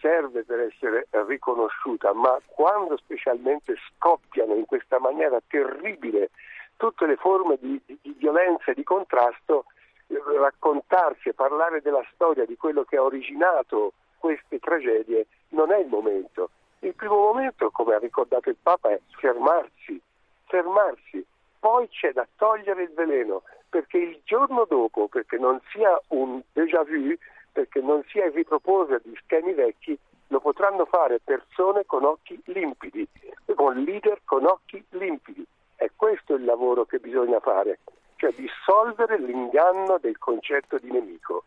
serve 0.00 0.44
per 0.44 0.60
essere 0.60 1.08
riconosciuta, 1.10 2.14
ma 2.14 2.40
quando 2.46 2.96
specialmente 2.96 3.74
scoppiano 3.90 4.54
in 4.54 4.64
questa 4.64 4.98
maniera 4.98 5.42
terribile 5.46 6.30
tutte 6.78 7.04
le 7.04 7.16
forme 7.16 7.58
di, 7.60 7.78
di- 7.84 7.98
di 8.00 8.14
violenza 8.16 8.70
e 8.70 8.74
di 8.74 8.82
contrasto, 8.82 9.66
eh, 10.06 10.18
raccontarsi 10.38 11.28
e 11.28 11.34
parlare 11.34 11.82
della 11.82 12.04
storia, 12.14 12.46
di 12.46 12.56
quello 12.56 12.84
che 12.84 12.96
ha 12.96 13.02
originato 13.02 13.92
queste 14.24 14.58
tragedie, 14.58 15.26
non 15.50 15.70
è 15.70 15.80
il 15.80 15.86
momento. 15.86 16.48
Il 16.78 16.94
primo 16.94 17.16
momento, 17.16 17.70
come 17.70 17.94
ha 17.94 17.98
ricordato 17.98 18.48
il 18.48 18.56
Papa, 18.56 18.88
è 18.88 18.98
fermarsi, 19.18 20.00
fermarsi. 20.46 21.22
Poi 21.58 21.86
c'è 21.90 22.10
da 22.12 22.26
togliere 22.36 22.84
il 22.84 22.92
veleno, 22.94 23.42
perché 23.68 23.98
il 23.98 24.18
giorno 24.24 24.64
dopo, 24.66 25.08
perché 25.08 25.36
non 25.36 25.60
sia 25.70 26.00
un 26.08 26.40
déjà 26.54 26.82
vu, 26.84 27.14
perché 27.52 27.82
non 27.82 28.02
sia 28.08 28.24
il 28.24 28.32
riproporre 28.32 29.02
di 29.04 29.14
schemi 29.22 29.52
vecchi, 29.52 29.98
lo 30.28 30.40
potranno 30.40 30.86
fare 30.86 31.20
persone 31.22 31.84
con 31.84 32.04
occhi 32.04 32.40
limpidi, 32.46 33.06
con 33.54 33.76
leader 33.82 34.22
con 34.24 34.46
occhi 34.46 34.82
limpidi. 34.92 35.44
È 35.76 35.90
questo 35.94 36.32
il 36.32 36.46
lavoro 36.46 36.86
che 36.86 36.98
bisogna 36.98 37.40
fare, 37.40 37.80
cioè 38.16 38.32
dissolvere 38.32 39.18
l'inganno 39.18 39.98
del 39.98 40.16
concetto 40.16 40.78
di 40.78 40.90
nemico. 40.90 41.44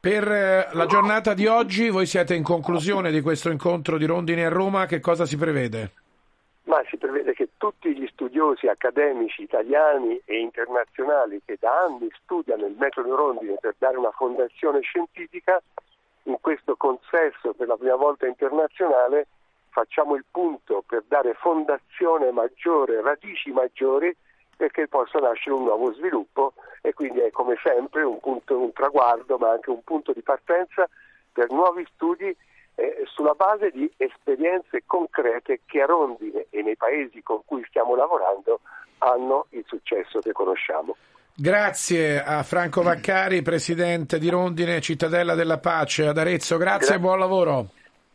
Per 0.00 0.32
eh, 0.32 0.68
la 0.72 0.86
giornata 0.86 1.34
di 1.34 1.46
oggi, 1.46 1.90
voi 1.90 2.06
siete 2.06 2.34
in 2.34 2.42
conclusione 2.42 3.10
di 3.10 3.20
questo 3.20 3.50
incontro 3.50 3.98
di 3.98 4.06
Rondini 4.06 4.42
a 4.42 4.48
Roma, 4.48 4.86
che 4.86 4.98
cosa 4.98 5.26
si 5.26 5.36
prevede? 5.36 5.92
ma 6.70 6.80
si 6.88 6.96
prevede 6.96 7.34
che 7.34 7.50
tutti 7.56 7.92
gli 7.96 8.06
studiosi 8.06 8.68
accademici 8.68 9.42
italiani 9.42 10.20
e 10.24 10.38
internazionali 10.38 11.42
che 11.44 11.56
da 11.58 11.80
anni 11.80 12.08
studiano 12.22 12.64
il 12.64 12.76
metodo 12.78 13.16
Rondine 13.16 13.56
per 13.60 13.74
dare 13.76 13.96
una 13.96 14.12
fondazione 14.12 14.80
scientifica, 14.80 15.60
in 16.24 16.36
questo 16.40 16.76
consesso 16.76 17.52
per 17.54 17.66
la 17.66 17.76
prima 17.76 17.96
volta 17.96 18.28
internazionale 18.28 19.26
facciamo 19.70 20.14
il 20.14 20.24
punto 20.30 20.84
per 20.86 21.02
dare 21.08 21.34
fondazione 21.34 22.30
maggiore, 22.30 23.02
radici 23.02 23.50
maggiori 23.50 24.14
perché 24.60 24.88
possa 24.88 25.18
nascere 25.18 25.54
un 25.56 25.62
nuovo 25.62 25.90
sviluppo 25.94 26.52
e 26.82 26.92
quindi 26.92 27.20
è 27.20 27.30
come 27.30 27.56
sempre 27.64 28.02
un 28.02 28.20
punto, 28.20 28.58
un 28.58 28.74
traguardo 28.74 29.38
ma 29.38 29.52
anche 29.52 29.70
un 29.70 29.82
punto 29.82 30.12
di 30.12 30.20
partenza 30.20 30.86
per 31.32 31.50
nuovi 31.50 31.86
studi 31.94 32.36
eh, 32.74 33.02
sulla 33.06 33.32
base 33.32 33.70
di 33.70 33.90
esperienze 33.96 34.82
concrete 34.84 35.60
che 35.64 35.80
a 35.80 35.86
Rondine 35.86 36.44
e 36.50 36.60
nei 36.60 36.76
paesi 36.76 37.22
con 37.22 37.40
cui 37.46 37.64
stiamo 37.68 37.94
lavorando 37.94 38.60
hanno 38.98 39.46
il 39.50 39.64
successo 39.66 40.18
che 40.18 40.32
conosciamo. 40.32 40.94
Grazie 41.34 42.22
a 42.22 42.42
Franco 42.42 42.82
Vaccari, 42.82 43.40
presidente 43.40 44.18
di 44.18 44.28
Rondine, 44.28 44.82
cittadella 44.82 45.34
della 45.34 45.56
pace 45.56 46.06
ad 46.06 46.18
Arezzo. 46.18 46.58
Grazie 46.58 46.88
Gra- 46.88 46.96
e 46.96 46.98
buon 46.98 47.18
lavoro. 47.18 47.68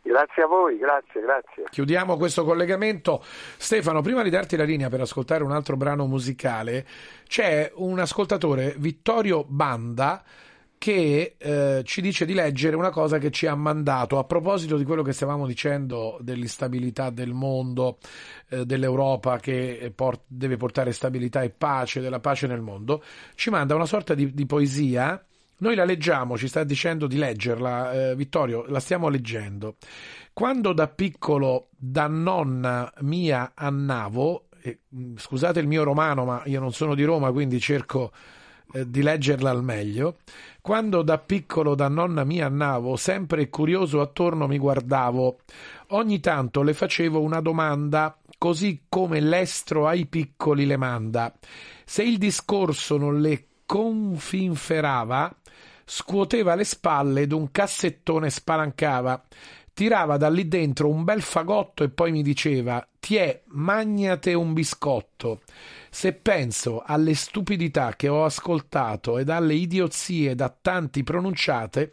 Grazie 0.06 0.44
a 0.44 0.46
voi, 0.46 0.78
grazie, 0.78 1.20
grazie. 1.20 1.64
Chiudiamo 1.68 2.16
questo 2.16 2.44
collegamento. 2.44 3.20
Stefano, 3.24 4.02
prima 4.02 4.22
di 4.22 4.30
darti 4.30 4.56
la 4.56 4.62
linea 4.62 4.88
per 4.88 5.00
ascoltare 5.00 5.42
un 5.42 5.50
altro 5.50 5.76
brano 5.76 6.06
musicale, 6.06 6.86
c'è 7.26 7.72
un 7.74 7.98
ascoltatore, 7.98 8.76
Vittorio 8.78 9.44
Banda, 9.48 10.22
che 10.78 11.34
eh, 11.36 11.82
ci 11.84 12.00
dice 12.00 12.24
di 12.24 12.34
leggere 12.34 12.76
una 12.76 12.90
cosa 12.90 13.18
che 13.18 13.32
ci 13.32 13.48
ha 13.48 13.56
mandato 13.56 14.18
a 14.18 14.24
proposito 14.24 14.76
di 14.76 14.84
quello 14.84 15.02
che 15.02 15.12
stavamo 15.12 15.44
dicendo 15.44 16.18
dell'instabilità 16.20 17.10
del 17.10 17.32
mondo, 17.32 17.98
eh, 18.50 18.64
dell'Europa 18.64 19.38
che 19.38 19.92
port- 19.92 20.22
deve 20.28 20.56
portare 20.56 20.92
stabilità 20.92 21.42
e 21.42 21.50
pace, 21.50 22.00
della 22.00 22.20
pace 22.20 22.46
nel 22.46 22.60
mondo. 22.60 23.02
Ci 23.34 23.50
manda 23.50 23.74
una 23.74 23.86
sorta 23.86 24.14
di, 24.14 24.32
di 24.32 24.46
poesia. 24.46 25.25
Noi 25.58 25.74
la 25.74 25.84
leggiamo, 25.84 26.36
ci 26.36 26.48
sta 26.48 26.64
dicendo 26.64 27.06
di 27.06 27.16
leggerla, 27.16 28.10
eh, 28.10 28.16
Vittorio, 28.16 28.66
la 28.68 28.80
stiamo 28.80 29.08
leggendo. 29.08 29.76
Quando 30.34 30.74
da 30.74 30.86
piccolo 30.86 31.68
da 31.76 32.06
nonna 32.08 32.92
mia 33.00 33.52
annavo, 33.54 34.48
e, 34.60 34.80
mh, 34.86 35.14
scusate 35.16 35.60
il 35.60 35.66
mio 35.66 35.82
romano, 35.82 36.26
ma 36.26 36.42
io 36.44 36.60
non 36.60 36.72
sono 36.72 36.94
di 36.94 37.04
Roma, 37.04 37.32
quindi 37.32 37.58
cerco 37.58 38.12
eh, 38.74 38.90
di 38.90 39.00
leggerla 39.00 39.48
al 39.48 39.64
meglio. 39.64 40.18
Quando 40.60 41.00
da 41.00 41.16
piccolo 41.16 41.74
da 41.74 41.88
nonna 41.88 42.24
mia 42.24 42.46
annavo, 42.46 42.96
sempre 42.96 43.48
curioso 43.48 44.02
attorno 44.02 44.46
mi 44.46 44.58
guardavo. 44.58 45.38
Ogni 45.90 46.20
tanto 46.20 46.62
le 46.62 46.74
facevo 46.74 47.18
una 47.20 47.40
domanda, 47.40 48.18
così 48.36 48.82
come 48.90 49.20
l'estro 49.20 49.86
ai 49.86 50.04
piccoli 50.04 50.66
le 50.66 50.76
manda. 50.76 51.32
Se 51.84 52.02
il 52.02 52.18
discorso 52.18 52.98
non 52.98 53.20
le 53.20 53.46
confinferava, 53.64 55.34
scuoteva 55.88 56.56
le 56.56 56.64
spalle 56.64 57.22
ed 57.22 57.32
un 57.32 57.52
cassettone 57.52 58.28
spalancava. 58.28 59.24
Tirava 59.72 60.16
da 60.16 60.28
lì 60.28 60.48
dentro 60.48 60.88
un 60.88 61.04
bel 61.04 61.22
fagotto 61.22 61.84
e 61.84 61.90
poi 61.90 62.10
mi 62.10 62.22
diceva: 62.22 62.86
Tiè, 62.98 63.42
magnate 63.48 64.34
un 64.34 64.52
biscotto. 64.52 65.42
Se 65.90 66.12
penso 66.12 66.82
alle 66.84 67.14
stupidità 67.14 67.94
che 67.94 68.08
ho 68.08 68.24
ascoltato 68.24 69.18
ed 69.18 69.28
alle 69.28 69.54
idiozie 69.54 70.34
da 70.34 70.54
tanti 70.60 71.02
pronunciate, 71.04 71.92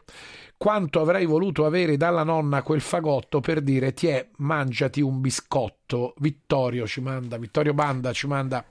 quanto 0.58 1.02
avrei 1.02 1.26
voluto 1.26 1.66
avere 1.66 1.98
dalla 1.98 2.24
nonna 2.24 2.64
quel 2.64 2.82
fagotto 2.82 3.42
per 3.42 3.62
dire 3.62 3.94
tiè, 3.94 4.30
mangiati 4.38 5.02
un 5.02 5.22
biscotto. 5.22 5.83
Vittorio 6.18 6.88
ci 6.88 7.02
manda, 7.02 7.38
Vittorio 7.38 7.74
Banda 7.74 8.12
ci 8.14 8.28
manda 8.28 8.64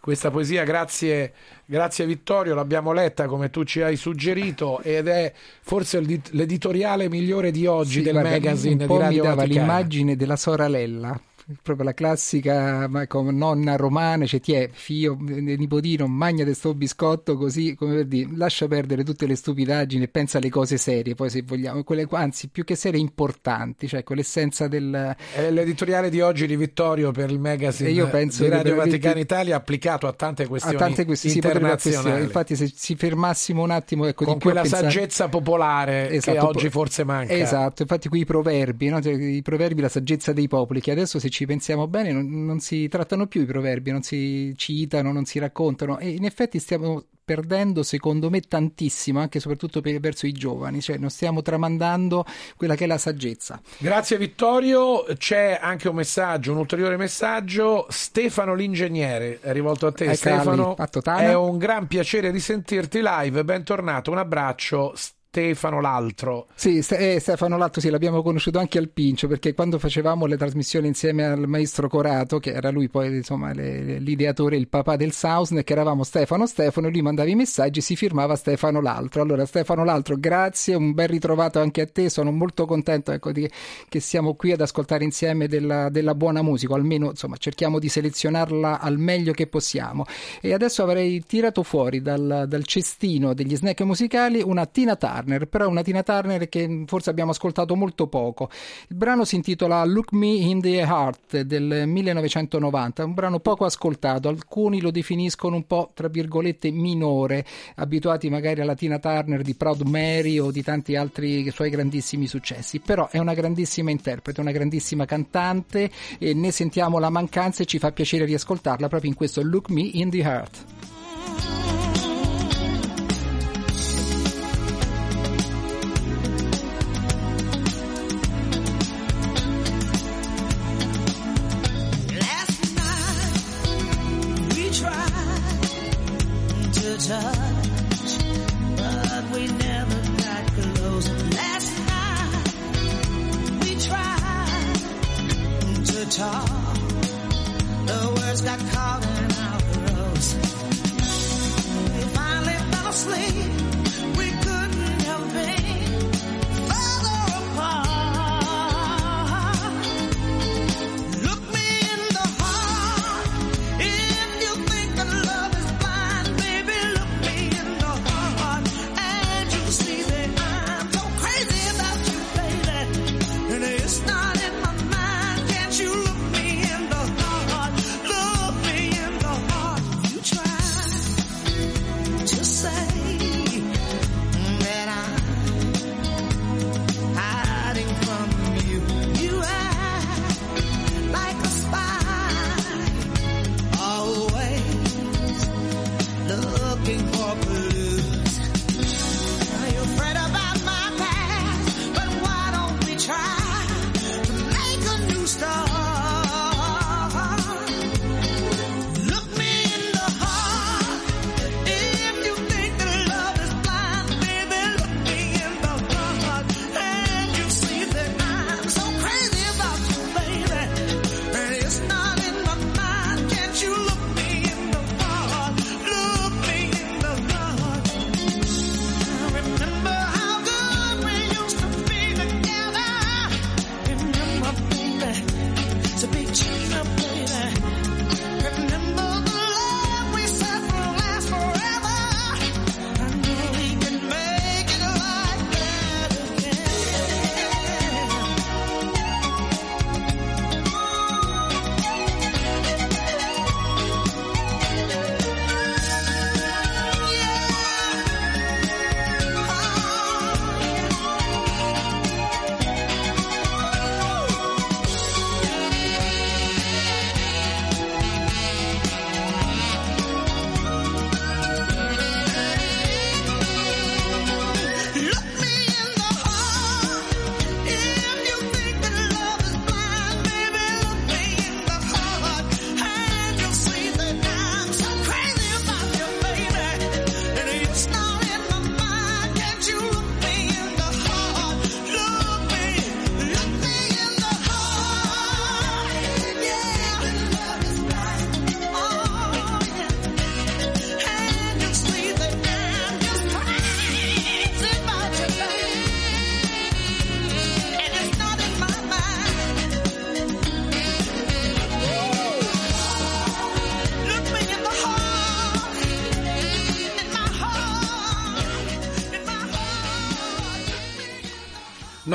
questa 0.00 0.30
poesia, 0.30 0.64
grazie, 0.64 1.32
grazie 1.64 2.06
Vittorio, 2.06 2.54
l'abbiamo 2.54 2.92
letta 2.92 3.26
come 3.26 3.50
tu 3.50 3.64
ci 3.64 3.80
hai 3.80 3.96
suggerito 3.96 4.80
ed 4.82 5.06
è 5.08 5.32
forse 5.62 6.00
l'edit- 6.00 6.30
l'editoriale 6.32 7.08
migliore 7.08 7.50
di 7.50 7.66
oggi 7.66 7.98
Sì, 7.98 8.02
del 8.02 8.14
magazine 8.14 8.82
un 8.82 8.88
po' 8.88 8.96
di 8.96 9.02
Radio 9.02 9.22
mi 9.22 9.28
dava 9.28 9.42
Vaticana. 9.42 9.60
l'immagine 9.66 10.16
della 10.16 10.36
sorella 10.36 11.20
proprio 11.62 11.84
la 11.86 11.94
classica 11.94 12.90
come 13.06 13.32
nonna 13.32 13.76
romana 13.76 14.26
cioè 14.26 14.38
ti 14.40 14.52
è 14.52 14.68
figlio 14.70 15.16
nipotino 15.18 16.06
magnate 16.06 16.52
sto 16.52 16.74
biscotto 16.74 17.36
così 17.38 17.74
come 17.74 17.94
per 17.96 18.04
dire 18.06 18.30
lascia 18.34 18.68
perdere 18.68 19.02
tutte 19.02 19.26
le 19.26 19.34
stupidaggini 19.34 20.04
e 20.04 20.08
pensa 20.08 20.36
alle 20.38 20.50
cose 20.50 20.76
serie 20.76 21.14
poi 21.14 21.30
se 21.30 21.42
vogliamo 21.42 21.84
quelle 21.84 22.06
anzi 22.10 22.48
più 22.48 22.64
che 22.64 22.74
serie 22.74 23.00
importanti 23.00 23.88
cioè 23.88 24.02
quell'essenza 24.04 24.68
del 24.68 25.16
È 25.34 25.50
l'editoriale 25.50 26.10
di 26.10 26.20
oggi 26.20 26.46
di 26.46 26.56
Vittorio 26.56 27.12
per 27.12 27.30
il 27.30 27.40
magazine 27.40 27.90
io 27.90 28.08
penso 28.08 28.42
di 28.42 28.48
che 28.50 28.54
Radio 28.56 28.72
veramente- 28.74 28.96
Vaticana 28.98 29.20
Italia 29.20 29.56
applicato 29.56 30.06
a 30.06 30.12
tante 30.12 30.42
a 30.42 30.46
questioni 30.48 30.76
tante 30.76 31.04
questioni 31.06 31.36
internazionali. 31.36 32.24
infatti 32.24 32.56
se 32.56 32.70
ci 32.70 32.94
fermassimo 32.94 33.62
un 33.62 33.70
attimo 33.70 34.04
ecco, 34.06 34.24
con 34.24 34.34
di 34.34 34.38
a 34.40 34.42
quella 34.42 34.60
pensare- 34.62 34.90
saggezza 34.90 35.28
popolare 35.28 36.08
che 36.08 36.16
Esatto, 36.16 36.46
oggi 36.46 36.64
po- 36.66 36.78
forse 36.78 37.04
manca. 37.04 37.32
Esatto, 37.32 37.82
infatti 37.82 38.08
qui 38.08 38.20
i 38.20 38.24
proverbi, 38.24 38.88
no? 38.88 39.00
Cioè, 39.00 39.12
i 39.14 39.42
proverbi, 39.42 39.80
la 39.80 39.88
saggezza 39.88 40.32
dei 40.32 40.48
popoli, 40.48 40.80
che 40.80 40.90
adesso 40.90 41.18
se 41.18 41.28
ci 41.30 41.37
ci 41.38 41.46
pensiamo 41.46 41.86
bene, 41.86 42.10
non, 42.10 42.44
non 42.44 42.58
si 42.58 42.88
trattano 42.88 43.28
più 43.28 43.42
i 43.42 43.44
proverbi, 43.44 43.92
non 43.92 44.02
si 44.02 44.54
citano, 44.56 45.12
non 45.12 45.24
si 45.24 45.38
raccontano. 45.38 45.96
E 46.00 46.08
in 46.08 46.24
effetti 46.24 46.58
stiamo 46.58 47.04
perdendo 47.24 47.84
secondo 47.84 48.28
me 48.28 48.40
tantissimo 48.40 49.20
anche 49.20 49.38
e 49.38 49.40
soprattutto 49.40 49.80
per, 49.80 50.00
verso 50.00 50.26
i 50.26 50.32
giovani, 50.32 50.80
cioè 50.80 50.96
non 50.96 51.10
stiamo 51.10 51.40
tramandando 51.40 52.24
quella 52.56 52.74
che 52.74 52.84
è 52.84 52.86
la 52.88 52.98
saggezza. 52.98 53.60
Grazie 53.78 54.18
Vittorio, 54.18 55.04
c'è 55.16 55.56
anche 55.62 55.88
un 55.88 55.94
messaggio, 55.94 56.50
un 56.50 56.58
ulteriore 56.58 56.96
messaggio, 56.96 57.86
Stefano 57.88 58.54
l'ingegnere, 58.54 59.38
è 59.40 59.52
rivolto 59.52 59.86
a 59.86 59.92
te 59.92 60.06
Ecco, 60.06 60.14
Stefano, 60.14 60.66
Ali, 60.70 60.74
a 60.78 60.86
Totana. 60.88 61.20
è 61.20 61.36
un 61.36 61.56
gran 61.56 61.86
piacere 61.86 62.32
di 62.32 62.40
sentirti 62.40 62.98
live, 63.00 63.44
bentornato, 63.44 64.10
un 64.10 64.18
abbraccio 64.18 64.92
Stefano 65.30 65.82
l'altro. 65.82 66.46
Sì, 66.54 66.78
eh, 66.78 67.20
Stefano 67.20 67.58
Latto 67.58 67.80
sì, 67.80 67.90
l'abbiamo 67.90 68.22
conosciuto 68.22 68.58
anche 68.58 68.78
al 68.78 68.88
Pincio 68.88 69.28
perché 69.28 69.52
quando 69.52 69.78
facevamo 69.78 70.24
le 70.24 70.38
trasmissioni 70.38 70.86
insieme 70.86 71.26
al 71.26 71.46
maestro 71.46 71.86
Corato, 71.86 72.38
che 72.38 72.50
era 72.52 72.70
lui 72.70 72.88
poi 72.88 73.14
insomma 73.14 73.52
le- 73.52 73.98
l'ideatore, 73.98 74.56
il 74.56 74.68
papà 74.68 74.96
del 74.96 75.12
Soundneck, 75.12 75.70
eravamo 75.70 76.02
Stefano 76.02 76.46
Stefano, 76.46 76.88
lui 76.88 77.02
mandava 77.02 77.28
i 77.28 77.34
messaggi, 77.34 77.82
si 77.82 77.94
firmava 77.94 78.36
Stefano 78.36 78.80
l'altro. 78.80 79.20
Allora 79.20 79.44
Stefano 79.44 79.84
l'altro, 79.84 80.16
grazie, 80.18 80.74
un 80.74 80.94
bel 80.94 81.08
ritrovato 81.08 81.60
anche 81.60 81.82
a 81.82 81.86
te, 81.86 82.08
sono 82.08 82.32
molto 82.32 82.64
contento 82.64 83.12
ecco, 83.12 83.30
di- 83.30 83.48
che 83.86 84.00
siamo 84.00 84.34
qui 84.34 84.52
ad 84.52 84.62
ascoltare 84.62 85.04
insieme 85.04 85.46
della, 85.46 85.90
della 85.90 86.14
buona 86.14 86.40
musica, 86.40 86.74
almeno 86.74 87.10
insomma 87.10 87.36
cerchiamo 87.36 87.78
di 87.78 87.90
selezionarla 87.90 88.80
al 88.80 88.96
meglio 88.98 89.32
che 89.32 89.46
possiamo. 89.46 90.06
E 90.40 90.54
adesso 90.54 90.82
avrei 90.82 91.22
tirato 91.26 91.62
fuori 91.62 92.00
dal, 92.00 92.46
dal 92.48 92.64
cestino 92.64 93.34
degli 93.34 93.54
snack 93.54 93.82
musicali 93.82 94.40
una 94.42 94.64
Tina 94.64 94.96
Turner, 94.96 95.16
però 95.48 95.68
una 95.68 95.82
Tina 95.82 96.02
Turner 96.02 96.48
che 96.48 96.84
forse 96.86 97.10
abbiamo 97.10 97.30
ascoltato 97.30 97.74
molto 97.74 98.06
poco. 98.06 98.48
Il 98.88 98.96
brano 98.96 99.24
si 99.24 99.36
intitola 99.36 99.84
Look 99.84 100.12
Me 100.12 100.28
in 100.28 100.60
the 100.60 100.78
Heart 100.78 101.40
del 101.42 101.84
1990, 101.86 103.04
un 103.04 103.14
brano 103.14 103.40
poco 103.40 103.64
ascoltato, 103.64 104.28
alcuni 104.28 104.80
lo 104.80 104.90
definiscono 104.90 105.56
un 105.56 105.66
po' 105.66 105.90
tra 105.94 106.08
virgolette 106.08 106.70
minore, 106.70 107.44
abituati 107.76 108.28
magari 108.30 108.60
alla 108.60 108.74
Tina 108.74 108.98
Turner 108.98 109.42
di 109.42 109.54
Proud 109.54 109.82
Mary 109.82 110.38
o 110.38 110.50
di 110.50 110.62
tanti 110.62 110.96
altri 110.96 111.50
suoi 111.50 111.70
grandissimi 111.70 112.26
successi, 112.26 112.80
però 112.80 113.08
è 113.10 113.18
una 113.18 113.34
grandissima 113.34 113.90
interprete, 113.90 114.40
una 114.40 114.52
grandissima 114.52 115.04
cantante 115.04 115.90
e 116.18 116.34
ne 116.34 116.50
sentiamo 116.50 116.98
la 116.98 117.10
mancanza 117.10 117.62
e 117.62 117.66
ci 117.66 117.78
fa 117.78 117.92
piacere 117.92 118.24
riascoltarla 118.24 118.88
proprio 118.88 119.10
in 119.10 119.16
questo 119.16 119.42
Look 119.42 119.70
Me 119.70 119.82
in 119.82 120.10
the 120.10 120.18
Heart. 120.18 121.67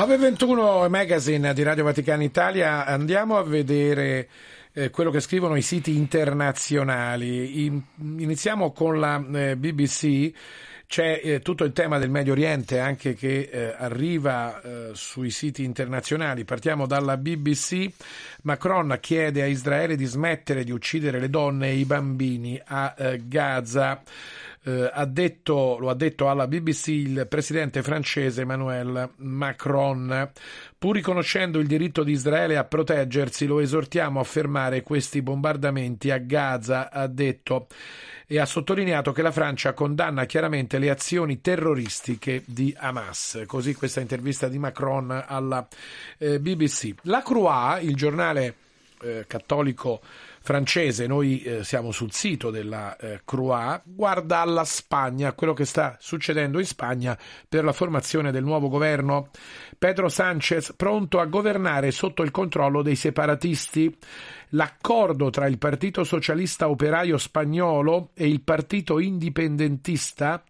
921 0.05 0.89
Magazine 0.89 1.53
di 1.53 1.63
Radio 1.63 1.85
Vaticana 1.85 2.23
Italia, 2.23 2.85
andiamo 2.85 3.37
a 3.37 3.43
vedere 3.43 4.27
eh, 4.73 4.89
quello 4.89 5.09
che 5.11 5.21
scrivono 5.21 5.55
i 5.55 5.61
siti 5.61 5.95
internazionali. 5.95 7.63
In- 7.63 7.81
iniziamo 8.19 8.73
con 8.73 8.99
la 8.99 9.23
eh, 9.33 9.55
BBC. 9.55 10.33
C'è 10.87 11.21
eh, 11.23 11.39
tutto 11.39 11.63
il 11.63 11.71
tema 11.71 11.99
del 11.99 12.09
Medio 12.09 12.33
Oriente 12.33 12.81
anche 12.81 13.13
che 13.13 13.49
eh, 13.49 13.75
arriva 13.77 14.61
eh, 14.61 14.89
sui 14.91 15.29
siti 15.29 15.63
internazionali. 15.63 16.43
Partiamo 16.43 16.85
dalla 16.85 17.15
BBC. 17.15 17.89
Macron 18.41 18.97
chiede 18.99 19.41
a 19.41 19.45
Israele 19.45 19.95
di 19.95 20.05
smettere 20.05 20.65
di 20.65 20.71
uccidere 20.71 21.21
le 21.21 21.29
donne 21.29 21.69
e 21.69 21.75
i 21.75 21.85
bambini 21.85 22.61
a 22.61 22.93
eh, 22.97 23.21
Gaza. 23.25 24.01
Eh, 24.65 24.89
ha 24.91 25.05
detto, 25.05 25.77
lo 25.77 25.89
ha 25.89 25.93
detto 25.93 26.29
alla 26.29 26.47
BBC 26.47 26.87
il 26.87 27.25
presidente 27.27 27.83
francese 27.83 28.41
Emmanuel 28.41 29.09
Macron. 29.17 30.31
Pur 30.77 30.95
riconoscendo 30.95 31.59
il 31.59 31.67
diritto 31.67 32.03
di 32.03 32.13
Israele 32.13 32.55
a 32.55 32.63
proteggersi, 32.63 33.45
lo 33.45 33.59
esortiamo 33.59 34.21
a 34.21 34.23
fermare 34.23 34.81
questi 34.81 35.21
bombardamenti 35.21 36.11
a 36.11 36.17
Gaza, 36.17 36.89
ha 36.91 37.07
detto 37.07 37.67
e 38.25 38.39
ha 38.39 38.45
sottolineato 38.45 39.11
che 39.11 39.21
la 39.21 39.31
Francia 39.31 39.73
condanna 39.73 40.25
chiaramente 40.25 40.79
le 40.79 40.89
azioni 40.89 41.41
terroristiche 41.41 42.41
di 42.45 42.73
Hamas. 42.77 43.43
Così 43.45 43.75
questa 43.75 43.99
intervista 43.99 44.47
di 44.47 44.57
Macron 44.57 45.23
alla 45.27 45.67
eh, 46.17 46.39
BBC. 46.39 46.93
La 47.03 47.21
Croix, 47.21 47.83
il 47.83 47.95
giornale 47.95 48.55
eh, 49.01 49.25
cattolico 49.27 50.01
francese, 50.43 51.07
noi 51.07 51.41
eh, 51.41 51.63
siamo 51.63 51.91
sul 51.91 52.11
sito 52.11 52.51
della 52.51 52.97
eh, 52.97 53.21
Croix, 53.23 53.81
guarda 53.85 54.39
alla 54.39 54.65
Spagna, 54.65 55.31
quello 55.31 55.53
che 55.53 55.63
sta 55.63 55.95
succedendo 56.01 56.59
in 56.59 56.65
Spagna 56.65 57.17
per 57.47 57.63
la 57.63 57.71
formazione 57.71 58.29
del 58.29 58.43
nuovo 58.43 58.67
governo. 58.67 59.29
Pedro 59.79 60.09
Sánchez 60.09 60.73
pronto 60.75 61.21
a 61.21 61.25
governare 61.25 61.91
sotto 61.91 62.23
il 62.23 62.31
controllo 62.31 62.81
dei 62.81 62.97
separatisti. 62.97 63.97
L'accordo 64.49 65.29
tra 65.29 65.47
il 65.47 65.57
Partito 65.57 66.03
Socialista 66.03 66.69
Operaio 66.69 67.17
Spagnolo 67.17 68.09
e 68.13 68.27
il 68.27 68.41
Partito 68.41 68.99
Indipendentista 68.99 70.43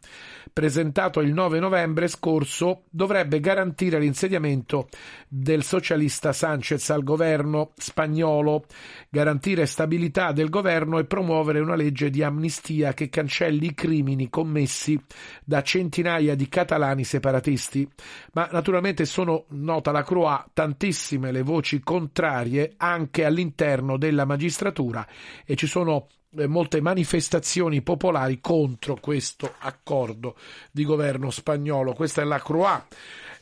presentato 0.52 1.20
il 1.22 1.34
9 1.34 1.60
novembre 1.60 2.08
scorso 2.08 2.84
dovrebbe 2.90 3.40
garantire 3.40 3.98
l'insediamento 3.98 4.88
del 5.28 5.64
socialista 5.64 6.32
Sanchez 6.32 6.90
al 6.92 7.04
governo 7.04 7.72
spagnolo, 7.78 8.66
garantire 9.10 9.66
stabilità 9.66 9.83
del 9.86 10.50
governo 10.50 11.00
e 11.00 11.06
promuovere 11.06 11.60
una 11.60 11.76
legge 11.76 12.10
di 12.10 12.24
amnistia 12.24 12.94
che 12.94 13.10
cancelli 13.10 13.68
i 13.68 13.74
crimini 13.74 14.30
commessi 14.30 15.00
da 15.44 15.62
centinaia 15.62 16.36
di 16.36 16.50
catalani 16.50 17.04
separatisti. 17.04 17.88
Ma 18.34 18.48
naturalmente 18.52 19.06
sono, 19.06 19.46
nota 19.50 19.92
la 19.92 20.04
Croix, 20.04 20.46
tantissime 20.54 21.32
le 21.32 21.42
voci 21.42 21.82
contrarie 21.82 22.74
anche 22.78 23.26
all'interno 23.26 23.98
della 23.98 24.26
magistratura 24.26 25.08
e 25.46 25.56
ci 25.56 25.68
sono 25.68 26.08
eh, 26.36 26.48
molte 26.48 26.82
manifestazioni 26.82 27.82
popolari 27.82 28.40
contro 28.42 28.98
questo 29.00 29.54
accordo 29.60 30.36
di 30.72 30.84
governo 30.84 31.30
spagnolo. 31.30 31.94
Questa 31.94 32.22
è 32.22 32.26
la 32.26 32.40
Croix. 32.40 32.84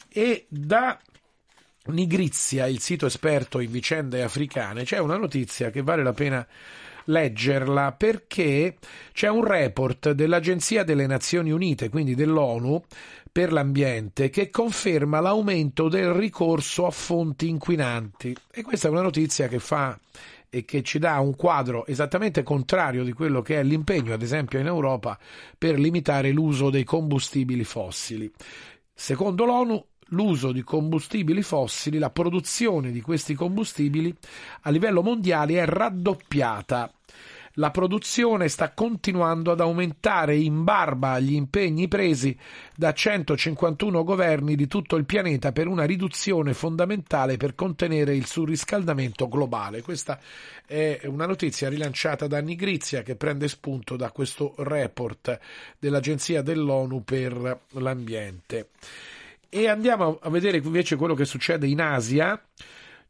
E 0.10 0.46
da 0.50 1.00
Nigrizia, 1.86 2.68
il 2.68 2.80
sito 2.80 3.08
esperto 3.08 3.60
in 3.60 3.72
vicende 3.72 4.22
africane, 4.22 4.84
c'è 4.84 5.00
una 5.00 5.18
notizia 5.18 5.72
che 5.72 5.82
vale 5.82 6.04
la 6.04 6.14
pena 6.14 6.48
leggerla 7.06 7.94
perché 7.94 8.76
c'è 9.12 9.28
un 9.28 9.44
report 9.44 10.12
dell'Agenzia 10.12 10.84
delle 10.84 11.08
Nazioni 11.08 11.52
Unite, 11.52 11.90
quindi 11.90 12.14
dell'ONU, 12.14 12.84
per 13.32 13.52
l'ambiente 13.52 14.30
che 14.30 14.52
conferma 14.52 15.20
l'aumento 15.22 15.88
del 15.90 16.12
ricorso 16.14 16.86
a 16.86 16.92
fonti 16.92 17.48
inquinanti. 17.48 18.36
E 18.52 18.62
questa 18.62 18.88
è 18.88 18.92
una 18.92 19.02
notizia 19.02 19.48
che 19.48 19.60
fa 19.60 19.98
e 20.54 20.66
che 20.66 20.84
ci 20.84 21.00
dà 21.00 21.18
un 21.20 21.36
quadro 21.36 21.88
esattamente 21.88 22.44
contrario 22.44 23.04
di 23.04 23.14
quello 23.14 23.42
che 23.42 23.60
è 23.60 23.64
l'impegno, 23.64 24.14
ad 24.14 24.22
esempio 24.22 24.60
in 24.60 24.68
Europa, 24.68 25.18
per 25.58 25.80
limitare 25.80 26.32
l'uso 26.32 26.70
dei 26.70 26.84
combustibili 26.84 27.64
fossili. 27.64 28.30
Secondo 28.94 29.46
l'ONU, 29.46 29.86
l'uso 30.12 30.52
di 30.52 30.64
combustibili 30.64 31.42
fossili, 31.42 31.98
la 31.98 32.10
produzione 32.10 32.92
di 32.92 33.02
questi 33.02 33.34
combustibili 33.34 34.16
a 34.62 34.70
livello 34.70 35.02
mondiale 35.02 35.62
è 35.62 35.66
raddoppiata. 35.66 36.92
La 37.56 37.70
produzione 37.70 38.48
sta 38.48 38.72
continuando 38.72 39.52
ad 39.52 39.60
aumentare 39.60 40.38
in 40.38 40.64
barba 40.64 41.12
agli 41.12 41.34
impegni 41.34 41.90
presi 41.90 42.38
da 42.74 42.94
151 42.94 44.06
governi 44.06 44.56
di 44.56 44.68
tutto 44.68 44.96
il 44.96 45.04
pianeta 45.04 45.52
per 45.52 45.68
una 45.68 45.84
riduzione 45.84 46.54
fondamentale 46.54 47.36
per 47.36 47.54
contenere 47.54 48.16
il 48.16 48.26
surriscaldamento 48.26 49.28
globale. 49.28 49.82
Questa 49.82 50.18
è 50.66 51.02
una 51.04 51.26
notizia 51.26 51.68
rilanciata 51.68 52.26
da 52.26 52.40
Nigrizia 52.40 53.02
che 53.02 53.18
prende 53.18 53.50
spunto 53.50 53.98
da 53.98 54.12
questo 54.12 54.54
report 54.60 55.38
dell'Agenzia 55.78 56.42
dell'ONU 56.42 57.04
per 57.04 57.60
l'ambiente. 57.72 58.70
E 59.54 59.68
andiamo 59.68 60.18
a 60.22 60.30
vedere 60.30 60.62
invece 60.64 60.96
quello 60.96 61.14
che 61.14 61.26
succede 61.26 61.68
in 61.68 61.82
Asia. 61.82 62.42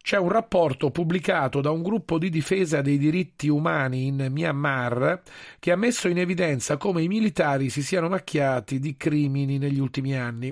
C'è 0.01 0.17
un 0.17 0.29
rapporto 0.29 0.89
pubblicato 0.89 1.61
da 1.61 1.69
un 1.69 1.83
gruppo 1.83 2.17
di 2.17 2.31
difesa 2.31 2.81
dei 2.81 2.97
diritti 2.97 3.47
umani 3.47 4.07
in 4.07 4.27
Myanmar 4.31 5.21
che 5.59 5.71
ha 5.71 5.75
messo 5.75 6.07
in 6.07 6.17
evidenza 6.17 6.77
come 6.77 7.03
i 7.03 7.07
militari 7.07 7.69
si 7.69 7.83
siano 7.83 8.09
macchiati 8.09 8.79
di 8.79 8.97
crimini 8.97 9.59
negli 9.59 9.79
ultimi 9.79 10.17
anni, 10.17 10.51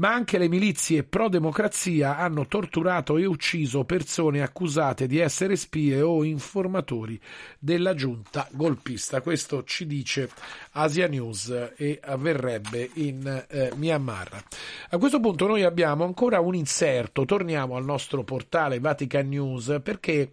ma 0.00 0.14
anche 0.14 0.38
le 0.38 0.48
milizie 0.48 1.02
pro-democrazia 1.02 2.16
hanno 2.16 2.46
torturato 2.46 3.18
e 3.18 3.26
ucciso 3.26 3.84
persone 3.84 4.40
accusate 4.40 5.06
di 5.06 5.18
essere 5.18 5.56
spie 5.56 6.00
o 6.00 6.24
informatori 6.24 7.20
della 7.58 7.94
giunta 7.94 8.48
golpista. 8.52 9.20
Questo 9.20 9.62
ci 9.64 9.86
dice 9.86 10.30
Asia 10.72 11.06
News 11.06 11.72
e 11.76 12.00
avverrebbe 12.02 12.88
in 12.94 13.44
eh, 13.46 13.72
Myanmar. 13.76 14.42
A 14.88 14.96
questo 14.96 15.20
punto 15.20 15.46
noi 15.46 15.64
abbiamo 15.64 16.04
ancora 16.04 16.40
un 16.40 16.54
inserto, 16.54 17.26
torniamo 17.26 17.76
al 17.76 17.84
nostro 17.84 18.24
portale 18.24 18.80
Vatican 18.80 19.28
News 19.28 19.80
perché 19.82 20.30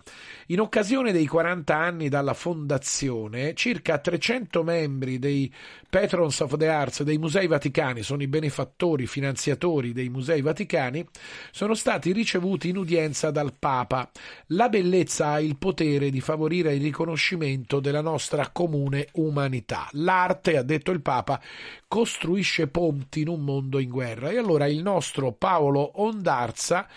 in 0.47 0.61
occasione 0.61 1.11
dei 1.11 1.27
40 1.27 1.75
anni 1.75 2.07
dalla 2.07 2.33
fondazione 2.33 3.53
circa 3.53 3.97
300 3.97 4.63
membri 4.63 5.19
dei 5.19 5.53
Patrons 5.89 6.39
of 6.39 6.55
the 6.55 6.69
Arts 6.69 7.03
dei 7.03 7.17
Musei 7.17 7.47
Vaticani, 7.47 8.01
sono 8.01 8.21
i 8.21 8.27
benefattori 8.27 9.07
finanziatori 9.07 9.55
dei 9.57 10.09
Musei 10.09 10.41
Vaticani, 10.41 11.05
sono 11.51 11.73
stati 11.73 12.11
ricevuti 12.11 12.69
in 12.69 12.77
udienza 12.77 13.31
dal 13.31 13.53
Papa. 13.57 14.09
La 14.47 14.69
bellezza 14.69 15.29
ha 15.29 15.39
il 15.39 15.57
potere 15.57 16.09
di 16.09 16.21
favorire 16.21 16.75
il 16.75 16.81
riconoscimento 16.81 17.79
della 17.79 18.01
nostra 18.01 18.49
comune 18.49 19.07
umanità. 19.13 19.87
L'arte, 19.91 20.57
ha 20.57 20.63
detto 20.63 20.91
il 20.91 21.01
Papa, 21.01 21.41
costruisce 21.87 22.67
ponti 22.67 23.21
in 23.21 23.29
un 23.29 23.41
mondo 23.41 23.79
in 23.79 23.89
guerra. 23.89 24.29
E 24.29 24.37
allora 24.37 24.67
il 24.67 24.81
nostro 24.81 25.31
Paolo 25.31 26.01
Ondarza 26.01 26.87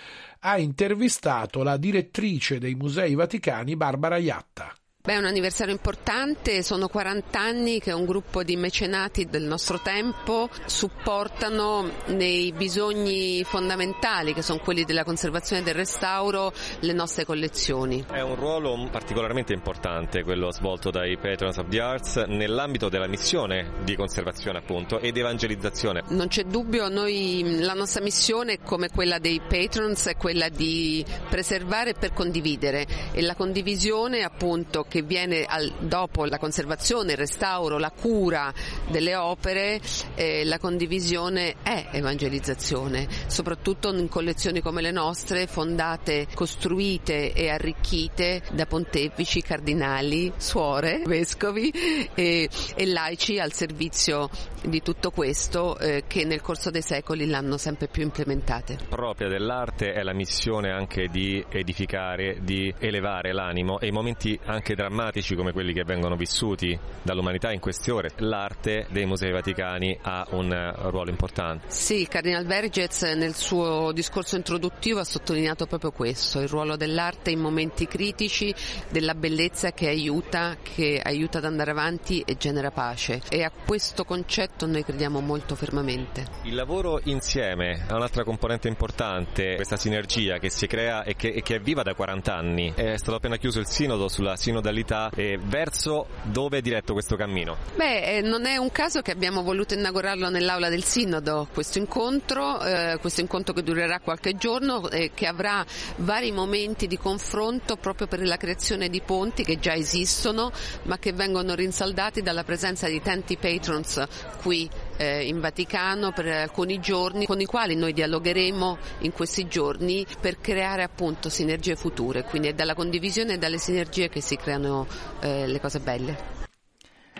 ha 0.40 0.58
intervistato 0.58 1.62
la 1.62 1.76
direttrice 1.76 2.58
dei 2.58 2.74
Musei 2.74 3.14
Vaticani, 3.14 3.76
Barbara 3.76 4.16
Iatta. 4.16 4.74
Beh, 5.02 5.14
è 5.14 5.16
un 5.16 5.24
anniversario 5.24 5.72
importante, 5.72 6.62
sono 6.62 6.86
40 6.86 7.40
anni 7.40 7.80
che 7.80 7.90
un 7.90 8.04
gruppo 8.04 8.42
di 8.42 8.54
mecenati 8.56 9.24
del 9.24 9.44
nostro 9.44 9.80
tempo 9.80 10.50
supportano 10.66 11.90
nei 12.08 12.52
bisogni 12.52 13.42
fondamentali 13.42 14.34
che 14.34 14.42
sono 14.42 14.58
quelli 14.58 14.84
della 14.84 15.02
conservazione 15.02 15.62
e 15.62 15.64
del 15.64 15.72
restauro 15.72 16.52
le 16.80 16.92
nostre 16.92 17.24
collezioni. 17.24 18.04
È 18.12 18.20
un 18.20 18.34
ruolo 18.34 18.88
particolarmente 18.90 19.54
importante 19.54 20.22
quello 20.22 20.52
svolto 20.52 20.90
dai 20.90 21.16
Patrons 21.16 21.56
of 21.56 21.68
the 21.70 21.80
Arts 21.80 22.16
nell'ambito 22.26 22.90
della 22.90 23.08
missione 23.08 23.76
di 23.82 23.96
conservazione 23.96 24.58
appunto 24.58 25.00
ed 25.00 25.16
evangelizzazione. 25.16 26.02
Non 26.08 26.28
c'è 26.28 26.44
dubbio, 26.44 26.90
noi, 26.90 27.60
la 27.60 27.72
nostra 27.72 28.02
missione 28.02 28.58
come 28.60 28.90
quella 28.90 29.18
dei 29.18 29.40
Patrons 29.40 30.08
è 30.08 30.16
quella 30.16 30.50
di 30.50 31.02
preservare 31.30 31.94
per 31.94 32.12
condividere 32.12 32.86
e 33.12 33.22
la 33.22 33.34
condivisione 33.34 34.24
appunto 34.24 34.88
che 34.90 35.02
viene 35.02 35.44
al, 35.44 35.72
dopo 35.78 36.26
la 36.26 36.36
conservazione, 36.36 37.12
il 37.12 37.18
restauro, 37.18 37.78
la 37.78 37.92
cura 37.92 38.52
delle 38.90 39.14
opere, 39.14 39.80
eh, 40.16 40.44
la 40.44 40.58
condivisione 40.58 41.54
è 41.62 41.88
evangelizzazione, 41.92 43.08
soprattutto 43.28 43.94
in 43.94 44.08
collezioni 44.08 44.60
come 44.60 44.82
le 44.82 44.90
nostre, 44.90 45.46
fondate, 45.46 46.26
costruite 46.34 47.32
e 47.32 47.48
arricchite 47.48 48.42
da 48.52 48.66
pontefici, 48.66 49.40
cardinali, 49.40 50.32
suore, 50.36 51.02
vescovi 51.06 51.70
e, 52.14 52.48
e 52.74 52.86
laici 52.86 53.38
al 53.38 53.52
servizio 53.52 54.28
di 54.62 54.82
tutto 54.82 55.10
questo 55.10 55.78
eh, 55.78 56.04
che 56.06 56.24
nel 56.24 56.40
corso 56.42 56.70
dei 56.70 56.82
secoli 56.82 57.26
l'hanno 57.26 57.56
sempre 57.56 57.86
più 57.86 58.02
implementate. 58.02 58.78
Propria 58.88 59.28
dell'arte 59.28 59.92
è 59.92 60.02
la 60.02 60.12
missione 60.12 60.70
anche 60.70 61.06
di 61.06 61.42
edificare, 61.48 62.38
di 62.42 62.74
elevare 62.78 63.32
l'animo 63.32 63.78
e 63.78 63.86
i 63.86 63.92
momenti 63.92 64.38
anche 64.46 64.74
drammatici 64.80 65.34
come 65.34 65.52
quelli 65.52 65.74
che 65.74 65.84
vengono 65.84 66.16
vissuti 66.16 66.78
dall'umanità 67.02 67.52
in 67.52 67.60
queste 67.60 67.90
ore, 67.90 68.12
l'arte 68.16 68.86
dei 68.88 69.04
musei 69.04 69.30
vaticani 69.30 69.98
ha 70.00 70.26
un 70.30 70.50
eh, 70.50 70.72
ruolo 70.88 71.10
importante. 71.10 71.66
Sì, 71.68 72.06
Cardinal 72.08 72.46
Vergez 72.46 73.02
nel 73.02 73.34
suo 73.34 73.92
discorso 73.92 74.36
introduttivo 74.36 75.00
ha 75.00 75.04
sottolineato 75.04 75.66
proprio 75.66 75.90
questo, 75.90 76.40
il 76.40 76.48
ruolo 76.48 76.76
dell'arte 76.76 77.30
in 77.30 77.40
momenti 77.40 77.86
critici, 77.86 78.54
della 78.88 79.14
bellezza 79.14 79.72
che 79.72 79.88
aiuta, 79.88 80.56
che 80.62 80.98
aiuta 81.04 81.38
ad 81.38 81.44
andare 81.44 81.72
avanti 81.72 82.22
e 82.24 82.38
genera 82.38 82.70
pace. 82.70 83.20
E 83.28 83.42
a 83.42 83.50
questo 83.50 84.04
concetto 84.04 84.66
noi 84.66 84.82
crediamo 84.82 85.20
molto 85.20 85.56
fermamente. 85.56 86.24
Il 86.44 86.54
lavoro 86.54 87.00
insieme 87.04 87.84
ha 87.86 87.96
un'altra 87.96 88.24
componente 88.24 88.68
importante, 88.68 89.56
questa 89.56 89.76
sinergia 89.76 90.38
che 90.38 90.48
si 90.48 90.66
crea 90.66 91.02
e 91.02 91.16
che, 91.16 91.28
e 91.28 91.42
che 91.42 91.56
è 91.56 91.60
viva 91.60 91.82
da 91.82 91.92
40 91.92 92.34
anni. 92.34 92.72
È 92.74 92.96
stato 92.96 93.16
appena 93.16 93.36
chiuso 93.36 93.58
il 93.58 93.66
sinodo 93.66 94.08
sulla 94.08 94.36
sinodalità 94.70 95.10
e 95.14 95.38
verso 95.42 96.06
dove 96.22 96.58
è 96.58 96.60
diretto 96.60 96.92
questo 96.92 97.16
cammino? 97.16 97.56
Beh, 97.74 98.18
eh, 98.18 98.20
non 98.22 98.46
è 98.46 98.56
un 98.56 98.70
caso 98.70 99.02
che 99.02 99.10
abbiamo 99.10 99.42
voluto 99.42 99.74
inaugurarlo 99.74 100.30
nell'aula 100.30 100.68
del 100.68 100.84
Sinodo, 100.84 101.48
questo 101.52 101.78
incontro, 101.78 102.62
eh, 102.62 102.98
questo 103.00 103.20
incontro 103.20 103.52
che 103.52 103.62
durerà 103.62 104.00
qualche 104.00 104.36
giorno 104.36 104.88
e 104.88 105.10
che 105.14 105.26
avrà 105.26 105.64
vari 105.96 106.32
momenti 106.32 106.86
di 106.86 106.96
confronto 106.96 107.76
proprio 107.76 108.06
per 108.06 108.24
la 108.24 108.36
creazione 108.36 108.88
di 108.88 109.00
ponti 109.00 109.44
che 109.44 109.58
già 109.58 109.74
esistono 109.74 110.52
ma 110.84 110.98
che 110.98 111.12
vengono 111.12 111.54
rinsaldati 111.54 112.22
dalla 112.22 112.44
presenza 112.44 112.88
di 112.88 113.00
tanti 113.02 113.36
patrons 113.36 114.06
qui 114.40 114.68
eh, 115.00 115.24
in 115.24 115.40
Vaticano 115.40 116.12
per 116.12 116.26
alcuni 116.26 116.78
giorni 116.78 117.24
con 117.24 117.40
i 117.40 117.46
quali 117.46 117.74
noi 117.74 117.94
dialogheremo 117.94 118.78
in 118.98 119.12
questi 119.12 119.48
giorni 119.48 120.06
per 120.20 120.40
creare 120.40 120.82
appunto 120.82 121.30
sinergie 121.30 121.74
future, 121.74 122.24
quindi 122.24 122.48
è 122.48 122.52
dalla 122.52 122.74
condivisione 122.74 123.34
e 123.34 123.38
dalle 123.38 123.58
sinergie 123.58 124.10
che 124.10 124.20
si 124.20 124.36
creano 124.36 124.86
eh, 125.20 125.46
le 125.46 125.58
cose 125.58 125.80
belle. 125.80 126.39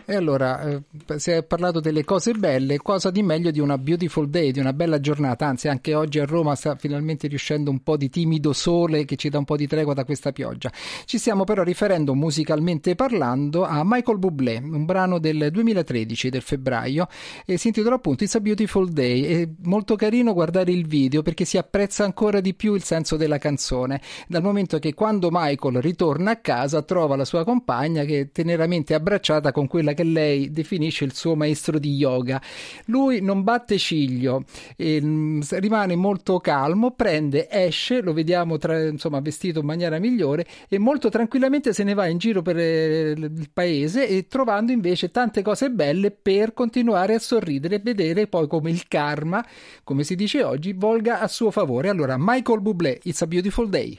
E 0.05 0.15
allora, 0.15 0.61
eh, 0.63 0.83
si 1.19 1.31
è 1.31 1.43
parlato 1.45 1.81
delle 1.81 2.05
cose 2.05 2.33
belle, 2.33 2.79
cosa 2.79 3.11
di 3.11 3.23
meglio 3.23 3.51
di 3.51 3.61
una 3.61 3.79
beautiful 3.79 4.29
day, 4.29 4.51
di 4.51 4.59
una 4.59 4.73
bella 4.73 5.01
giornata, 5.01 5.47
anzi 5.47 5.69
anche 5.69 5.95
oggi 5.95 6.19
a 6.19 6.25
Roma 6.25 6.55
sta 6.55 6.75
finalmente 6.75 7.29
riuscendo 7.29 7.71
un 7.71 7.83
po' 7.83 7.97
di 7.97 8.09
timido 8.09 8.53
sole 8.53 9.05
che 9.05 9.17
ci 9.17 9.29
dà 9.29 9.39
un 9.39 9.45
po' 9.45 9.57
di 9.57 9.67
tregua 9.67 9.95
da 9.95 10.05
questa 10.05 10.33
pioggia. 10.33 10.71
Ci 11.05 11.19
stiamo 11.19 11.45
però 11.45 11.63
riferendo 11.63 12.15
musicalmente 12.15 12.95
parlando 12.95 13.65
a 13.65 13.83
Michael 13.85 14.19
Bublé, 14.19 14.61
un 14.63 14.85
brano 14.85 15.19
del 15.19 15.49
2013, 15.51 16.29
del 16.29 16.43
febbraio, 16.43 17.07
e 17.47 17.57
si 17.57 17.69
intitola 17.69 17.95
appunto 17.97 18.25
It's 18.25 18.35
a 18.35 18.41
Beautiful 18.41 18.91
Day. 18.91 19.23
È 19.23 19.49
molto 19.63 19.95
carino 19.97 20.33
guardare 20.33 20.73
il 20.73 20.87
video 20.87 21.23
perché 21.23 21.45
si 21.45 21.57
apprezza 21.57 22.05
ancora 22.05 22.41
di 22.41 22.55
più 22.55 22.75
il 22.75 22.83
senso 22.83 23.17
della 23.17 23.39
canzone, 23.39 24.01
dal 24.27 24.43
momento 24.43 24.79
che 24.79 24.95
quando 24.95 25.29
Michael 25.31 25.81
ritorna 25.81 26.33
a 26.33 26.37
casa 26.37 26.83
trova 26.83 27.17
la 27.17 27.25
sua 27.25 27.45
compagna 27.45 28.05
che 28.05 28.21
è 28.21 28.31
teneramente 28.33 28.95
abbracciata 28.95 29.53
con 29.53 29.67
quella 29.67 29.90
che 29.93 30.05
lei 30.05 30.51
definisce 30.51 31.05
il 31.05 31.15
suo 31.15 31.35
maestro 31.35 31.79
di 31.79 31.95
yoga. 31.95 32.41
Lui 32.87 33.21
non 33.21 33.43
batte 33.43 33.79
ciglio, 33.79 34.45
e, 34.77 35.01
mm, 35.03 35.41
rimane 35.51 35.97
molto 35.97 36.39
calmo, 36.39 36.93
prende, 36.93 37.49
esce, 37.51 38.01
lo 38.01 38.13
vediamo 38.13 38.59
tra, 38.59 38.87
insomma, 38.87 39.21
vestito 39.21 39.61
in 39.61 39.67
maniera 39.67 39.99
migliore 39.99 40.47
e 40.69 40.79
molto 40.79 41.09
tranquillamente 41.09 41.73
se 41.73 41.85
ne 41.85 41.95
va 41.95 42.07
in 42.07 42.19
giro 42.19 42.43
per 42.43 42.59
eh, 42.59 43.11
il 43.11 43.51
paese 43.53 44.09
e 44.09 44.27
trovando 44.27 44.73
invece 44.73 45.11
tante 45.11 45.43
cose 45.43 45.71
belle 45.71 46.11
per 46.11 46.53
continuare 46.55 47.15
a 47.15 47.19
sorridere 47.19 47.77
e 47.77 47.81
vedere 47.83 48.27
poi 48.27 48.47
come 48.47 48.71
il 48.71 48.87
karma, 48.89 49.45
come 49.85 50.05
si 50.05 50.15
dice 50.15 50.43
oggi, 50.43 50.73
volga 50.73 51.21
a 51.21 51.29
suo 51.29 51.51
favore. 51.51 51.89
Allora, 51.89 52.17
Michael 52.19 52.61
Bublé, 52.61 52.99
It's 53.03 53.23
a 53.23 53.27
Beautiful 53.27 53.69
Day. 53.69 53.99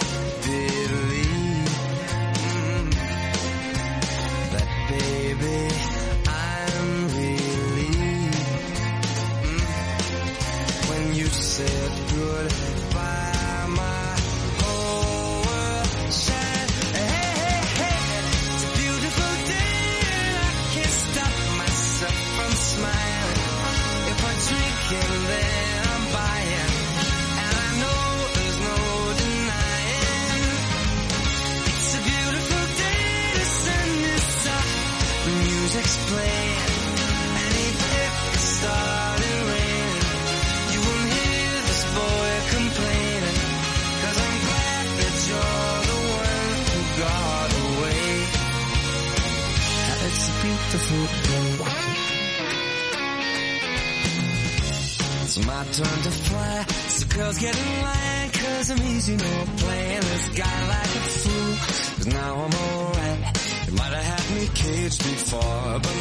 cause 59.17 59.39
I'm 59.41 59.55
playing 59.57 60.01
this 60.01 60.29
guy 60.29 60.67
like 60.67 60.95
a 60.95 61.03
fool. 61.21 61.55
Cause 61.97 62.07
now 62.07 62.35
I'm 62.35 62.53
alright. 62.53 63.67
You 63.67 63.73
might 63.73 63.93
have 63.93 64.03
had 64.11 64.35
me 64.35 64.47
caged 64.53 65.03
before, 65.03 65.79
but 65.83 66.00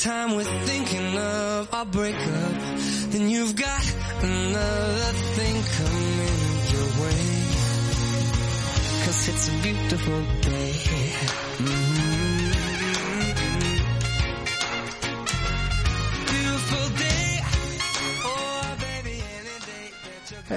time 0.00 0.34
with 0.34 0.48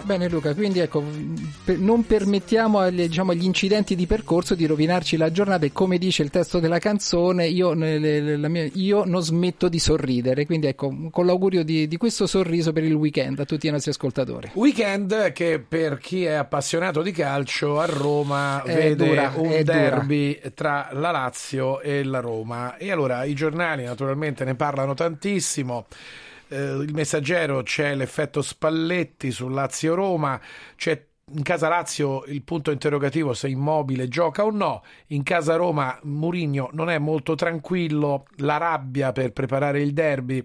bene 0.03 0.29
Luca, 0.29 0.53
quindi 0.53 0.79
ecco, 0.79 1.03
per- 1.63 1.79
non 1.79 2.05
permettiamo 2.05 2.79
agli, 2.79 3.07
diciamo, 3.07 3.31
agli 3.31 3.43
incidenti 3.45 3.95
di 3.95 4.05
percorso 4.05 4.55
di 4.55 4.65
rovinarci 4.65 5.17
la 5.17 5.31
giornata 5.31 5.65
e 5.65 5.71
come 5.71 5.97
dice 5.97 6.23
il 6.23 6.29
testo 6.29 6.59
della 6.59 6.79
canzone, 6.79 7.47
io, 7.47 7.73
mia- 7.73 8.69
io 8.73 9.03
non 9.05 9.21
smetto 9.21 9.69
di 9.69 9.79
sorridere, 9.79 10.45
quindi 10.45 10.67
ecco, 10.67 11.09
con 11.11 11.25
l'augurio 11.25 11.63
di, 11.63 11.87
di 11.87 11.97
questo 11.97 12.27
sorriso 12.27 12.71
per 12.73 12.83
il 12.83 12.93
weekend 12.93 13.39
a 13.39 13.45
tutti 13.45 13.67
i 13.67 13.71
nostri 13.71 13.91
ascoltatori. 13.91 14.51
Weekend 14.53 15.31
che 15.31 15.59
per 15.65 15.97
chi 15.97 16.23
è 16.25 16.33
appassionato 16.33 17.01
di 17.01 17.11
calcio 17.11 17.79
a 17.79 17.85
Roma 17.85 18.61
È 18.63 18.73
vede 18.73 19.07
dura, 19.07 19.31
un 19.35 19.49
è 19.49 19.63
dura. 19.63 19.77
derby 19.77 20.39
tra 20.53 20.89
la 20.93 21.11
Lazio 21.11 21.79
e 21.81 22.03
la 22.03 22.19
Roma 22.19 22.77
e 22.77 22.91
allora 22.91 23.23
i 23.23 23.33
giornali 23.33 23.83
naturalmente 23.83 24.43
ne 24.43 24.55
parlano 24.55 24.93
tantissimo. 24.93 25.85
Eh, 26.53 26.83
il 26.83 26.93
messaggero 26.93 27.63
c'è 27.63 27.95
l'effetto 27.95 28.43
Spalletti 28.43 29.31
su 29.31 29.47
Lazio-Roma, 29.47 30.39
c'è 30.75 31.07
in 31.31 31.41
casa 31.41 31.69
Lazio 31.69 32.25
il 32.25 32.41
punto 32.43 32.69
interrogativo 32.69 33.33
se 33.33 33.47
Immobile 33.47 34.09
gioca 34.09 34.43
o 34.43 34.51
no, 34.51 34.83
in 35.07 35.23
casa 35.23 35.55
Roma 35.55 35.97
Murigno 36.03 36.69
non 36.73 36.89
è 36.89 36.97
molto 36.97 37.35
tranquillo, 37.35 38.25
la 38.37 38.57
rabbia 38.57 39.13
per 39.13 39.31
preparare 39.31 39.81
il 39.81 39.93
derby, 39.93 40.43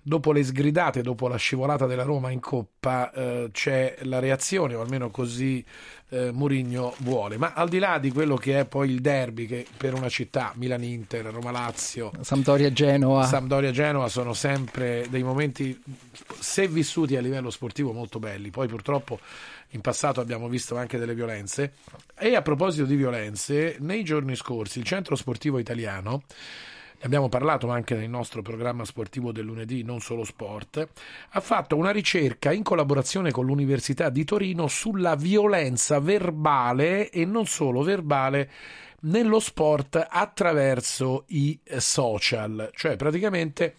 dopo 0.00 0.30
le 0.30 0.44
sgridate, 0.44 1.02
dopo 1.02 1.26
la 1.26 1.36
scivolata 1.36 1.86
della 1.86 2.04
Roma 2.04 2.30
in 2.30 2.38
coppa 2.38 3.10
eh, 3.10 3.48
c'è 3.50 3.96
la 4.02 4.20
reazione, 4.20 4.74
o 4.74 4.80
almeno 4.80 5.10
così 5.10 5.64
eh, 6.10 6.30
Murigno 6.32 6.94
vuole. 6.98 7.36
Ma 7.36 7.52
al 7.52 7.68
di 7.68 7.78
là 7.78 7.98
di 7.98 8.12
quello 8.12 8.36
che 8.36 8.60
è 8.60 8.64
poi 8.66 8.88
il 8.88 9.00
derby, 9.00 9.46
che 9.46 9.66
per 9.76 9.94
una 9.94 10.08
città, 10.08 10.52
Milan-Inter, 10.54 11.26
Roma-Lazio, 11.26 12.12
Sampdoria-Genoa. 12.20 13.24
Sampdoria-Genoa 13.24 14.08
sono 14.08 14.32
sempre 14.32 15.06
dei 15.10 15.24
momenti, 15.24 15.78
se 16.38 16.68
vissuti 16.68 17.16
a 17.16 17.20
livello 17.20 17.50
sportivo, 17.50 17.92
molto 17.92 18.20
belli. 18.20 18.50
Poi 18.50 18.68
purtroppo 18.68 19.18
in 19.70 19.80
passato 19.80 20.20
abbiamo 20.20 20.48
visto 20.48 20.76
anche 20.76 20.98
delle 20.98 21.14
violenze. 21.14 21.72
E 22.18 22.34
a 22.34 22.42
proposito 22.42 22.84
di 22.84 22.96
violenze, 22.96 23.76
nei 23.80 24.02
giorni 24.02 24.36
scorsi 24.36 24.78
il 24.78 24.84
Centro 24.84 25.16
Sportivo 25.16 25.58
Italiano 25.58 26.22
ne 27.00 27.06
abbiamo 27.06 27.30
parlato 27.30 27.70
anche 27.70 27.94
nel 27.94 28.10
nostro 28.10 28.42
programma 28.42 28.84
sportivo 28.84 29.32
del 29.32 29.46
lunedì, 29.46 29.82
non 29.82 30.00
solo 30.00 30.22
sport, 30.22 30.86
ha 31.30 31.40
fatto 31.40 31.74
una 31.76 31.92
ricerca 31.92 32.52
in 32.52 32.62
collaborazione 32.62 33.30
con 33.30 33.46
l'Università 33.46 34.10
di 34.10 34.22
Torino 34.22 34.68
sulla 34.68 35.14
violenza 35.14 35.98
verbale 35.98 37.08
e 37.08 37.24
non 37.24 37.46
solo 37.46 37.80
verbale 37.82 38.50
nello 39.02 39.40
sport 39.40 40.06
attraverso 40.10 41.24
i 41.28 41.58
social, 41.78 42.70
cioè 42.74 42.96
praticamente 42.96 43.76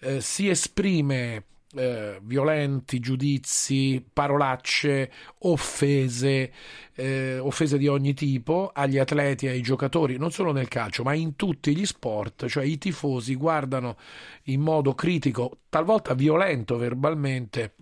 eh, 0.00 0.20
si 0.20 0.50
esprime 0.50 1.44
eh, 1.74 2.18
violenti 2.22 2.98
giudizi, 2.98 4.04
parolacce, 4.12 5.10
offese, 5.40 6.52
eh, 6.94 7.38
offese 7.38 7.78
di 7.78 7.86
ogni 7.88 8.14
tipo 8.14 8.70
agli 8.72 8.98
atleti 8.98 9.46
ai 9.46 9.60
giocatori, 9.60 10.16
non 10.16 10.30
solo 10.30 10.52
nel 10.52 10.68
calcio, 10.68 11.02
ma 11.02 11.14
in 11.14 11.36
tutti 11.36 11.76
gli 11.76 11.84
sport, 11.84 12.46
cioè 12.46 12.64
i 12.64 12.78
tifosi 12.78 13.34
guardano 13.34 13.96
in 14.44 14.60
modo 14.60 14.94
critico, 14.94 15.58
talvolta 15.68 16.14
violento 16.14 16.76
verbalmente 16.76 17.74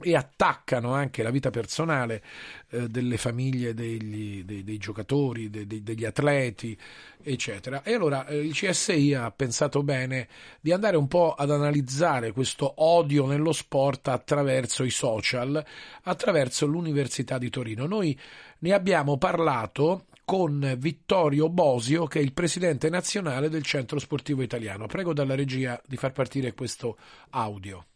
e 0.00 0.14
attaccano 0.14 0.92
anche 0.92 1.22
la 1.22 1.30
vita 1.30 1.50
personale 1.50 2.22
eh, 2.70 2.88
delle 2.88 3.16
famiglie 3.16 3.72
degli, 3.72 4.44
dei, 4.44 4.62
dei 4.62 4.76
giocatori, 4.76 5.48
dei- 5.48 5.66
dei- 5.66 5.82
degli 5.82 6.04
atleti, 6.04 6.76
eccetera. 7.22 7.82
E 7.82 7.94
allora 7.94 8.26
eh, 8.26 8.36
il 8.38 8.52
CSI 8.52 9.14
ha 9.14 9.30
pensato 9.30 9.82
bene 9.82 10.28
di 10.60 10.72
andare 10.72 10.96
un 10.96 11.08
po' 11.08 11.32
ad 11.32 11.50
analizzare 11.50 12.32
questo 12.32 12.74
odio 12.76 13.26
nello 13.26 13.52
sport 13.52 14.08
attraverso 14.08 14.84
i 14.84 14.90
social, 14.90 15.64
attraverso 16.02 16.66
l'Università 16.66 17.38
di 17.38 17.48
Torino. 17.48 17.86
Noi 17.86 18.18
ne 18.58 18.72
abbiamo 18.72 19.16
parlato 19.16 20.06
con 20.24 20.74
Vittorio 20.78 21.48
Bosio, 21.48 22.06
che 22.06 22.18
è 22.18 22.22
il 22.22 22.32
presidente 22.32 22.90
nazionale 22.90 23.48
del 23.48 23.62
Centro 23.62 23.98
Sportivo 23.98 24.42
Italiano. 24.42 24.86
Prego 24.86 25.14
dalla 25.14 25.36
regia 25.36 25.80
di 25.86 25.96
far 25.96 26.12
partire 26.12 26.52
questo 26.52 26.98
audio. 27.30 27.86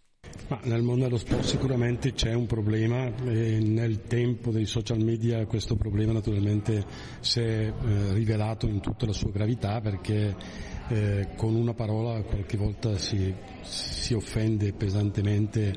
Ma 0.50 0.58
nel 0.64 0.82
mondo 0.82 1.04
dello 1.04 1.16
sport 1.16 1.44
sicuramente 1.44 2.12
c'è 2.12 2.32
un 2.34 2.46
problema 2.46 3.06
e 3.24 3.60
nel 3.60 4.02
tempo 4.08 4.50
dei 4.50 4.66
social 4.66 4.98
media 4.98 5.46
questo 5.46 5.76
problema 5.76 6.10
naturalmente 6.10 6.84
si 7.20 7.38
è 7.38 7.68
eh, 7.68 7.72
rivelato 8.14 8.66
in 8.66 8.80
tutta 8.80 9.06
la 9.06 9.12
sua 9.12 9.30
gravità 9.30 9.80
perché 9.80 10.34
eh, 10.88 11.28
con 11.36 11.54
una 11.54 11.72
parola 11.72 12.20
qualche 12.22 12.56
volta 12.56 12.98
si, 12.98 13.32
si 13.62 14.12
offende 14.12 14.72
pesantemente 14.72 15.72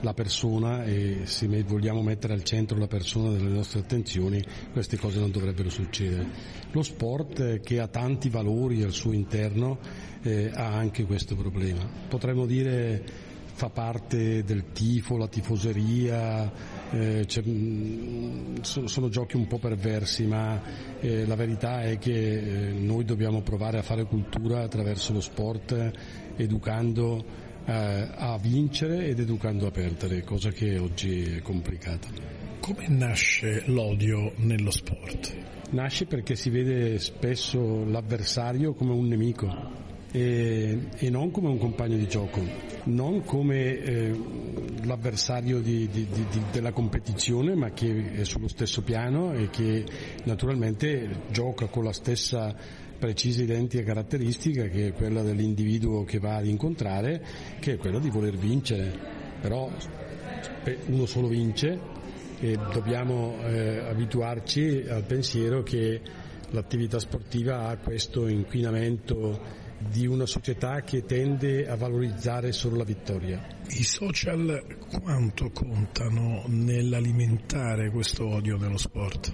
la 0.00 0.12
persona 0.12 0.82
e 0.82 1.20
se 1.22 1.46
vogliamo 1.62 2.02
mettere 2.02 2.32
al 2.32 2.42
centro 2.42 2.78
la 2.78 2.88
persona 2.88 3.30
delle 3.30 3.48
nostre 3.50 3.78
attenzioni 3.78 4.42
queste 4.72 4.96
cose 4.96 5.20
non 5.20 5.30
dovrebbero 5.30 5.70
succedere. 5.70 6.26
Lo 6.72 6.82
sport 6.82 7.38
eh, 7.38 7.60
che 7.60 7.78
ha 7.78 7.86
tanti 7.86 8.28
valori 8.28 8.82
al 8.82 8.90
suo 8.90 9.12
interno 9.12 9.78
eh, 10.22 10.50
ha 10.52 10.74
anche 10.74 11.04
questo 11.04 11.36
problema. 11.36 11.88
Potremmo 12.08 12.44
dire 12.44 13.25
fa 13.56 13.70
parte 13.70 14.44
del 14.44 14.70
tifo, 14.72 15.16
la 15.16 15.28
tifoseria, 15.28 16.52
eh, 16.90 17.26
mm, 17.48 18.56
so- 18.60 18.86
sono 18.86 19.08
giochi 19.08 19.36
un 19.36 19.46
po' 19.46 19.58
perversi, 19.58 20.26
ma 20.26 20.60
eh, 21.00 21.24
la 21.24 21.36
verità 21.36 21.80
è 21.80 21.96
che 21.96 22.12
eh, 22.12 22.72
noi 22.72 23.06
dobbiamo 23.06 23.40
provare 23.40 23.78
a 23.78 23.82
fare 23.82 24.04
cultura 24.04 24.60
attraverso 24.60 25.14
lo 25.14 25.22
sport, 25.22 25.90
educando 26.36 27.24
eh, 27.64 28.08
a 28.14 28.36
vincere 28.36 29.06
ed 29.06 29.20
educando 29.20 29.66
a 29.66 29.70
perdere, 29.70 30.22
cosa 30.22 30.50
che 30.50 30.76
oggi 30.76 31.22
è 31.36 31.40
complicata. 31.40 32.08
Come 32.60 32.88
nasce 32.88 33.62
l'odio 33.68 34.34
nello 34.36 34.70
sport? 34.70 35.34
Nasce 35.70 36.04
perché 36.04 36.36
si 36.36 36.50
vede 36.50 36.98
spesso 36.98 37.86
l'avversario 37.86 38.74
come 38.74 38.92
un 38.92 39.08
nemico 39.08 39.85
e, 40.12 40.88
e 40.96 41.10
non 41.10 41.30
come 41.30 41.48
un 41.48 41.58
compagno 41.58 41.96
di 41.96 42.06
gioco, 42.08 42.40
non 42.84 43.22
come 43.24 43.78
eh, 43.78 44.20
l'avversario 44.84 45.60
di- 45.60 45.88
di- 45.88 46.06
di- 46.08 46.42
della 46.52 46.72
competizione 46.72 47.54
ma 47.54 47.70
che 47.70 48.12
è 48.12 48.24
sullo 48.24 48.48
stesso 48.48 48.82
piano 48.82 49.32
e 49.34 49.50
che 49.50 49.84
naturalmente 50.24 51.22
gioca 51.30 51.66
con 51.66 51.84
la 51.84 51.92
stessa 51.92 52.54
precisa 52.98 53.42
identica 53.42 53.84
caratteristica 53.84 54.68
che 54.68 54.88
è 54.88 54.92
quella 54.92 55.22
dell'individuo 55.22 56.04
che 56.04 56.18
va 56.18 56.36
ad 56.36 56.46
incontrare, 56.46 57.22
che 57.60 57.74
è 57.74 57.76
quella 57.76 57.98
di 57.98 58.08
voler 58.08 58.36
vincere. 58.36 59.14
Però 59.40 59.70
uno 60.86 61.06
solo 61.06 61.28
vince 61.28 61.78
e 62.40 62.58
dobbiamo 62.72 63.36
eh, 63.44 63.78
abituarci 63.78 64.84
al 64.88 65.04
pensiero 65.04 65.62
che 65.62 66.00
l'attività 66.50 66.98
sportiva 66.98 67.68
ha 67.68 67.76
questo 67.76 68.28
inquinamento 68.28 69.64
di 69.78 70.06
una 70.06 70.26
società 70.26 70.80
che 70.80 71.04
tende 71.04 71.68
a 71.68 71.76
valorizzare 71.76 72.52
solo 72.52 72.76
la 72.76 72.84
vittoria. 72.84 73.46
I 73.68 73.82
social 73.82 74.64
quanto 75.00 75.50
contano 75.50 76.44
nell'alimentare 76.46 77.90
questo 77.90 78.26
odio 78.26 78.56
nello 78.56 78.78
sport? 78.78 79.32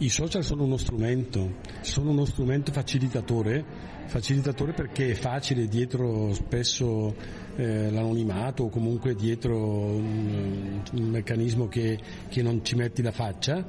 I 0.00 0.08
social 0.10 0.44
sono 0.44 0.62
uno 0.62 0.76
strumento, 0.76 1.56
sono 1.80 2.10
uno 2.10 2.24
strumento 2.24 2.70
facilitatore, 2.70 3.64
facilitatore 4.06 4.72
perché 4.72 5.10
è 5.10 5.14
facile 5.14 5.66
dietro 5.66 6.32
spesso 6.34 7.16
eh, 7.56 7.90
l'anonimato 7.90 8.64
o 8.64 8.68
comunque 8.68 9.16
dietro 9.16 9.56
un, 9.56 10.82
un 10.92 11.08
meccanismo 11.08 11.66
che, 11.66 11.98
che 12.28 12.42
non 12.42 12.64
ci 12.64 12.76
metti 12.76 13.02
la 13.02 13.10
faccia, 13.10 13.66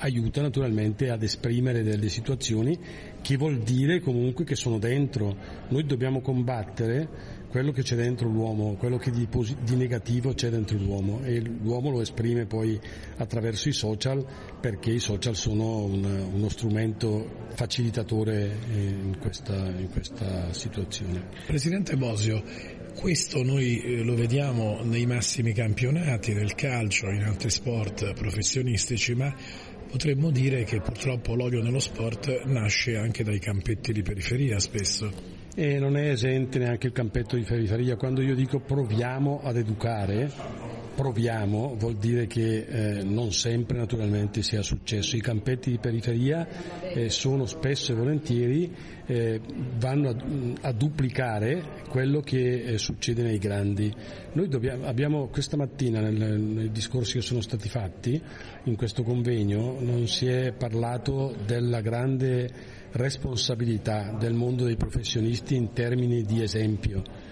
aiuta 0.00 0.42
naturalmente 0.42 1.10
ad 1.10 1.22
esprimere 1.22 1.82
delle 1.82 2.08
situazioni 2.08 2.78
che 3.22 3.36
vuol 3.36 3.58
dire 3.58 4.00
comunque 4.00 4.44
che 4.44 4.54
sono 4.54 4.78
dentro. 4.78 5.36
Noi 5.68 5.84
dobbiamo 5.84 6.20
combattere 6.20 7.38
quello 7.50 7.72
che 7.72 7.82
c'è 7.82 7.96
dentro 7.96 8.28
l'uomo, 8.28 8.76
quello 8.76 8.96
che 8.96 9.10
di, 9.10 9.26
posi- 9.26 9.56
di 9.64 9.74
negativo 9.74 10.32
c'è 10.34 10.50
dentro 10.50 10.78
l'uomo 10.78 11.20
e 11.24 11.40
l'uomo 11.40 11.90
lo 11.90 12.00
esprime 12.00 12.46
poi 12.46 12.78
attraverso 13.16 13.68
i 13.68 13.72
social 13.72 14.24
perché 14.60 14.90
i 14.90 15.00
social 15.00 15.34
sono 15.34 15.82
un- 15.82 16.28
uno 16.32 16.48
strumento 16.48 17.48
facilitatore 17.54 18.56
in 18.72 19.16
questa, 19.20 19.56
in 19.66 19.88
questa 19.90 20.52
situazione. 20.52 21.24
Presidente 21.46 21.96
Bosio, 21.96 22.40
questo 22.94 23.42
noi 23.42 23.80
eh, 23.80 24.02
lo 24.04 24.14
vediamo 24.14 24.80
nei 24.82 25.06
massimi 25.06 25.52
campionati 25.52 26.32
del 26.32 26.54
calcio, 26.54 27.08
in 27.10 27.24
altri 27.24 27.50
sport 27.50 28.12
professionistici, 28.14 29.14
ma 29.14 29.34
potremmo 29.90 30.30
dire 30.30 30.62
che 30.62 30.80
purtroppo 30.80 31.34
l'odio 31.34 31.60
nello 31.60 31.80
sport 31.80 32.44
nasce 32.44 32.96
anche 32.96 33.24
dai 33.24 33.40
campetti 33.40 33.92
di 33.92 34.02
periferia 34.02 34.60
spesso. 34.60 35.10
E 35.56 35.80
non 35.80 35.96
è 35.96 36.10
esente 36.10 36.58
neanche 36.60 36.86
il 36.86 36.92
campetto 36.92 37.34
di 37.34 37.42
periferia. 37.42 37.96
Quando 37.96 38.22
io 38.22 38.36
dico 38.36 38.60
proviamo 38.60 39.40
ad 39.42 39.56
educare, 39.56 40.30
proviamo 41.00 41.76
vuol 41.78 41.96
dire 41.96 42.26
che 42.26 42.66
eh, 42.98 43.02
non 43.02 43.32
sempre 43.32 43.78
naturalmente 43.78 44.42
sia 44.42 44.60
successo. 44.60 45.16
I 45.16 45.22
campetti 45.22 45.70
di 45.70 45.78
periferia 45.78 46.46
eh, 46.92 47.08
sono 47.08 47.46
spesso 47.46 47.92
e 47.92 47.94
volentieri 47.94 48.76
eh, 49.06 49.40
vanno 49.78 50.10
a, 50.10 50.68
a, 50.68 50.72
duplicare 50.72 51.84
quello 51.88 52.20
che 52.20 52.64
eh, 52.64 52.76
succede 52.76 53.22
nei 53.22 53.38
grandi. 53.38 53.90
Noi 54.34 54.48
dobbiamo, 54.48 54.84
abbiamo 54.84 55.28
questa 55.28 55.56
mattina 55.56 56.00
nel, 56.00 56.38
nei 56.38 56.70
discorsi 56.70 57.14
che 57.14 57.22
sono 57.22 57.40
stati 57.40 57.70
fatti 57.70 58.20
in 58.64 58.76
questo 58.76 59.02
convegno 59.02 59.78
non 59.80 60.06
si 60.06 60.26
è 60.26 60.52
parlato 60.52 61.34
della 61.46 61.80
grande 61.80 62.46
responsabilità 62.92 64.14
del 64.18 64.34
mondo 64.34 64.64
dei 64.64 64.76
professionisti 64.76 65.54
in 65.54 65.72
termini 65.72 66.24
di 66.24 66.42
esempio. 66.42 67.29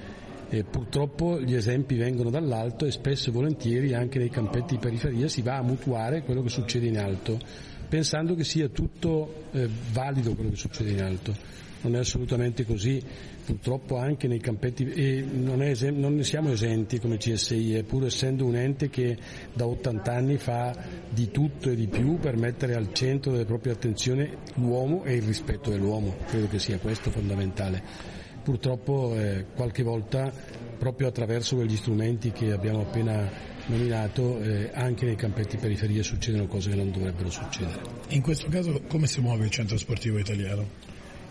E 0.51 0.65
purtroppo 0.65 1.39
gli 1.41 1.55
esempi 1.55 1.97
vengono 1.97 2.31
dall'alto 2.31 2.87
e 2.87 2.91
spesso 2.91 3.29
e 3.29 3.33
volentieri 3.33 3.93
anche 3.93 4.19
nei 4.19 4.31
campetti 4.31 4.75
di 4.75 4.81
periferia 4.81 5.29
si 5.29 5.43
va 5.43 5.57
a 5.57 5.63
mutuare 5.63 6.23
quello 6.23 6.43
che 6.43 6.49
succede 6.49 6.87
in 6.87 6.99
alto, 6.99 7.39
pensando 7.87 8.35
che 8.35 8.45
sia 8.45 8.69
tutto 8.69 9.45
eh, 9.53 9.69
valido 9.93 10.35
quello 10.35 10.51
che 10.51 10.57
succede 10.57 10.91
in 10.91 11.03
alto. 11.03 11.57
Non 11.81 11.95
è 11.97 11.99
assolutamente 11.99 12.65
così, 12.65 13.01
purtroppo 13.45 13.99
anche 13.99 14.27
nei 14.27 14.41
campetti 14.41 14.91
e 14.91 15.23
non, 15.31 15.63
esem- 15.63 15.99
non 15.99 16.15
ne 16.15 16.25
siamo 16.25 16.51
esenti 16.51 16.99
come 16.99 17.19
CSI, 17.19 17.85
pur 17.87 18.07
essendo 18.07 18.47
un 18.47 18.57
ente 18.57 18.89
che 18.89 19.17
da 19.53 19.67
80 19.67 20.13
anni 20.13 20.39
fa 20.39 20.75
di 21.11 21.31
tutto 21.31 21.71
e 21.71 21.77
di 21.77 21.87
più 21.87 22.19
per 22.19 22.37
mettere 22.37 22.75
al 22.75 22.93
centro 22.95 23.33
delle 23.33 23.45
proprie 23.45 23.75
attenzioni 23.75 24.29
l'uomo 24.55 25.05
e 25.05 25.17
il 25.17 25.23
rispetto 25.23 25.71
dell'uomo, 25.71 26.17
credo 26.27 26.49
che 26.49 26.59
sia 26.59 26.79
questo 26.79 27.11
fondamentale 27.11 28.18
purtroppo 28.49 29.15
eh, 29.15 29.45
qualche 29.55 29.83
volta 29.83 30.33
proprio 30.79 31.09
attraverso 31.09 31.55
quegli 31.57 31.77
strumenti 31.77 32.33
che 32.33 32.51
abbiamo 32.53 32.81
appena 32.81 33.31
nominato 33.67 34.41
eh, 34.41 34.71
anche 34.73 35.05
nei 35.05 35.17
campetti 35.17 35.59
periferia 35.59 36.03
succedono 36.03 36.47
cose 36.47 36.71
che 36.71 36.77
non 36.77 36.91
dovrebbero 36.91 37.29
succedere. 37.29 37.79
In 38.09 38.23
questo 38.23 38.49
caso 38.49 38.81
come 38.89 39.07
si 39.07 39.21
muove 39.21 39.45
il 39.45 39.51
centro 39.51 39.77
sportivo 39.77 40.17
italiano? 40.17 40.67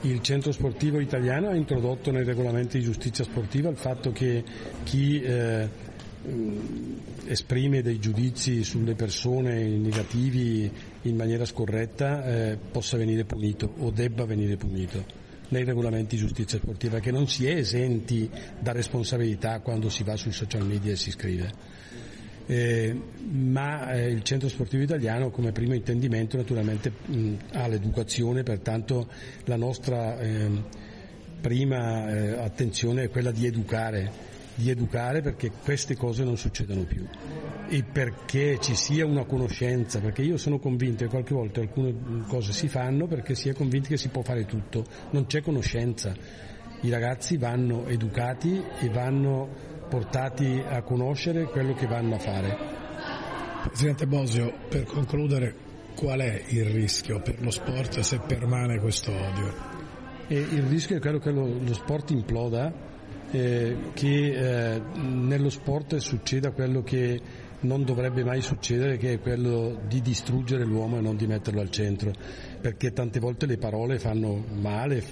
Il 0.01 0.21
centro 0.21 0.51
sportivo 0.51 0.99
italiano 0.99 1.47
ha 1.49 1.55
introdotto 1.55 2.11
nei 2.11 2.23
regolamenti 2.23 2.77
di 2.77 2.83
giustizia 2.83 3.23
sportiva 3.23 3.69
il 3.69 3.77
fatto 3.77 4.11
che 4.11 4.43
chi 4.83 5.19
eh, 5.19 5.67
esprime 7.25 7.81
dei 7.81 7.97
giudizi 7.97 8.63
sulle 8.63 8.93
persone 8.93 9.63
negativi 9.69 10.71
in 11.01 11.15
maniera 11.15 11.45
scorretta 11.45 12.51
eh, 12.51 12.57
possa 12.57 12.95
venire 12.95 13.25
punito 13.25 13.73
o 13.79 13.89
debba 13.89 14.23
venire 14.25 14.55
punito 14.55 15.25
nei 15.49 15.63
regolamenti 15.63 16.15
di 16.15 16.21
giustizia 16.21 16.57
sportiva, 16.57 16.99
che 16.99 17.11
non 17.11 17.27
si 17.27 17.45
è 17.45 17.55
esenti 17.55 18.29
da 18.59 18.71
responsabilità 18.71 19.59
quando 19.59 19.89
si 19.89 20.03
va 20.03 20.15
sui 20.15 20.31
social 20.31 20.65
media 20.65 20.91
e 20.91 20.95
si 20.95 21.11
scrive. 21.11 21.75
Eh, 22.49 22.95
ma 23.29 23.91
eh, 23.91 24.07
il 24.09 24.23
centro 24.23 24.47
sportivo 24.47 24.81
italiano 24.81 25.29
come 25.31 25.51
primo 25.51 25.73
intendimento 25.73 26.37
naturalmente 26.37 26.91
mh, 27.05 27.33
ha 27.53 27.67
l'educazione, 27.67 28.43
pertanto 28.43 29.09
la 29.45 29.57
nostra 29.57 30.17
eh, 30.19 30.49
prima 31.41 32.41
attenzione 32.41 33.03
è 33.03 33.09
quella 33.09 33.31
di 33.31 33.45
educare, 33.45 34.11
di 34.57 34.71
educare 34.71 35.21
perché 35.21 35.51
queste 35.63 35.95
cose 35.95 36.23
non 36.23 36.35
succedano 36.35 36.83
più 36.83 37.07
e 37.69 37.83
perché 37.83 38.57
ci 38.59 38.75
sia 38.75 39.05
una 39.05 39.25
conoscenza, 39.25 39.99
perché 39.99 40.21
io 40.21 40.37
sono 40.37 40.57
convinto 40.57 41.03
che 41.03 41.09
qualche 41.09 41.33
volta 41.33 41.59
alcune 41.59 42.23
cose 42.27 42.53
si 42.53 42.67
fanno 42.67 43.07
perché 43.07 43.35
si 43.35 43.49
è 43.49 43.53
convinti 43.53 43.89
che 43.89 43.97
si 43.97 44.07
può 44.09 44.21
fare 44.23 44.45
tutto, 44.45 44.85
non 45.11 45.25
c'è 45.27 45.41
conoscenza. 45.41 46.15
I 46.81 46.89
ragazzi 46.89 47.37
vanno 47.37 47.85
educati 47.87 48.61
e 48.79 48.89
vanno 48.89 49.49
portati 49.89 50.61
a 50.65 50.81
conoscere 50.81 51.45
quello 51.45 51.73
che 51.73 51.87
vanno 51.87 52.15
a 52.15 52.19
fare. 52.19 52.57
Presidente 53.67 54.07
Bosio, 54.07 54.53
per 54.69 54.83
concludere, 54.83 55.55
qual 55.95 56.19
è 56.19 56.43
il 56.47 56.65
rischio 56.65 57.21
per 57.21 57.41
lo 57.41 57.51
sport 57.51 57.99
se 57.99 58.19
permane 58.19 58.79
questo 58.79 59.11
odio? 59.11 59.75
E 60.27 60.35
il 60.35 60.63
rischio 60.63 60.97
è 60.97 60.99
quello 60.99 61.19
che 61.19 61.31
lo, 61.31 61.47
lo 61.47 61.73
sport 61.73 62.11
imploda, 62.11 62.71
eh, 63.31 63.75
che 63.93 64.75
eh, 64.75 64.81
nello 64.95 65.49
sport 65.49 65.97
succeda 65.97 66.51
quello 66.51 66.83
che 66.83 67.21
non 67.59 67.83
dovrebbe 67.83 68.23
mai 68.23 68.41
succedere 68.41 68.97
che 68.97 69.13
è 69.13 69.19
quello 69.19 69.79
di 69.87 70.01
distruggere 70.01 70.63
l'uomo 70.63 70.97
e 70.97 71.01
non 71.01 71.15
di 71.15 71.25
metterlo 71.25 71.61
al 71.61 71.71
centro, 71.71 72.13
perché 72.61 72.93
tante 72.93 73.19
volte 73.19 73.47
le 73.47 73.57
parole 73.57 73.97
fanno 73.97 74.43
male, 74.53 75.03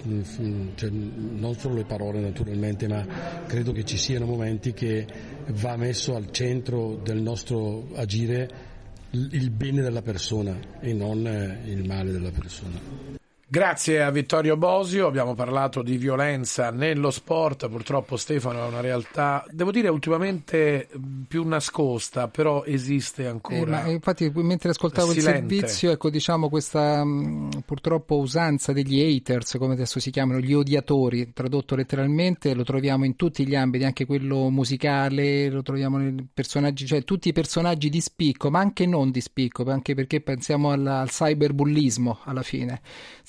cioè, 0.76 0.90
non 0.90 1.56
solo 1.58 1.76
le 1.76 1.86
parole 1.86 2.20
naturalmente, 2.20 2.88
ma 2.88 3.06
credo 3.48 3.72
che 3.72 3.84
ci 3.84 3.98
siano 3.98 4.26
momenti 4.26 4.74
che 4.74 5.08
va 5.54 5.76
messo 5.76 6.16
al 6.16 6.32
centro 6.32 7.00
del 7.04 7.22
nostro 7.22 7.88
agire 7.96 8.74
il 9.12 9.50
bene 9.50 9.82
della 9.82 10.02
persona 10.02 10.58
e 10.80 10.94
non 10.94 11.20
il 11.66 11.88
male 11.88 12.12
della 12.12 12.32
persona. 12.32 13.24
Grazie 13.48 14.02
a 14.02 14.10
Vittorio 14.10 14.58
Bosio, 14.58 15.06
abbiamo 15.06 15.36
parlato 15.36 15.84
di 15.84 15.98
violenza 15.98 16.72
nello 16.72 17.12
sport, 17.12 17.70
purtroppo 17.70 18.18
Stefano 18.18 18.66
è 18.66 18.68
una 18.68 18.82
realtà, 18.82 19.46
devo 19.52 19.70
dire 19.70 19.88
ultimamente 19.88 20.90
più 21.28 21.48
nascosta, 21.48 22.28
però 22.28 22.64
esiste 22.66 23.28
ancora. 23.28 23.86
Eh, 23.86 23.92
infatti 23.92 24.32
mentre 24.34 24.72
ascoltavo 24.72 25.12
silente. 25.12 25.30
il 25.30 25.60
servizio, 25.60 25.92
ecco 25.92 26.10
diciamo 26.10 26.50
questa 26.50 27.06
mh, 27.06 27.62
purtroppo 27.66 28.18
usanza 28.18 28.74
degli 28.74 29.00
haters, 29.00 29.58
come 29.60 29.74
adesso 29.74 30.00
si 30.00 30.10
chiamano, 30.10 30.40
gli 30.40 30.54
odiatori, 30.54 31.32
tradotto 31.32 31.76
letteralmente, 31.76 32.56
lo 32.56 32.64
troviamo 32.64 33.06
in 33.06 33.16
tutti 33.16 33.46
gli 33.46 33.56
ambiti, 33.56 33.84
anche 33.84 34.08
quello 34.08 34.50
musicale, 34.50 35.52
lo 35.52 35.62
troviamo 35.62 35.98
nei 35.98 36.28
personaggi, 36.34 36.88
cioè 36.88 37.04
tutti 37.04 37.30
i 37.30 37.34
personaggi 37.34 37.90
di 37.90 38.02
spicco, 38.02 38.50
ma 38.50 38.58
anche 38.58 38.88
non 38.88 39.12
di 39.12 39.22
spicco, 39.22 39.64
anche 39.66 39.94
perché 39.94 40.20
pensiamo 40.20 40.72
alla, 40.72 41.02
al 41.02 41.10
cyberbullismo 41.10 42.22
alla 42.24 42.42
fine. 42.42 42.82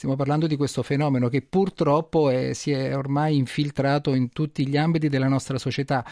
Stiamo 0.07 0.23
parlando 0.23 0.47
di 0.47 0.55
questo 0.55 0.85
fenomeno 0.85 1.29
che 1.29 1.43
purtroppo 1.43 2.31
è, 2.31 2.53
si 2.53 2.71
è 2.71 2.97
ormai 2.97 3.37
infiltrato 3.37 4.15
in 4.15 4.29
tutti 4.29 4.65
gli 4.69 4.77
ambiti 4.77 5.09
della 5.09 5.27
nostra 5.27 5.59
società 5.59 6.07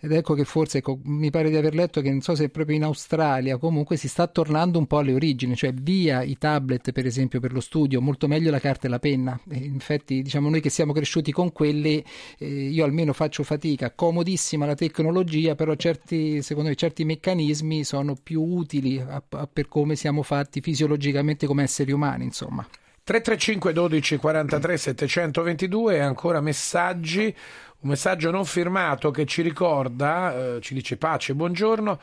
ed 0.00 0.10
ecco 0.10 0.34
che 0.34 0.44
forse 0.44 0.78
ecco, 0.78 0.98
mi 1.04 1.30
pare 1.30 1.48
di 1.48 1.54
aver 1.54 1.76
letto 1.76 2.00
che 2.00 2.10
non 2.10 2.22
so 2.22 2.34
se 2.34 2.48
proprio 2.48 2.74
in 2.74 2.82
Australia 2.82 3.56
comunque 3.56 3.96
si 3.96 4.08
sta 4.08 4.26
tornando 4.26 4.80
un 4.80 4.88
po' 4.88 4.98
alle 4.98 5.12
origini, 5.12 5.54
cioè 5.54 5.72
via 5.72 6.24
i 6.24 6.36
tablet 6.36 6.90
per 6.90 7.06
esempio 7.06 7.38
per 7.38 7.52
lo 7.52 7.60
studio, 7.60 8.00
molto 8.00 8.26
meglio 8.26 8.50
la 8.50 8.58
carta 8.58 8.88
e 8.88 8.90
la 8.90 8.98
penna. 8.98 9.38
E 9.48 9.58
infatti 9.58 10.22
diciamo 10.22 10.50
noi 10.50 10.60
che 10.60 10.70
siamo 10.70 10.92
cresciuti 10.92 11.30
con 11.30 11.52
quelli, 11.52 12.04
eh, 12.38 12.48
io 12.48 12.84
almeno 12.84 13.12
faccio 13.12 13.44
fatica, 13.44 13.92
comodissima 13.92 14.66
la 14.66 14.74
tecnologia, 14.74 15.54
però 15.54 15.76
certi, 15.76 16.42
secondo 16.42 16.70
me 16.70 16.74
certi 16.74 17.04
meccanismi 17.04 17.84
sono 17.84 18.16
più 18.20 18.42
utili 18.42 18.98
a, 18.98 19.22
a, 19.24 19.46
per 19.46 19.68
come 19.68 19.94
siamo 19.94 20.24
fatti 20.24 20.60
fisiologicamente 20.60 21.46
come 21.46 21.62
esseri 21.62 21.92
umani, 21.92 22.24
insomma. 22.24 22.66
335 23.06 23.72
12 23.72 24.16
43 24.16 24.76
722 24.76 25.94
e 25.94 26.00
ancora 26.00 26.40
messaggi, 26.40 27.32
un 27.82 27.90
messaggio 27.90 28.32
non 28.32 28.44
firmato 28.44 29.12
che 29.12 29.24
ci 29.26 29.42
ricorda, 29.42 30.56
eh, 30.56 30.60
ci 30.60 30.74
dice 30.74 30.96
pace, 30.96 31.32
buongiorno, 31.32 32.00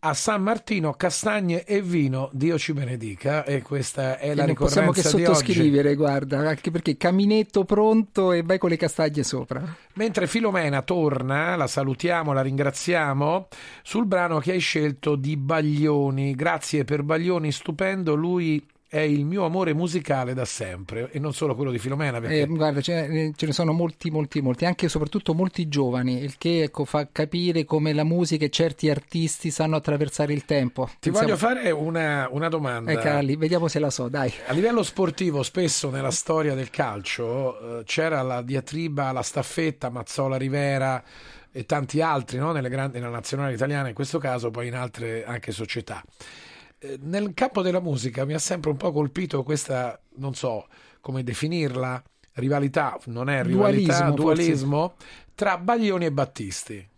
a 0.00 0.14
San 0.14 0.42
Martino 0.42 0.94
castagne 0.94 1.64
e 1.64 1.82
vino, 1.82 2.30
Dio 2.32 2.56
ci 2.56 2.72
benedica 2.72 3.44
e 3.44 3.60
questa 3.60 4.16
è 4.16 4.30
e 4.30 4.34
la 4.34 4.46
non 4.46 4.54
possiamo 4.54 4.90
che 4.90 5.02
ricorrenza 5.02 5.18
di 5.18 5.36
sottoscrivere, 5.36 5.88
oggi. 5.88 5.96
guarda, 5.98 6.38
anche 6.38 6.70
perché 6.70 6.96
caminetto 6.96 7.66
pronto 7.66 8.32
e 8.32 8.42
vai 8.42 8.56
con 8.56 8.70
le 8.70 8.78
castagne 8.78 9.24
sopra. 9.24 9.62
Mentre 9.96 10.26
Filomena 10.26 10.80
torna, 10.80 11.56
la 11.56 11.66
salutiamo, 11.66 12.32
la 12.32 12.40
ringraziamo, 12.40 13.48
sul 13.82 14.06
brano 14.06 14.38
che 14.38 14.52
hai 14.52 14.60
scelto 14.60 15.14
di 15.14 15.36
Baglioni, 15.36 16.34
grazie 16.34 16.84
per 16.84 17.02
Baglioni, 17.02 17.52
stupendo, 17.52 18.14
lui 18.14 18.64
è 18.90 19.00
il 19.00 19.26
mio 19.26 19.44
amore 19.44 19.74
musicale 19.74 20.32
da 20.32 20.46
sempre 20.46 21.10
e 21.12 21.18
non 21.18 21.34
solo 21.34 21.54
quello 21.54 21.70
di 21.70 21.78
Filomena 21.78 22.20
perché 22.20 22.40
Eh, 22.40 22.46
guarda, 22.46 22.80
ce, 22.80 23.32
ce 23.36 23.46
ne 23.46 23.52
sono 23.52 23.72
molti, 23.72 24.10
molti, 24.10 24.40
molti, 24.40 24.64
anche 24.64 24.86
e 24.86 24.88
soprattutto 24.88 25.34
molti 25.34 25.68
giovani, 25.68 26.22
il 26.22 26.38
che 26.38 26.62
ecco, 26.62 26.84
fa 26.86 27.06
capire 27.12 27.64
come 27.66 27.92
la 27.92 28.04
musica 28.04 28.46
e 28.46 28.50
certi 28.50 28.88
artisti 28.88 29.50
sanno 29.50 29.76
attraversare 29.76 30.32
il 30.32 30.44
tempo. 30.46 30.88
ti 31.00 31.10
voglio 31.10 31.36
fare 31.36 31.70
una, 31.70 32.28
una 32.30 32.48
domanda 32.48 32.92
Ecco, 32.92 33.18
lì, 33.20 33.36
vediamo 33.36 33.68
se 33.68 33.78
la 33.78 33.90
so, 33.90 34.08
dai. 34.08 34.32
a 34.46 34.52
livello 34.54 34.82
sportivo 34.82 35.42
spesso 35.42 35.90
nella 35.90 36.10
storia 36.10 36.54
del 36.54 36.70
calcio 36.70 37.80
eh, 37.80 37.84
c'era 37.84 38.22
la 38.22 38.40
diatriba, 38.40 39.12
la 39.12 39.22
staffetta 39.22 39.90
Mazzola 39.90 40.36
Rivera 40.38 41.02
e 41.52 41.64
tanti 41.66 42.00
altri 42.00 42.38
no? 42.38 42.52
nelle 42.52 42.68
grandi, 42.70 42.98
nella 42.98 43.10
nazionale 43.10 43.52
italiana 43.52 43.88
in 43.88 43.94
questo 43.94 44.18
caso 44.18 44.50
poi 44.50 44.68
in 44.68 44.74
altre 44.74 45.24
anche 45.26 45.52
società 45.52 46.02
Eh, 46.02 46.57
nel 47.00 47.34
campo 47.34 47.62
della 47.62 47.80
musica 47.80 48.24
mi 48.24 48.34
ha 48.34 48.38
sempre 48.38 48.70
un 48.70 48.76
po' 48.76 48.92
colpito 48.92 49.42
questa, 49.42 50.00
non 50.16 50.34
so 50.34 50.66
come 51.00 51.22
definirla, 51.22 52.02
rivalità, 52.34 52.98
non 53.06 53.28
è 53.28 53.42
rivalità, 53.42 54.10
Dualismo, 54.10 54.14
dualismo, 54.14 54.94
tra 55.34 55.58
Baglioni 55.58 56.04
e 56.06 56.12
Battisti. 56.12 56.88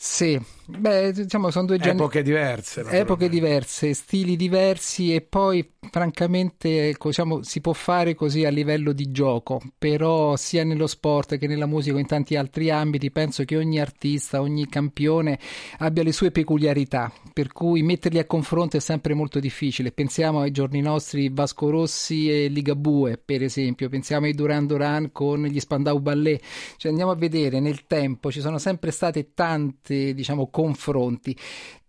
Sì, 0.00 0.40
beh, 0.64 1.10
diciamo 1.10 1.50
sono 1.50 1.66
due 1.66 1.78
generi. 1.78 1.98
Epoche 1.98 2.22
diverse. 2.22 2.84
Epoche 2.88 3.28
diverse, 3.28 3.94
stili 3.94 4.36
diversi 4.36 5.12
e 5.12 5.22
poi 5.22 5.68
francamente 5.90 6.94
diciamo, 6.96 7.42
si 7.42 7.60
può 7.60 7.72
fare 7.72 8.14
così 8.14 8.44
a 8.44 8.50
livello 8.50 8.92
di 8.92 9.10
gioco, 9.10 9.60
però 9.76 10.36
sia 10.36 10.62
nello 10.62 10.86
sport 10.86 11.36
che 11.36 11.48
nella 11.48 11.66
musica 11.66 11.96
o 11.96 11.98
in 11.98 12.06
tanti 12.06 12.36
altri 12.36 12.70
ambiti 12.70 13.10
penso 13.10 13.42
che 13.44 13.56
ogni 13.56 13.80
artista, 13.80 14.40
ogni 14.40 14.68
campione 14.68 15.36
abbia 15.78 16.04
le 16.04 16.12
sue 16.12 16.30
peculiarità, 16.30 17.12
per 17.32 17.50
cui 17.50 17.82
metterli 17.82 18.20
a 18.20 18.24
confronto 18.24 18.76
è 18.76 18.80
sempre 18.80 19.14
molto 19.14 19.40
difficile. 19.40 19.90
Pensiamo 19.90 20.42
ai 20.42 20.52
giorni 20.52 20.80
nostri 20.80 21.28
Vasco 21.28 21.70
Rossi 21.70 22.30
e 22.30 22.46
Ligabue, 22.46 23.18
per 23.18 23.42
esempio, 23.42 23.88
pensiamo 23.88 24.26
ai 24.26 24.34
Duran 24.34 24.64
Duran 24.64 25.10
con 25.10 25.42
gli 25.42 25.58
Spandau 25.58 25.98
Ballet, 25.98 26.40
cioè 26.76 26.92
andiamo 26.92 27.10
a 27.10 27.16
vedere 27.16 27.58
nel 27.58 27.84
tempo 27.88 28.30
ci 28.30 28.40
sono 28.40 28.58
sempre 28.58 28.92
state 28.92 29.32
tante 29.34 29.86
diciamo 29.88 30.48
confronti 30.48 31.36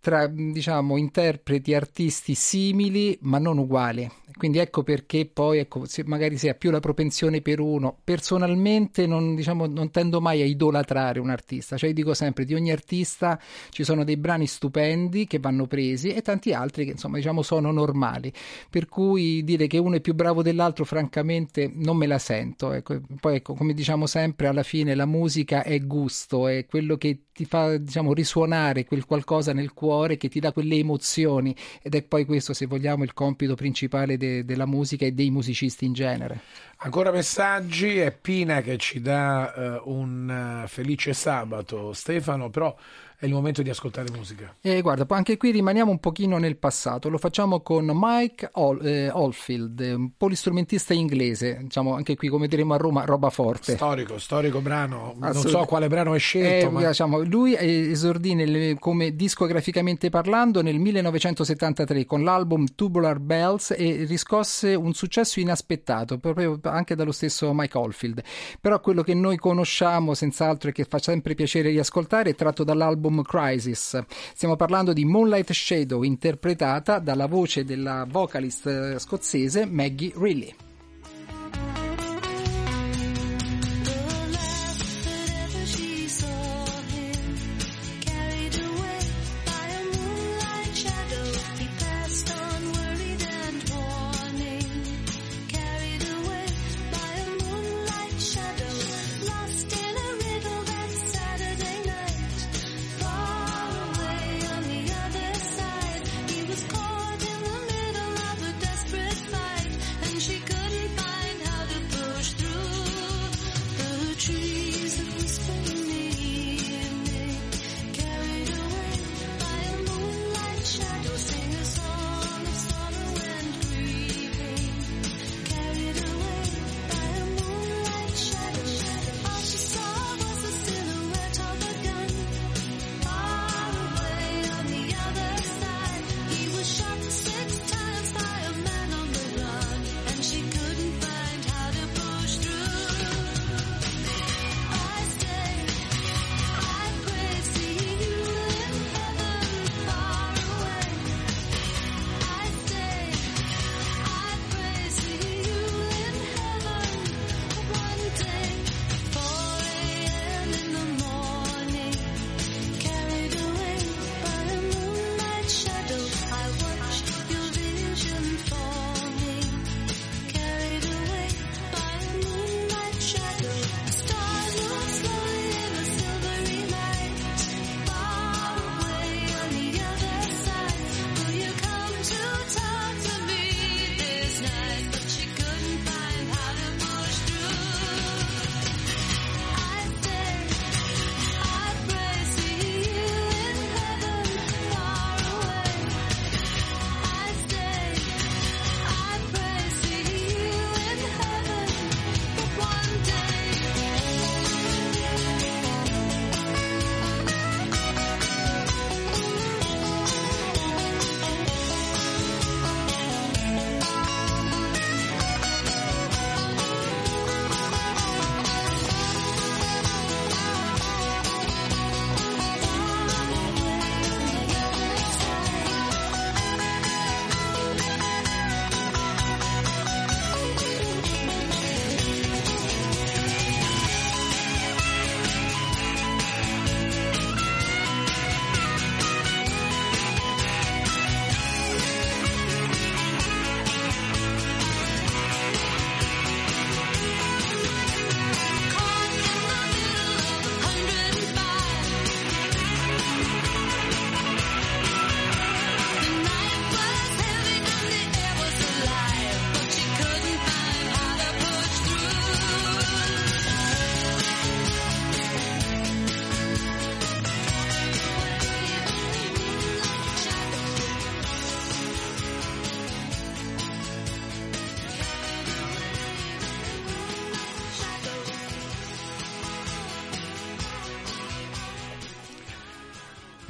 tra 0.00 0.26
diciamo 0.26 0.96
interpreti 0.96 1.74
artisti 1.74 2.34
simili 2.34 3.18
ma 3.22 3.38
non 3.38 3.58
uguali. 3.58 4.10
Quindi 4.32 4.58
ecco 4.58 4.82
perché 4.82 5.26
poi 5.26 5.58
ecco, 5.58 5.84
se 5.84 6.02
magari 6.04 6.38
si 6.38 6.48
ha 6.48 6.54
più 6.54 6.70
la 6.70 6.80
propensione 6.80 7.42
per 7.42 7.60
uno. 7.60 7.98
Personalmente 8.02 9.06
non, 9.06 9.34
diciamo, 9.34 9.66
non 9.66 9.90
tendo 9.90 10.22
mai 10.22 10.40
a 10.40 10.46
idolatrare 10.46 11.20
un 11.20 11.28
artista. 11.28 11.76
Cioè 11.76 11.92
dico 11.92 12.14
sempre 12.14 12.46
di 12.46 12.54
ogni 12.54 12.70
artista 12.70 13.38
ci 13.68 13.84
sono 13.84 14.02
dei 14.02 14.16
brani 14.16 14.46
stupendi 14.46 15.26
che 15.26 15.38
vanno 15.40 15.66
presi 15.66 16.08
e 16.14 16.22
tanti 16.22 16.54
altri 16.54 16.86
che 16.86 16.92
insomma 16.92 17.16
diciamo 17.18 17.42
sono 17.42 17.70
normali. 17.70 18.32
Per 18.70 18.88
cui 18.88 19.44
dire 19.44 19.66
che 19.66 19.76
uno 19.76 19.96
è 19.96 20.00
più 20.00 20.14
bravo 20.14 20.42
dell'altro 20.42 20.86
francamente 20.86 21.70
non 21.74 21.98
me 21.98 22.06
la 22.06 22.18
sento 22.18 22.72
ecco. 22.72 22.98
poi 23.20 23.36
ecco 23.36 23.52
come 23.54 23.74
diciamo 23.74 24.06
sempre 24.06 24.46
alla 24.46 24.62
fine 24.62 24.94
la 24.94 25.06
musica 25.06 25.62
è 25.62 25.78
gusto 25.80 26.48
è 26.48 26.64
quello 26.66 26.96
che 26.96 27.24
ti 27.32 27.44
fa 27.44 27.76
diciamo 27.76 28.12
risuonare 28.14 28.84
quel 28.84 29.04
qualcosa 29.04 29.52
nel 29.52 29.72
cuore 29.72 29.89
che 30.16 30.28
ti 30.28 30.40
dà 30.40 30.52
quelle 30.52 30.76
emozioni. 30.76 31.54
Ed 31.82 31.94
è 31.94 32.02
poi 32.02 32.24
questo 32.24 32.52
se 32.52 32.66
vogliamo 32.66 33.04
il 33.04 33.12
compito 33.12 33.54
principale 33.54 34.16
de- 34.16 34.44
della 34.44 34.66
musica 34.66 35.04
e 35.04 35.12
dei 35.12 35.30
musicisti 35.30 35.84
in 35.84 35.92
genere. 35.92 36.40
Ancora 36.82 37.10
messaggi, 37.10 37.98
è 37.98 38.10
Pina 38.10 38.62
che 38.62 38.78
ci 38.78 39.00
dà 39.00 39.52
eh, 39.52 39.82
un 39.84 40.62
eh, 40.64 40.68
felice 40.68 41.12
sabato, 41.12 41.92
Stefano, 41.92 42.48
però 42.48 42.74
è 43.20 43.26
il 43.26 43.32
momento 43.32 43.60
di 43.60 43.68
ascoltare 43.68 44.08
musica. 44.10 44.56
E 44.62 44.80
guarda, 44.80 45.04
poi 45.04 45.18
anche 45.18 45.36
qui 45.36 45.50
rimaniamo 45.50 45.90
un 45.90 46.00
pochino 46.00 46.38
nel 46.38 46.56
passato, 46.56 47.10
lo 47.10 47.18
facciamo 47.18 47.60
con 47.60 47.90
Mike 47.92 48.48
Ol- 48.54 48.84
eh, 48.84 49.10
Oldfield, 49.10 49.78
un 49.80 50.10
polistrumentista 50.16 50.94
inglese, 50.94 51.58
diciamo 51.60 51.94
anche 51.94 52.16
qui 52.16 52.28
come 52.28 52.48
diremo 52.48 52.72
a 52.72 52.78
Roma, 52.78 53.04
roba 53.04 53.28
forte. 53.28 53.74
Storico, 53.74 54.18
storico 54.18 54.60
brano, 54.60 55.14
non 55.18 55.34
so 55.34 55.66
quale 55.66 55.88
brano 55.88 56.12
hai 56.12 56.18
scelto, 56.18 56.66
Eh, 56.68 56.70
ma 56.70 56.86
diciamo, 56.88 57.20
lui 57.20 57.54
eh, 57.54 57.90
esordì 57.90 58.34
nel- 58.34 58.78
come 58.78 59.14
discograficamente 59.14 60.08
parlando 60.08 60.62
nel 60.62 60.78
1973 60.78 62.06
con 62.06 62.24
l'album 62.24 62.68
Tubular 62.74 63.18
Bells 63.18 63.74
e 63.76 64.04
riscosse 64.08 64.74
un 64.74 64.94
successo 64.94 65.40
inaspettato 65.40 66.16
proprio 66.16 66.58
anche 66.62 66.94
dallo 66.94 67.12
stesso 67.12 67.52
Mike 67.52 67.76
Oldfield. 67.76 68.22
Però 68.62 68.80
quello 68.80 69.02
che 69.02 69.12
noi 69.12 69.36
conosciamo 69.36 70.14
senz'altro 70.14 70.70
e 70.70 70.72
che 70.72 70.84
fa 70.84 70.98
sempre 70.98 71.34
piacere 71.34 71.68
riascoltare 71.68 72.30
è 72.30 72.34
tratto 72.34 72.64
dall'album 72.64 73.08
Crisis. 73.22 74.02
Stiamo 74.34 74.56
parlando 74.56 74.92
di 74.92 75.04
Moonlight 75.04 75.52
Shadow 75.52 76.02
interpretata 76.02 76.98
dalla 76.98 77.26
voce 77.26 77.64
della 77.64 78.06
vocalist 78.08 78.66
eh, 78.66 78.98
scozzese 78.98 79.66
Maggie 79.66 80.12
Reilly. 80.16 80.54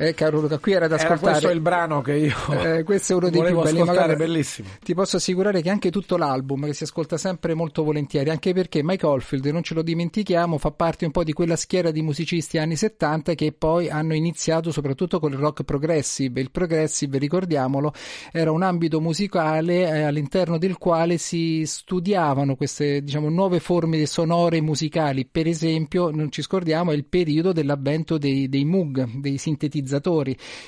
Eh, 0.03 0.15
caro 0.15 0.41
Luca, 0.41 0.59
qui 0.59 0.73
era 0.73 0.89
da 0.89 0.95
Era 0.95 1.05
ascoltare. 1.13 1.33
questo 1.33 1.51
il 1.51 1.61
brano 1.61 2.01
che 2.01 2.15
io 2.17 2.35
Eh, 2.53 2.83
questo 2.85 3.13
è 3.13 3.17
uno 3.17 3.29
dei 3.29 3.43
più 3.43 3.61
belli, 3.61 3.83
magari- 3.83 4.17
bellissimo. 4.17 4.69
Ti 4.83 4.95
posso 4.95 5.17
assicurare 5.19 5.61
che 5.61 5.69
anche 5.69 5.91
tutto 5.91 6.17
l'album 6.17 6.65
che 6.65 6.73
si 6.73 6.85
ascolta 6.85 7.19
sempre 7.19 7.53
molto 7.53 7.85
volentieri, 7.85 8.31
anche 8.31 8.55
perché 8.55 8.83
Mike 8.83 9.05
Oldfield, 9.05 9.45
non 9.47 9.63
ce 9.63 9.75
lo 9.75 9.83
dimentichiamo, 9.83 10.57
fa 10.57 10.71
parte 10.71 11.05
un 11.05 11.11
po' 11.11 11.23
di 11.23 11.33
quella 11.35 11.55
schiera 11.57 11.91
di 11.91 12.01
musicisti 12.01 12.57
anni 12.57 12.77
70 12.77 13.35
che 13.35 13.53
poi 13.53 13.91
hanno 13.91 14.15
iniziato 14.15 14.73
soprattutto 14.73 15.21
con 15.21 15.33
il 15.33 15.39
rock 15.39 15.65
progressive. 15.65 16.41
Il 16.41 16.51
progressive, 16.51 17.19
ricordiamolo, 17.19 17.93
era 18.33 18.51
un 18.53 18.63
ambito 18.63 19.03
musicale 19.03 19.83
eh, 19.87 20.03
all'interno 20.05 20.57
del 20.57 20.79
quale 20.79 21.19
si 21.19 21.65
studiavano 21.67 22.57
queste 22.57 23.03
diciamo, 23.03 23.29
nuove 23.29 23.61
forme 23.61 24.07
sonore 24.07 24.63
musicali. 24.63 25.27
Per 25.31 25.47
esempio, 25.47 26.09
non 26.11 26.33
ci 26.33 26.41
scordiamo, 26.41 26.91
è 26.91 26.95
il 26.95 27.05
periodo 27.05 27.53
dell'avvento 27.53 28.17
dei, 28.17 28.49
dei 28.49 28.65
Moog, 28.65 29.07
dei 29.21 29.37
sintetizzatori, 29.37 29.89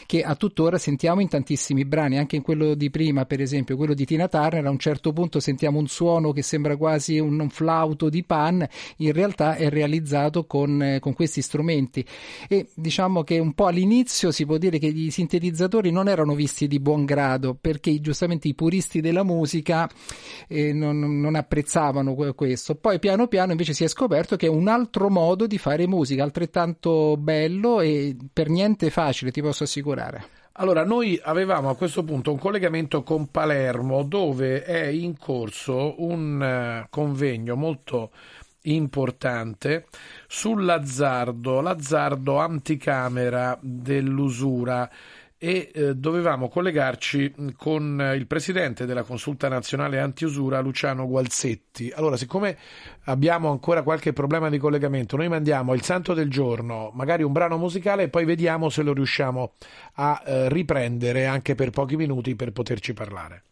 che 0.07 0.23
a 0.23 0.35
tuttora 0.35 0.79
sentiamo 0.79 1.21
in 1.21 1.29
tantissimi 1.29 1.85
brani, 1.85 2.19
anche 2.19 2.37
in 2.37 2.43
quello 2.43 2.75
di 2.75 2.91
prima, 2.91 3.25
per 3.27 3.41
esempio, 3.41 3.77
quello 3.77 3.95
di 3.95 4.05
Tina 4.05 4.29
Turner, 4.29 4.67
a 4.67 4.71
un 4.71 4.79
certo 4.79 5.13
punto 5.13 5.41
sentiamo 5.41 5.79
un 5.79 5.87
suono 5.87 6.33
che 6.33 6.43
sembra 6.43 6.77
quasi 6.77 7.19
un, 7.19 7.49
flauto 7.51 8.09
di 8.09 8.25
pan, 8.25 8.67
in 8.97 9.13
realtà 9.13 9.57
è 9.57 9.69
realizzato 9.69 10.45
con, 10.47 10.83
eh, 10.83 11.01
con 11.01 11.13
questi 11.13 11.43
strumenti. 11.43 12.05
E 12.49 12.69
diciamo 12.75 13.23
che 13.23 13.39
un 13.39 13.53
po' 13.53 13.67
all'inizio 13.67 14.31
si 14.31 14.47
può 14.47 14.57
dire 14.59 14.79
che 14.79 14.87
i 14.87 15.11
sintetizzatori 15.11 15.91
non 15.91 16.09
erano 16.09 16.35
visti 16.35 16.67
di 16.67 16.81
buon 16.81 17.05
grado, 17.05 17.57
perché 17.61 18.01
giustamente 18.01 18.49
i 18.49 18.55
puristi 18.55 19.01
della 19.01 19.23
musica 19.23 19.89
eh, 20.49 20.73
non, 20.73 21.21
non 21.21 21.35
apprezzavano 21.35 22.15
que- 22.15 22.35
questo. 22.35 22.75
Poi 22.75 22.99
piano 22.99 23.27
piano 23.27 23.53
invece 23.53 23.73
si 23.73 23.85
è 23.85 23.89
scoperto 23.89 24.37
che 24.37 24.47
è 24.47 24.51
un 24.51 24.69
altro 24.69 25.09
modo 25.09 25.47
di 25.47 25.59
fare 25.59 25.87
musica, 25.87 26.23
altrettanto 26.23 27.17
bello 27.17 27.81
e 27.81 28.17
per 28.33 28.49
niente 28.49 28.91
facile, 28.91 29.12
ti 29.13 29.43
posso 29.43 29.65
assicurare. 29.65 30.41
Allora, 30.57 30.85
noi 30.85 31.19
avevamo 31.23 31.71
a 31.71 31.77
questo 31.77 32.03
punto 32.03 32.31
un 32.31 32.39
collegamento 32.39 33.03
con 33.03 33.31
Palermo 33.31 34.03
dove 34.03 34.63
è 34.65 34.85
in 34.87 35.17
corso 35.17 35.95
un 36.03 36.43
eh, 36.43 36.87
convegno 36.91 37.57
molto 37.57 38.11
importante 38.63 39.87
sull'azzardo, 40.29 41.61
l'azzardo 41.61 42.39
anticamera 42.39 43.59
dell'usura 43.61 44.89
e 45.45 45.73
eh, 45.75 45.97
dovevamo 45.97 46.49
collegarci 46.49 47.33
mh, 47.35 47.49
con 47.57 48.01
eh, 48.01 48.15
il 48.15 48.29
presidente 48.29 48.87
della 48.87 49.03
consulta 49.03 49.49
nazionale 49.49 49.99
antiusura 49.99 50.61
Luciano 50.61 51.09
Gualzetti. 51.09 51.91
Allora, 51.93 52.17
siccome 52.17 52.57
abbiamo 53.07 53.51
ancora 53.51 53.83
qualche 53.83 54.13
problema 54.13 54.49
di 54.49 54.59
collegamento, 54.59 55.17
noi 55.17 55.29
mandiamo 55.29 55.75
il 55.75 55.83
santo 55.83 56.15
del 56.15 56.31
giorno, 56.31 56.93
magari 56.95 57.25
un 57.25 57.33
brano 57.33 57.59
musicale 57.59 58.05
e 58.05 58.09
poi 58.09 58.25
vediamo 58.25 58.69
se 58.69 58.83
lo 58.83 58.93
riusciamo 58.93 59.55
a 59.95 60.23
eh, 60.25 60.49
riprendere 60.49 61.27
anche 61.27 61.57
per 61.57 61.71
pochi 61.71 61.97
minuti 61.97 62.37
per 62.37 62.53
poterci 62.53 62.95
parlare. 62.95 63.43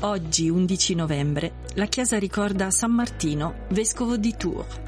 Oggi, 0.00 0.48
11 0.48 0.94
novembre, 0.94 1.52
la 1.74 1.84
Chiesa 1.84 2.18
ricorda 2.18 2.70
San 2.70 2.92
Martino, 2.92 3.66
vescovo 3.68 4.16
di 4.16 4.34
Tours. 4.34 4.80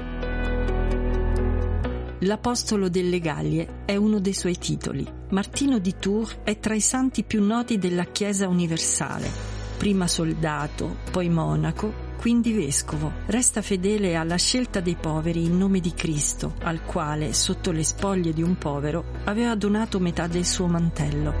L'Apostolo 2.23 2.87
delle 2.87 3.19
Gallie 3.19 3.81
è 3.85 3.95
uno 3.95 4.19
dei 4.19 4.33
suoi 4.33 4.55
titoli. 4.55 5.03
Martino 5.29 5.79
di 5.79 5.95
Tours 5.97 6.37
è 6.43 6.59
tra 6.59 6.75
i 6.75 6.79
santi 6.79 7.23
più 7.23 7.43
noti 7.43 7.79
della 7.79 8.03
Chiesa 8.03 8.47
universale. 8.47 9.27
Prima 9.75 10.05
soldato, 10.05 10.97
poi 11.09 11.29
monaco, 11.29 11.91
quindi 12.19 12.53
vescovo. 12.53 13.11
Resta 13.25 13.63
fedele 13.63 14.15
alla 14.15 14.35
scelta 14.35 14.81
dei 14.81 14.95
poveri 15.01 15.45
in 15.45 15.57
nome 15.57 15.79
di 15.79 15.93
Cristo, 15.95 16.53
al 16.61 16.83
quale, 16.83 17.33
sotto 17.33 17.71
le 17.71 17.83
spoglie 17.83 18.33
di 18.33 18.43
un 18.43 18.55
povero, 18.55 19.03
aveva 19.23 19.55
donato 19.55 19.99
metà 19.99 20.27
del 20.27 20.45
suo 20.45 20.67
mantello. 20.67 21.33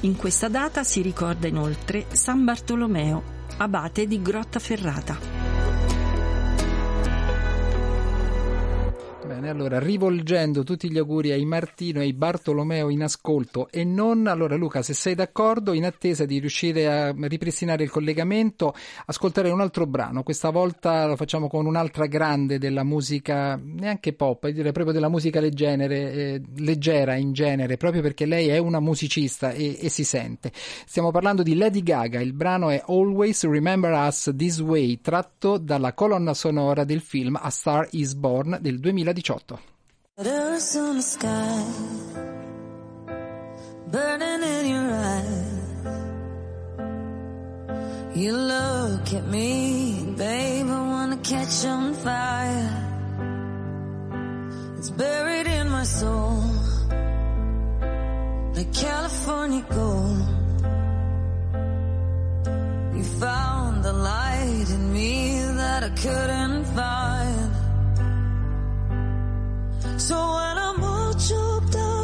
In 0.00 0.16
questa 0.16 0.48
data 0.48 0.84
si 0.84 1.02
ricorda 1.02 1.48
inoltre 1.48 2.06
San 2.12 2.44
Bartolomeo, 2.44 3.22
abate 3.58 4.06
di 4.06 4.22
Grottaferrata. 4.22 5.37
Bene, 9.38 9.50
allora 9.50 9.78
rivolgendo 9.78 10.64
tutti 10.64 10.90
gli 10.90 10.98
auguri 10.98 11.30
ai 11.30 11.44
Martino 11.44 12.00
e 12.00 12.02
ai 12.02 12.12
Bartolomeo 12.12 12.88
in 12.88 13.04
ascolto 13.04 13.68
e 13.70 13.84
non, 13.84 14.26
allora 14.26 14.56
Luca, 14.56 14.82
se 14.82 14.94
sei 14.94 15.14
d'accordo, 15.14 15.74
in 15.74 15.84
attesa 15.84 16.24
di 16.24 16.40
riuscire 16.40 16.88
a 16.88 17.14
ripristinare 17.16 17.84
il 17.84 17.90
collegamento, 17.90 18.74
ascolterei 19.06 19.52
un 19.52 19.60
altro 19.60 19.86
brano. 19.86 20.24
Questa 20.24 20.50
volta 20.50 21.06
lo 21.06 21.14
facciamo 21.14 21.46
con 21.46 21.66
un'altra 21.66 22.06
grande 22.06 22.58
della 22.58 22.82
musica, 22.82 23.56
neanche 23.62 24.12
pop, 24.12 24.48
direi 24.48 24.72
proprio 24.72 24.92
della 24.92 25.08
musica 25.08 25.38
leggera, 25.38 25.84
eh, 25.84 26.42
leggera 26.56 27.14
in 27.14 27.32
genere, 27.32 27.76
proprio 27.76 28.02
perché 28.02 28.26
lei 28.26 28.48
è 28.48 28.58
una 28.58 28.80
musicista 28.80 29.52
e, 29.52 29.78
e 29.80 29.88
si 29.88 30.02
sente. 30.02 30.50
Stiamo 30.52 31.12
parlando 31.12 31.44
di 31.44 31.54
Lady 31.54 31.84
Gaga, 31.84 32.20
il 32.20 32.32
brano 32.32 32.70
è 32.70 32.82
Always 32.88 33.46
Remember 33.46 33.92
Us 33.92 34.32
This 34.36 34.58
Way, 34.58 35.00
tratto 35.00 35.58
dalla 35.58 35.92
colonna 35.92 36.34
sonora 36.34 36.82
del 36.82 37.02
film 37.02 37.38
A 37.40 37.50
Star 37.50 37.86
Is 37.92 38.14
Born 38.14 38.58
del 38.60 38.80
2018. 38.80 39.27
Earth 39.30 40.76
on 40.76 40.96
the 40.96 41.02
sky, 41.02 41.64
burning 43.88 44.42
in 44.42 44.66
your 44.74 44.90
eyes. 44.90 45.76
You 48.16 48.32
look 48.32 49.12
at 49.12 49.26
me, 49.26 50.14
babe, 50.16 50.66
I 50.66 50.80
wanna 50.94 51.18
catch 51.18 51.66
on 51.66 51.92
fire. 51.92 52.72
It's 54.78 54.88
buried 54.88 55.46
in 55.46 55.68
my 55.68 55.84
soul, 55.84 56.42
like 58.54 58.72
California 58.72 59.64
gold. 59.68 60.26
You 62.96 63.04
found 63.20 63.84
the 63.84 63.92
light 63.92 64.68
in 64.70 64.90
me 64.90 65.42
that 65.60 65.82
I 65.84 65.90
couldn't 65.90 66.64
find. 66.64 67.37
So 69.98 70.14
when 70.14 70.56
I'm 70.58 70.84
all 70.84 71.12
choked 71.14 71.74
up 71.74 71.97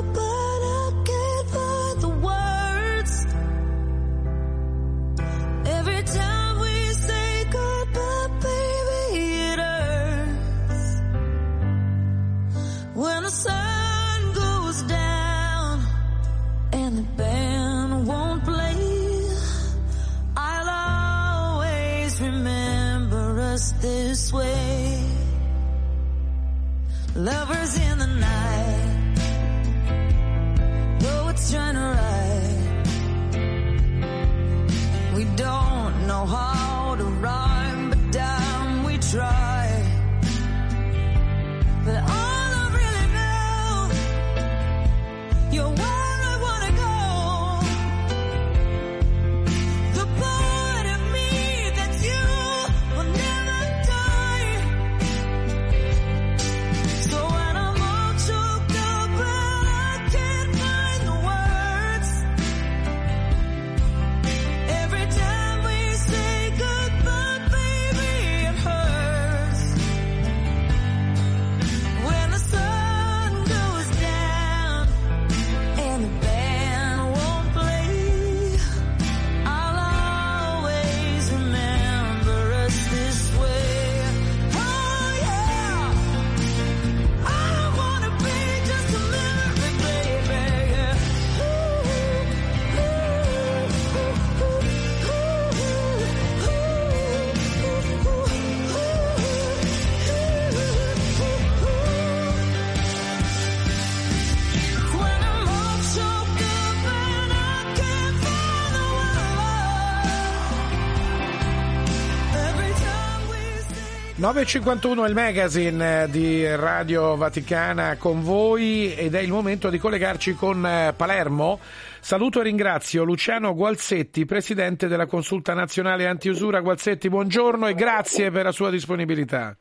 9.51 114.24 115.04
è 115.04 115.08
il 115.08 115.14
magazine 115.14 116.08
di 116.08 116.46
Radio 116.56 117.14
Vaticana 117.14 117.98
con 117.98 118.22
voi 118.22 118.94
ed 118.94 119.14
è 119.14 119.20
il 119.20 119.30
momento 119.30 119.68
di 119.68 119.76
collegarci 119.76 120.32
con 120.32 120.64
eh, 120.64 120.94
Palermo. 120.96 121.58
Saluto 122.00 122.40
e 122.40 122.44
ringrazio 122.44 123.04
Luciano 123.04 123.54
Gualzetti, 123.54 124.24
presidente 124.24 124.88
della 124.88 125.04
Consulta 125.04 125.52
Nazionale 125.52 126.06
Antiusura. 126.06 126.62
Gualzetti, 126.62 127.10
buongiorno 127.10 127.66
e 127.66 127.74
grazie 127.74 128.30
per 128.30 128.44
la 128.44 128.52
sua 128.52 128.70
disponibilità. 128.70 129.54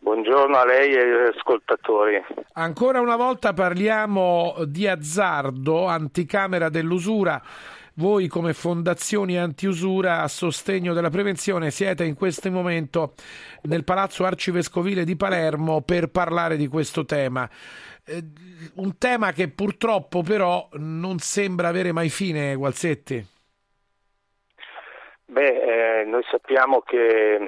Buongiorno 0.00 0.56
a 0.56 0.64
lei 0.64 0.94
e 0.94 1.00
agli 1.00 1.36
ascoltatori. 1.36 2.24
Ancora 2.54 3.02
una 3.02 3.16
volta 3.16 3.52
parliamo 3.52 4.54
di 4.64 4.88
azzardo, 4.88 5.84
anticamera 5.88 6.70
dell'usura. 6.70 7.38
Voi 7.96 8.26
come 8.26 8.54
fondazioni 8.54 9.36
antiusura 9.36 10.22
a 10.22 10.28
sostegno 10.28 10.94
della 10.94 11.10
prevenzione 11.10 11.70
siete 11.70 12.04
in 12.04 12.14
questo 12.14 12.50
momento 12.50 13.12
nel 13.64 13.84
Palazzo 13.84 14.24
Arcivescovile 14.24 15.04
di 15.04 15.14
Palermo 15.14 15.82
per 15.82 16.08
parlare 16.08 16.56
di 16.56 16.68
questo 16.68 17.04
tema. 17.04 17.46
Eh, 18.06 18.22
un 18.76 18.96
tema 18.96 19.32
che 19.32 19.48
purtroppo 19.50 20.22
però 20.22 20.68
non 20.78 21.18
sembra 21.18 21.68
avere 21.68 21.92
mai 21.92 22.08
fine, 22.08 22.54
Gualzetti. 22.54 23.26
Beh, 25.26 26.00
eh, 26.00 26.04
noi 26.04 26.22
sappiamo 26.30 26.80
che 26.80 27.38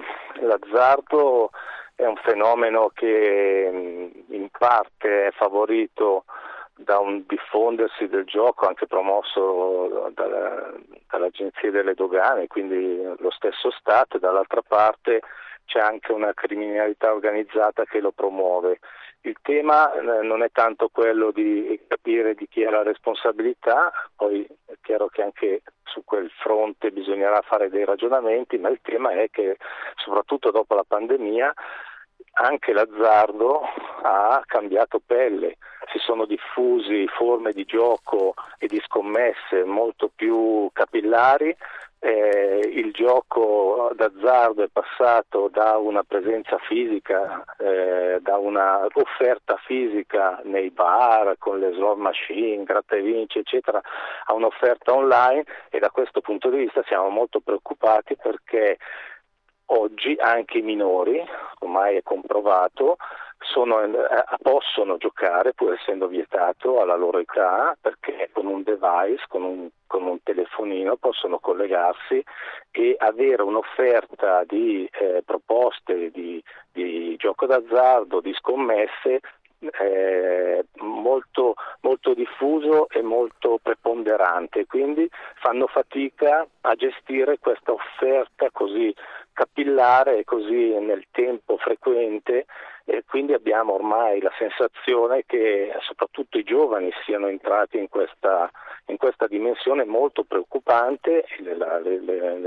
l'azzardo 0.43 1.51
è 1.95 2.05
un 2.05 2.16
fenomeno 2.16 2.91
che 2.93 3.71
mh, 3.73 4.35
in 4.35 4.49
parte 4.51 5.29
è 5.29 5.31
favorito 5.33 6.25
da 6.77 6.99
un 6.99 7.25
diffondersi 7.27 8.09
del 8.09 8.25
gioco 8.25 8.67
anche 8.67 8.87
promosso 8.87 10.11
dalla, 10.15 10.73
dall'Agenzia 11.09 11.71
delle 11.71 11.95
Dogane, 11.95 12.47
quindi 12.47 13.01
lo 13.19 13.31
stesso 13.31 13.71
Stato, 13.71 14.17
e 14.17 14.21
dall'altra 14.21 14.63
parte 14.63 15.21
c'è 15.67 15.81
anche 15.81 16.13
una 16.13 16.33
criminalità 16.35 17.13
organizzata 17.13 17.85
che 17.85 18.01
lo 18.01 18.11
promuove. 18.11 18.81
Il 19.23 19.37
tema 19.41 19.93
eh, 19.95 20.23
non 20.23 20.43
è 20.43 20.51
tanto 20.53 20.91
quello 20.93 21.31
di 21.31 21.81
capire 21.87 22.35
di 22.35 22.47
chi 22.47 22.65
ha 22.65 22.71
la 22.71 22.83
responsabilità, 22.83 23.91
poi 24.15 24.47
è 24.67 24.75
chiaro 24.83 25.07
che 25.07 25.23
anche 25.23 25.63
su 25.85 26.05
quel 26.05 26.31
fronte 26.31 26.91
bisognerà 26.91 27.41
fare 27.41 27.71
dei 27.71 27.85
ragionamenti, 27.85 28.59
ma 28.59 28.69
il 28.69 28.81
tema 28.83 29.13
è 29.13 29.31
che 29.31 29.57
soprattutto 29.97 30.51
dopo 30.51 30.75
la 30.75 30.85
pandemia 30.87 31.55
anche 32.35 32.73
l'azzardo 32.73 33.62
ha 34.03 34.43
cambiato 34.47 35.01
pelle, 35.05 35.57
si 35.93 35.99
sono 35.99 36.24
diffusi 36.24 37.07
forme 37.09 37.53
di 37.53 37.65
gioco 37.65 38.35
e 38.59 38.66
di 38.66 38.81
scommesse 38.85 39.65
molto 39.65 40.11
più 40.15 40.69
capillari, 40.73 41.55
eh, 42.05 42.70
il 42.70 42.93
gioco 42.93 43.91
d'azzardo 43.95 44.62
è 44.62 44.69
passato 44.70 45.49
da 45.51 45.78
una 45.78 46.03
presenza 46.03 46.59
fisica, 46.59 47.43
eh, 47.57 48.19
da 48.20 48.36
una 48.36 48.86
offerta 48.93 49.57
fisica 49.65 50.39
nei 50.45 50.69
bar 50.69 51.36
con 51.39 51.59
le 51.59 51.73
slot 51.73 51.97
machine, 51.97 52.65
gratta 52.65 52.97
e 52.97 53.01
vinci 53.01 53.39
eccetera, 53.39 53.81
a 54.27 54.35
un'offerta 54.35 54.93
online 54.93 55.45
e 55.70 55.78
da 55.78 55.89
questo 55.89 56.20
punto 56.20 56.51
di 56.51 56.59
vista 56.59 56.82
siamo 56.86 57.09
molto 57.09 57.41
preoccupati 57.41 58.16
perché 58.16 58.77
oggi 59.66 60.16
anche 60.19 60.59
i 60.59 60.62
minori, 60.62 61.23
ormai 61.61 61.97
è 61.97 62.03
comprovato, 62.03 62.97
sono, 63.39 63.82
eh, 63.82 64.24
possono 64.43 64.97
giocare 64.97 65.53
pur 65.53 65.74
essendo 65.74 66.07
vietato 66.07 66.81
alla 66.81 66.97
loro 66.97 67.19
età 67.19 67.77
perché 67.81 68.31
con 68.32 68.47
un 68.47 68.62
device, 68.62 69.24
con 69.28 69.43
un, 69.43 69.69
con 69.86 70.07
un 70.07 70.23
telefonino 70.23 70.97
possono 70.97 71.39
collegarsi 71.39 72.23
e 72.70 72.95
avere 72.99 73.43
un'offerta 73.43 74.45
di 74.45 74.89
eh, 74.93 75.23
proposte 75.24 76.11
di, 76.11 76.43
di 76.73 77.15
gioco 77.16 77.47
d'azzardo, 77.47 78.20
di 78.20 78.32
scommesse 78.35 79.20
eh, 79.81 80.65
molto, 80.81 81.55
molto 81.81 82.15
diffuso 82.15 82.89
e 82.89 83.03
molto 83.03 83.59
preponderante, 83.62 84.66
quindi 84.66 85.09
fanno 85.36 85.66
fatica 85.66 86.47
a 86.62 86.74
gestire 86.74 87.39
questa 87.39 87.73
offerta 87.73 88.51
così 88.51 88.95
capillare 89.32 90.19
e 90.19 90.24
così 90.24 90.78
nel 90.78 91.07
tempo 91.11 91.57
frequente 91.59 92.47
e 92.86 93.03
quindi 93.07 93.32
abbiamo 93.32 93.73
ormai 93.74 94.20
la 94.20 94.32
sensazione 94.39 95.24
che 95.27 95.73
soprattutto 95.81 96.39
i 96.39 96.45
giovani 96.45 96.91
siano 97.05 97.28
entrati 97.28 97.78
in 97.78 97.89
questa, 97.89 98.51
in 98.86 98.97
questa 98.99 99.27
dimensione 99.27 99.85
molto 99.85 100.24
preoccupante, 100.24 101.24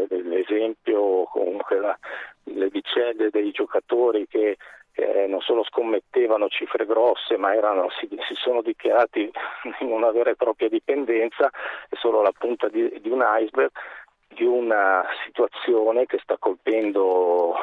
l'esempio 0.10 1.24
comunque 1.26 1.80
la, 1.80 1.98
le 2.44 2.70
vicende 2.70 3.30
dei 3.30 3.52
giocatori 3.52 4.28
che 4.28 4.58
eh, 4.98 5.28
non 5.28 5.42
solo 5.42 5.64
scommettevano 5.64 6.48
cifre 6.48 6.86
grosse 6.86 7.38
ma 7.38 7.54
erano, 7.54 7.90
si, 8.00 8.08
si, 8.28 8.34
sono 8.36 8.62
dichiarati 8.62 9.32
in 9.82 9.92
una 9.92 10.12
vera 10.12 10.32
e 10.32 10.36
propria 10.36 10.70
dipendenza, 10.70 11.50
è 11.90 11.96
solo 11.96 12.22
la 12.22 12.32
punta 12.38 12.68
di, 12.68 13.00
di 13.00 13.10
un 13.10 13.24
iceberg 13.24 13.72
di 14.28 14.44
una 14.44 15.04
situazione 15.26 16.06
che 16.06 16.20
sta 16.22 16.38
colpendo 16.38 17.54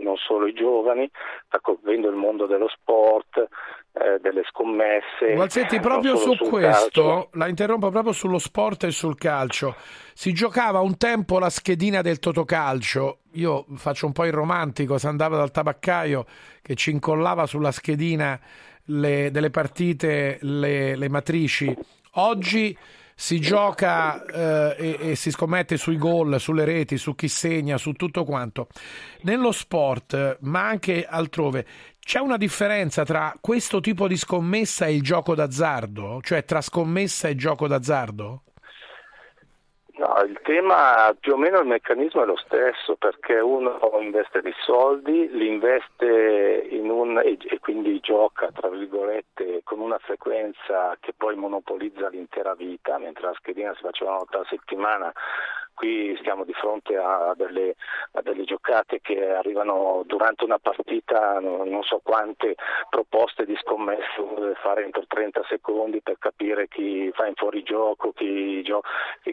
non 0.00 0.16
solo 0.16 0.46
i 0.46 0.52
giovani, 0.52 1.10
sta 1.46 1.58
colpendo 1.60 2.08
il 2.08 2.14
mondo 2.14 2.46
dello 2.46 2.68
sport, 2.68 3.48
eh, 3.92 4.18
delle 4.20 4.42
scommesse. 4.48 5.34
Gualzetti, 5.34 5.80
proprio 5.80 6.16
su 6.16 6.36
questo, 6.36 7.02
calcio. 7.02 7.28
la 7.32 7.48
interrompo 7.48 7.90
proprio 7.90 8.12
sullo 8.12 8.38
sport 8.38 8.84
e 8.84 8.90
sul 8.90 9.16
calcio. 9.16 9.74
Si 10.14 10.32
giocava 10.32 10.80
un 10.80 10.96
tempo 10.96 11.38
la 11.38 11.50
schedina 11.50 12.00
del 12.02 12.18
Totocalcio, 12.18 13.18
io 13.32 13.64
faccio 13.76 14.06
un 14.06 14.12
po' 14.12 14.24
il 14.24 14.32
romantico, 14.32 14.98
si 14.98 15.06
andava 15.06 15.36
dal 15.36 15.50
tabaccaio 15.50 16.24
che 16.62 16.74
ci 16.74 16.90
incollava 16.90 17.46
sulla 17.46 17.72
schedina 17.72 18.38
le, 18.86 19.30
delle 19.30 19.50
partite, 19.50 20.38
le, 20.42 20.96
le 20.96 21.08
matrici. 21.08 21.74
Oggi 22.16 22.76
si 23.22 23.38
gioca 23.38 24.24
eh, 24.24 24.96
e, 24.98 25.10
e, 25.10 25.14
si 25.14 25.30
scommette 25.30 25.76
sui 25.76 25.96
gol, 25.96 26.40
sulle 26.40 26.64
reti, 26.64 26.98
su 26.98 27.14
chi 27.14 27.28
segna, 27.28 27.78
su 27.78 27.92
tutto 27.92 28.24
quanto. 28.24 28.66
Nello 29.20 29.52
sport, 29.52 30.38
ma 30.40 30.66
anche 30.66 31.06
altrove, 31.08 31.64
c'è 32.00 32.18
una 32.18 32.36
differenza 32.36 33.04
tra 33.04 33.32
questo 33.40 33.78
tipo 33.78 34.08
di 34.08 34.16
scommessa 34.16 34.86
e 34.86 34.96
il 34.96 35.02
gioco 35.02 35.36
d'azzardo? 35.36 36.18
Cioè 36.20 36.44
tra 36.44 36.60
scommessa 36.60 37.28
e 37.28 37.36
gioco 37.36 37.68
d'azzardo? 37.68 38.42
No, 40.02 40.20
il 40.26 40.40
tema 40.42 41.16
più 41.20 41.34
o 41.34 41.36
meno 41.36 41.60
il 41.60 41.66
meccanismo 41.68 42.24
è 42.24 42.26
lo 42.26 42.36
stesso 42.36 42.96
perché 42.96 43.38
uno 43.38 43.78
investe 44.00 44.42
dei 44.42 44.54
soldi, 44.64 45.28
li 45.30 45.46
investe 45.46 46.66
in 46.70 46.90
un 46.90 47.20
e, 47.22 47.38
e 47.40 47.60
quindi 47.60 48.00
gioca 48.00 48.50
tra 48.50 48.68
virgolette 48.68 49.60
con 49.62 49.78
una 49.78 49.98
frequenza 49.98 50.96
che 50.98 51.12
poi 51.16 51.36
monopolizza 51.36 52.08
l'intera 52.08 52.54
vita, 52.54 52.98
mentre 52.98 53.26
la 53.26 53.34
schedina 53.34 53.72
si 53.76 53.82
faceva 53.82 54.10
una 54.10 54.18
volta 54.18 54.40
a 54.40 54.46
settimana 54.48 55.12
qui 55.74 56.16
stiamo 56.20 56.44
di 56.44 56.52
fronte 56.52 56.96
a 56.96 57.32
delle, 57.36 57.76
a 58.12 58.22
delle, 58.22 58.44
giocate 58.44 59.00
che 59.00 59.30
arrivano 59.30 60.02
durante 60.06 60.44
una 60.44 60.58
partita, 60.58 61.38
non 61.40 61.82
so 61.82 62.00
quante 62.02 62.56
proposte 62.90 63.44
di 63.44 63.56
scommesse 63.56 64.20
uno 64.20 64.40
deve 64.40 64.54
fare 64.56 64.84
entro 64.84 65.04
30 65.06 65.42
secondi 65.48 66.00
per 66.02 66.16
capire 66.18 66.68
chi 66.68 67.10
fa 67.14 67.26
in 67.26 67.34
fuorigioco, 67.34 68.12
chi, 68.12 68.62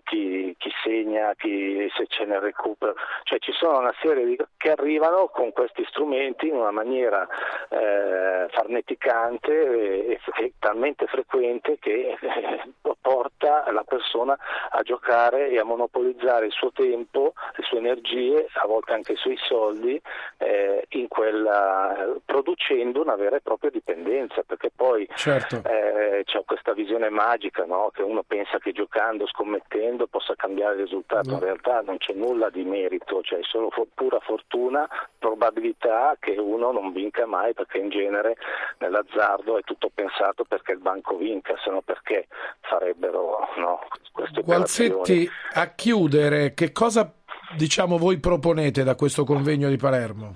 chi, 0.04 0.56
chi 0.58 0.72
segna, 0.84 1.34
chi, 1.36 1.90
se 1.96 2.06
ce 2.08 2.26
ne 2.26 2.40
recupera, 2.40 2.94
cioè 3.24 3.40
ci 3.40 3.52
sono 3.52 3.80
una 3.80 3.94
serie 4.02 4.26
di 4.26 4.38
che 4.58 4.72
arrivano 4.72 5.28
con 5.28 5.52
questi 5.52 5.86
strumenti 5.90 6.48
in 6.48 6.56
una 6.56 6.72
maniera 6.72 7.28
eh, 7.70 8.48
farneticante 8.50 10.08
e, 10.08 10.20
e, 10.36 10.54
talmente 10.60 11.06
frequente 11.08 11.78
che 11.80 12.18
eh, 12.20 12.74
porta 13.02 13.72
la 13.72 13.84
persona 13.84 14.38
a 14.72 14.82
giocare 14.82 15.50
e 15.50 15.60
a 15.60 15.64
monopolizzare 15.64 16.29
il 16.38 16.52
suo 16.52 16.72
tempo, 16.72 17.34
le 17.56 17.64
sue 17.64 17.80
energie, 17.80 18.48
a 18.54 18.68
volte 18.68 18.94
anche 18.94 19.14
i 19.14 19.18
suoi 19.18 19.38
soldi, 19.38 20.00
eh, 20.38 20.88
quella, 21.20 22.16
producendo 22.24 23.02
una 23.02 23.16
vera 23.16 23.36
e 23.36 23.42
propria 23.42 23.70
dipendenza, 23.70 24.44
perché 24.44 24.72
poi 24.74 25.08
certo. 25.16 25.62
eh, 25.66 26.24
c'è 26.24 26.44
questa 26.46 26.74
visione 26.74 27.10
magica 27.10 27.66
no? 27.66 27.92
che 27.94 28.04
uno 28.04 28.24
pensa 28.24 28.58
che 28.60 28.72
giocando, 28.72 29.28
scommettendo 29.28 30.08
possa 30.08 30.36
cambiare 30.36 30.76
il 30.76 30.82
risultato, 30.84 31.32
no. 31.32 31.36
in 31.36 31.44
realtà 31.44 31.82
non 31.82 31.98
c'è 31.98 32.14
nulla 32.14 32.50
di 32.50 32.64
merito, 32.64 33.20
c'è 33.22 33.40
solo 33.42 33.70
for- 33.70 33.88
pura 33.94 34.20
fortuna, 34.22 34.88
probabilità 35.18 36.16
che 36.20 36.38
uno 36.38 36.72
non 36.72 36.94
vinca 36.94 37.26
mai, 37.26 37.54
perché 37.54 37.80
in 37.80 37.90
genere 37.90 38.38
nell'azzardo 38.78 39.58
è 39.58 39.62
tutto 39.64 39.90
pensato 39.94 40.46
perché 40.46 40.72
il 40.72 40.80
banco 40.80 41.18
vinca, 41.18 41.56
se 41.64 41.70
no 41.70 41.82
perché 41.82 42.28
farebbero 42.62 43.50
no, 43.58 43.80
queste 44.12 44.42
Gualzetti, 44.42 45.30
a 45.54 45.68
chiudere, 45.74 46.19
che 46.54 46.72
cosa 46.72 47.14
diciamo 47.56 47.98
voi 47.98 48.20
proponete 48.20 48.84
da 48.84 48.96
questo 48.96 49.24
convegno 49.24 49.70
di 49.70 49.78
Palermo? 49.78 50.34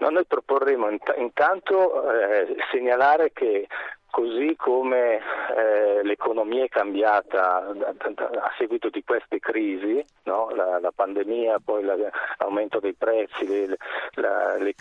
No, 0.00 0.10
noi 0.10 0.24
proporremo 0.26 0.88
int- 0.90 1.14
intanto 1.18 2.10
eh, 2.10 2.56
segnalare 2.70 3.32
che 3.32 3.66
Così 4.10 4.56
come 4.56 5.20
eh, 5.56 6.02
l'economia 6.02 6.64
è 6.64 6.68
cambiata 6.68 7.66
a 7.66 8.52
seguito 8.56 8.88
di 8.88 9.04
queste 9.04 9.38
crisi, 9.38 10.02
no? 10.24 10.48
la, 10.50 10.78
la, 10.80 10.90
pandemia, 10.92 11.60
poi 11.62 11.84
la, 11.84 11.94
l'aumento 12.38 12.80
dei 12.80 12.94
prezzi, 12.94 13.46
le, 13.46 13.76
la, 14.14 14.56
le, 14.56 14.74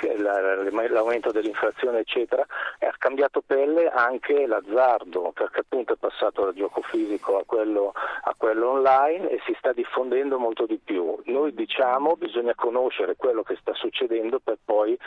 l'aumento 0.89 1.31
dell'inflazione, 1.31 1.99
eccetera, 1.99 2.45
ha 2.79 2.95
cambiato 2.97 3.41
pelle 3.45 3.89
anche 3.89 4.47
l'azzardo, 4.47 5.31
perché 5.33 5.59
appunto 5.59 5.93
è 5.93 5.97
passato 5.97 6.43
dal 6.43 6.53
gioco 6.53 6.81
fisico 6.81 7.37
a 7.37 7.43
quello, 7.45 7.91
a 8.23 8.33
quello 8.37 8.69
online 8.69 9.29
e 9.29 9.41
si 9.45 9.53
sta 9.59 9.73
diffondendo 9.73 10.39
molto 10.39 10.65
di 10.65 10.79
più. 10.83 11.19
Noi 11.25 11.53
diciamo 11.53 12.15
che 12.15 12.25
bisogna 12.27 12.55
conoscere 12.55 13.15
quello 13.15 13.43
che 13.43 13.57
sta 13.59 13.73
succedendo 13.73 14.39
per 14.39 14.57
poi 14.63 14.97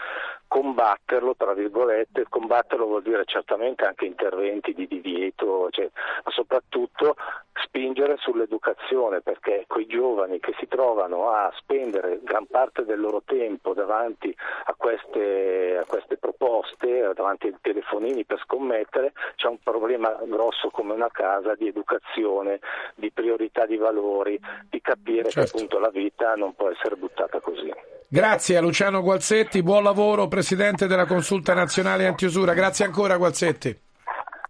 combatterlo, 0.46 1.36
tra 1.36 1.54
virgolette, 1.54 2.26
combatterlo 2.28 2.86
vuol 2.86 3.02
dire 3.02 3.24
certamente 3.24 3.84
anche 3.84 4.06
interventi 4.10 4.74
di 4.74 4.86
divieto, 4.86 5.68
cioè, 5.70 5.88
ma 6.24 6.30
soprattutto 6.30 7.16
spingere 7.64 8.16
sull'educazione 8.18 9.20
perché 9.20 9.64
quei 9.66 9.86
giovani 9.86 10.40
che 10.40 10.54
si 10.58 10.66
trovano 10.66 11.30
a 11.30 11.52
spendere 11.56 12.20
gran 12.22 12.46
parte 12.46 12.84
del 12.84 13.00
loro 13.00 13.22
tempo 13.24 13.74
davanti 13.74 14.34
a 14.64 14.74
queste, 14.76 15.78
a 15.80 15.84
queste 15.84 16.16
proposte, 16.16 17.12
davanti 17.14 17.46
ai 17.46 17.56
telefonini 17.60 18.24
per 18.24 18.40
scommettere, 18.44 19.12
c'è 19.36 19.48
un 19.48 19.58
problema 19.62 20.18
grosso 20.24 20.70
come 20.70 20.94
una 20.94 21.10
casa 21.10 21.54
di 21.54 21.68
educazione, 21.68 22.60
di 22.94 23.10
priorità 23.12 23.66
di 23.66 23.76
valori, 23.76 24.38
di 24.68 24.80
capire 24.80 25.30
certo. 25.30 25.40
che 25.40 25.46
appunto 25.46 25.78
la 25.78 25.90
vita 25.90 26.34
non 26.34 26.54
può 26.54 26.70
essere 26.70 26.96
buttata 26.96 27.40
così. 27.40 27.72
Grazie 28.08 28.56
a 28.56 28.60
Luciano 28.60 29.02
Gualzetti, 29.02 29.62
buon 29.62 29.84
lavoro 29.84 30.26
Presidente 30.26 30.88
della 30.88 31.06
Consulta 31.06 31.54
Nazionale 31.54 32.06
Antiusura, 32.06 32.54
grazie 32.54 32.84
ancora 32.84 33.16
Gualzetti. 33.16 33.88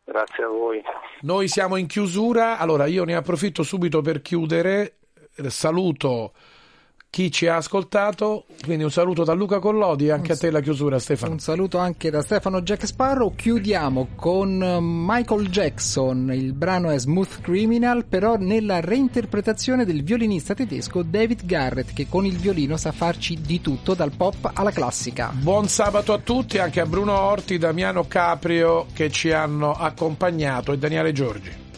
Grazie 0.04 0.44
a 0.44 0.48
voi. 0.48 0.82
Noi 1.22 1.48
siamo 1.48 1.76
in 1.76 1.86
chiusura, 1.86 2.58
allora 2.58 2.86
io 2.86 3.04
ne 3.04 3.14
approfitto 3.14 3.62
subito 3.62 4.00
per 4.00 4.22
chiudere, 4.22 4.96
saluto 5.48 6.32
chi 7.10 7.32
ci 7.32 7.48
ha 7.48 7.56
ascoltato, 7.56 8.44
quindi 8.64 8.84
un 8.84 8.90
saluto 8.90 9.24
da 9.24 9.32
Luca 9.32 9.58
Collodi 9.58 10.06
e 10.06 10.12
anche 10.12 10.30
un, 10.30 10.36
a 10.36 10.40
te 10.40 10.50
la 10.50 10.60
chiusura 10.60 11.00
Stefano. 11.00 11.32
Un 11.32 11.40
saluto 11.40 11.76
anche 11.78 12.08
da 12.08 12.22
Stefano 12.22 12.62
Jack 12.62 12.86
Sparrow, 12.86 13.34
chiudiamo 13.34 14.10
con 14.14 14.78
Michael 14.80 15.48
Jackson, 15.48 16.32
il 16.32 16.52
brano 16.52 16.90
è 16.90 16.98
Smooth 16.98 17.40
Criminal, 17.40 18.04
però 18.04 18.36
nella 18.36 18.78
reinterpretazione 18.78 19.84
del 19.84 20.04
violinista 20.04 20.54
tedesco 20.54 21.02
David 21.02 21.44
Garrett 21.44 21.92
che 21.92 22.06
con 22.08 22.24
il 22.24 22.36
violino 22.36 22.76
sa 22.76 22.92
farci 22.92 23.40
di 23.40 23.60
tutto 23.60 23.94
dal 23.94 24.12
pop 24.16 24.48
alla 24.54 24.70
classica. 24.70 25.32
Buon 25.34 25.66
sabato 25.66 26.12
a 26.12 26.18
tutti, 26.18 26.58
anche 26.58 26.80
a 26.80 26.86
Bruno 26.86 27.18
Orti, 27.18 27.58
Damiano 27.58 28.06
Caprio 28.06 28.86
che 28.94 29.10
ci 29.10 29.32
hanno 29.32 29.72
accompagnato 29.72 30.72
e 30.72 30.78
Daniele 30.78 31.12
Giorgi. 31.12 31.68